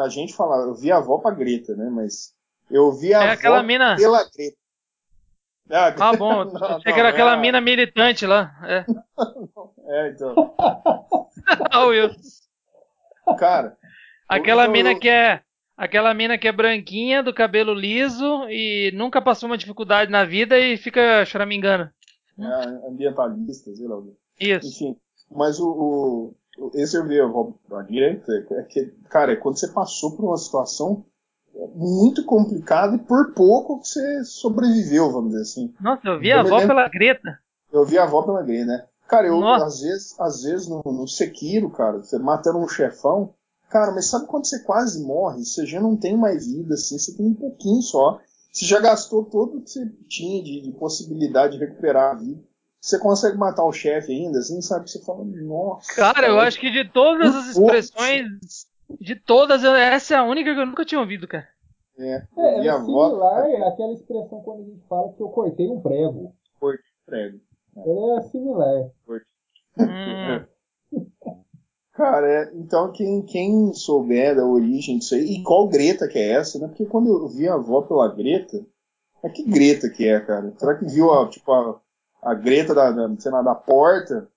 [0.02, 1.90] a gente fala, eu vi a avó pra Greta, né?
[1.90, 2.34] Mas
[2.70, 3.96] eu vi a é avó aquela mina...
[3.96, 4.57] pela Greta.
[5.70, 6.44] Ah, ah bom.
[6.44, 7.36] não, não, que era aquela é...
[7.36, 8.54] mina militante lá.
[8.62, 8.84] É,
[9.86, 10.34] é então.
[11.74, 12.10] oh, Will.
[13.38, 13.76] Cara.
[14.28, 14.98] Aquela eu, mina eu...
[14.98, 15.42] que é.
[15.76, 20.58] Aquela mina que é branquinha, do cabelo liso e nunca passou uma dificuldade na vida
[20.58, 21.88] e fica choramingando.
[22.36, 24.02] É, ambientalista, sei lá.
[24.40, 24.66] Isso.
[24.66, 24.96] Enfim,
[25.30, 26.36] mas o, o
[26.74, 31.04] esse eu vi a direita, é que, cara, é quando você passou por uma situação
[31.74, 35.74] muito complicada e por pouco que você sobreviveu, vamos dizer assim.
[35.80, 37.38] Nossa, eu vi eu a avó lembro, pela Greta.
[37.72, 38.86] Eu vi a avó pela Greta, né?
[39.08, 43.32] Cara, eu às vezes, às vezes no, no Sekiro, cara, você matando um chefão,
[43.70, 45.44] cara, mas sabe quando você quase morre?
[45.44, 48.20] Você já não tem mais vida, assim, você tem um pouquinho só.
[48.52, 52.42] Você já gastou todo o que você tinha de, de possibilidade de recuperar a vida
[52.80, 54.90] você consegue matar o chefe ainda, assim, sabe?
[54.90, 55.94] Você fala, nossa.
[55.94, 58.66] Cara, eu acho que de todas as expressões,
[59.00, 61.48] de todas, essa é a única que eu nunca tinha ouvido, cara.
[61.98, 65.80] É, é, é similar é aquela expressão quando a gente fala que eu cortei um
[65.80, 66.32] prego.
[66.60, 67.40] Cortei um prego.
[67.76, 68.90] É, é similar.
[69.78, 70.46] Hum.
[71.92, 76.34] Cara, é, então quem, quem souber da origem disso aí, e qual Greta que é
[76.34, 76.68] essa, né?
[76.68, 78.64] Porque quando eu vi a avó pela Greta,
[79.24, 80.54] é que Greta que é, cara?
[80.56, 81.80] Será que viu a, tipo, a,
[82.22, 84.28] a Greta da, da, sei lá, da porta.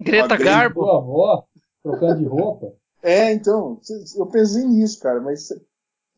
[0.00, 0.80] Greta Garbo.
[0.80, 1.46] Sua avó,
[1.82, 2.72] trocando de roupa.
[3.02, 3.80] É, então,
[4.16, 5.48] eu pensei nisso, cara, mas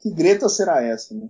[0.00, 1.28] que Greta será essa, né?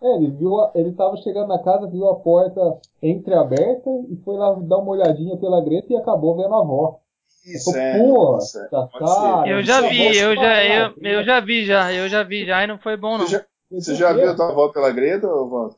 [0.00, 2.60] É, ele viu, ele tava chegando na casa, viu a porta
[3.02, 7.00] entreaberta e foi lá dar uma olhadinha pela Greta e acabou vendo a avó.
[7.44, 8.38] Isso, é, Pô,
[8.70, 12.44] tá cara, eu já vi, eu já, eu, eu já vi já, eu já vi
[12.44, 13.26] já e não foi bom não.
[13.26, 15.76] Você já, você já viu a tua avó pela Greta, ou Walter?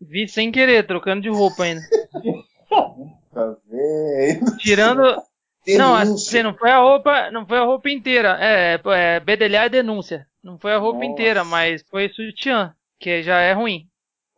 [0.00, 1.82] Vi sem querer, trocando de roupa ainda.
[3.32, 4.56] tá vendo?
[4.58, 5.22] Tirando.
[5.64, 5.78] Denúncia.
[5.78, 8.36] Não, assim, não foi a roupa, não foi a roupa inteira.
[8.40, 10.26] É, é bedelhar é denúncia.
[10.42, 11.10] Não foi a roupa Nossa.
[11.10, 13.86] inteira, mas foi sutiã que já é ruim.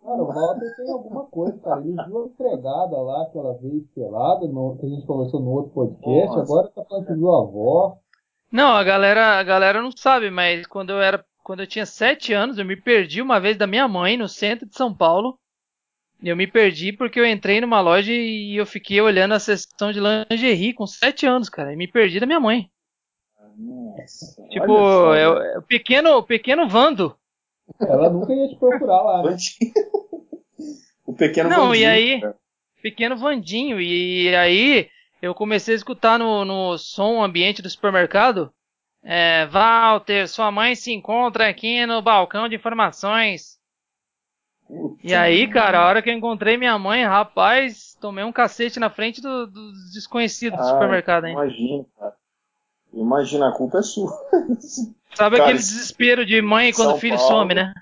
[0.03, 1.81] Cara, o Walter tem alguma coisa, cara.
[1.81, 5.73] Ele viu a empregada lá aquela vez pelada, no, que a gente conversou no outro
[5.73, 6.41] podcast, Nossa.
[6.43, 7.99] agora tá falando que viu a avó.
[8.53, 11.25] Não, a galera, a galera não sabe, mas quando eu era.
[11.43, 14.67] Quando eu tinha sete anos, eu me perdi uma vez da minha mãe no centro
[14.67, 15.39] de São Paulo.
[16.25, 20.01] Eu me perdi porque eu entrei numa loja e eu fiquei olhando a seção de
[20.01, 21.73] lingerie com sete anos, cara.
[21.73, 22.71] E me perdi da minha mãe.
[23.57, 27.15] Nossa, tipo, é, o pequeno, o pequeno Vando.
[27.79, 29.23] Ela nunca ia te procurar lá.
[29.23, 29.37] Né?
[31.07, 32.37] o pequeno Não, Vandinho, e aí, cara.
[32.83, 33.81] pequeno Vandinho.
[33.81, 34.89] E aí
[35.21, 38.51] eu comecei a escutar no, no som ambiente do supermercado.
[39.03, 43.59] É, Walter, sua mãe se encontra aqui no balcão de informações.
[44.66, 48.81] Puta e aí, cara, a hora que eu encontrei minha mãe, rapaz, tomei um cacete
[48.81, 51.32] na frente dos do desconhecidos ah, do supermercado, hein?
[51.32, 52.15] Imagina, cara.
[52.93, 54.11] Imagina, a culpa é sua.
[55.15, 57.73] Sabe Cara, aquele desespero de mãe quando São o filho Paulo, some, né?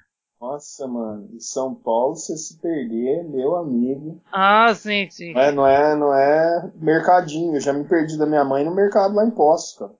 [0.40, 4.20] Nossa, mano, em São Paulo, você se perder, meu amigo.
[4.30, 5.32] Ah, sim, sim.
[5.32, 7.54] Não é, não é, não é mercadinho.
[7.54, 9.92] Eu já me perdi da minha mãe no mercado lá em Poços, cara.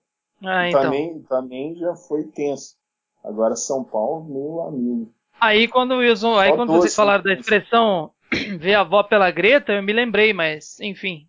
[0.43, 0.81] Ah, então.
[0.81, 2.75] Também, também já foi tenso.
[3.23, 5.09] Agora São Paulo, meu amigo.
[5.43, 8.11] Aí quando, Wilson, aí quando vocês falaram da expressão
[8.57, 11.27] ver a avó pela Greta, eu me lembrei, mas enfim.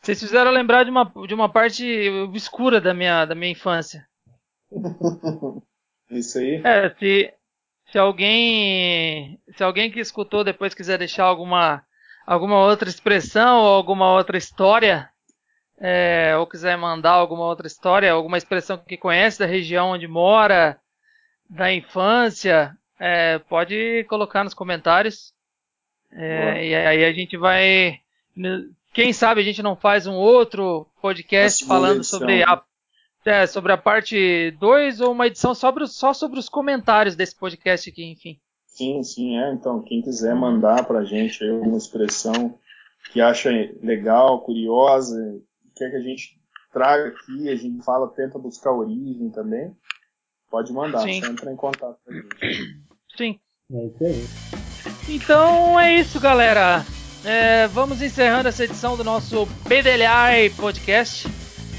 [0.00, 4.06] Vocês fizeram lembrar de uma, de uma parte obscura da minha, da minha infância.
[6.08, 6.62] Isso aí.
[6.64, 7.34] É, se,
[7.90, 11.84] se alguém se alguém que escutou depois quiser deixar alguma
[12.24, 15.10] alguma outra expressão ou alguma outra história
[15.80, 20.80] é, ou quiser mandar alguma outra história, alguma expressão que conhece da região onde mora,
[21.50, 25.32] da infância, é, pode colocar nos comentários.
[26.12, 28.00] É, e aí a gente vai.
[28.92, 32.62] Quem sabe a gente não faz um outro podcast falando sobre a
[33.26, 37.90] é, sobre a parte 2 ou uma edição sobre, só sobre os comentários desse podcast
[37.90, 38.38] aqui, enfim.
[38.66, 39.52] Sim, sim, é.
[39.52, 42.56] Então, quem quiser mandar pra gente aí alguma expressão
[43.12, 43.50] que acha
[43.82, 45.40] legal, curiosa,
[45.74, 46.38] quer que a gente
[46.72, 49.74] traga aqui, a gente fala, tenta buscar origem também,
[50.50, 51.20] pode mandar, sim.
[51.20, 52.85] só entra em contato com a gente.
[53.16, 53.38] Sim.
[53.72, 54.26] É isso aí.
[55.08, 56.84] Então é isso, galera.
[57.24, 61.28] É, vamos encerrando essa edição do nosso PDLI Podcast.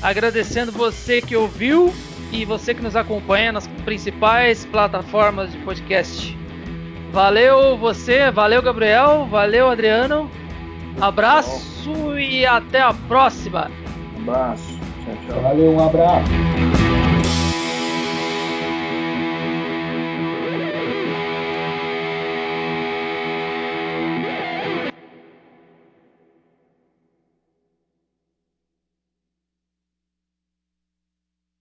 [0.01, 1.93] Agradecendo você que ouviu
[2.31, 6.37] e você que nos acompanha nas principais plataformas de podcast.
[7.11, 10.29] Valeu você, valeu Gabriel, valeu Adriano.
[10.99, 13.71] Abraço e até a próxima.
[14.17, 14.79] Um abraço.
[15.05, 15.41] Tchau, tchau.
[15.41, 17.16] Valeu, um abraço.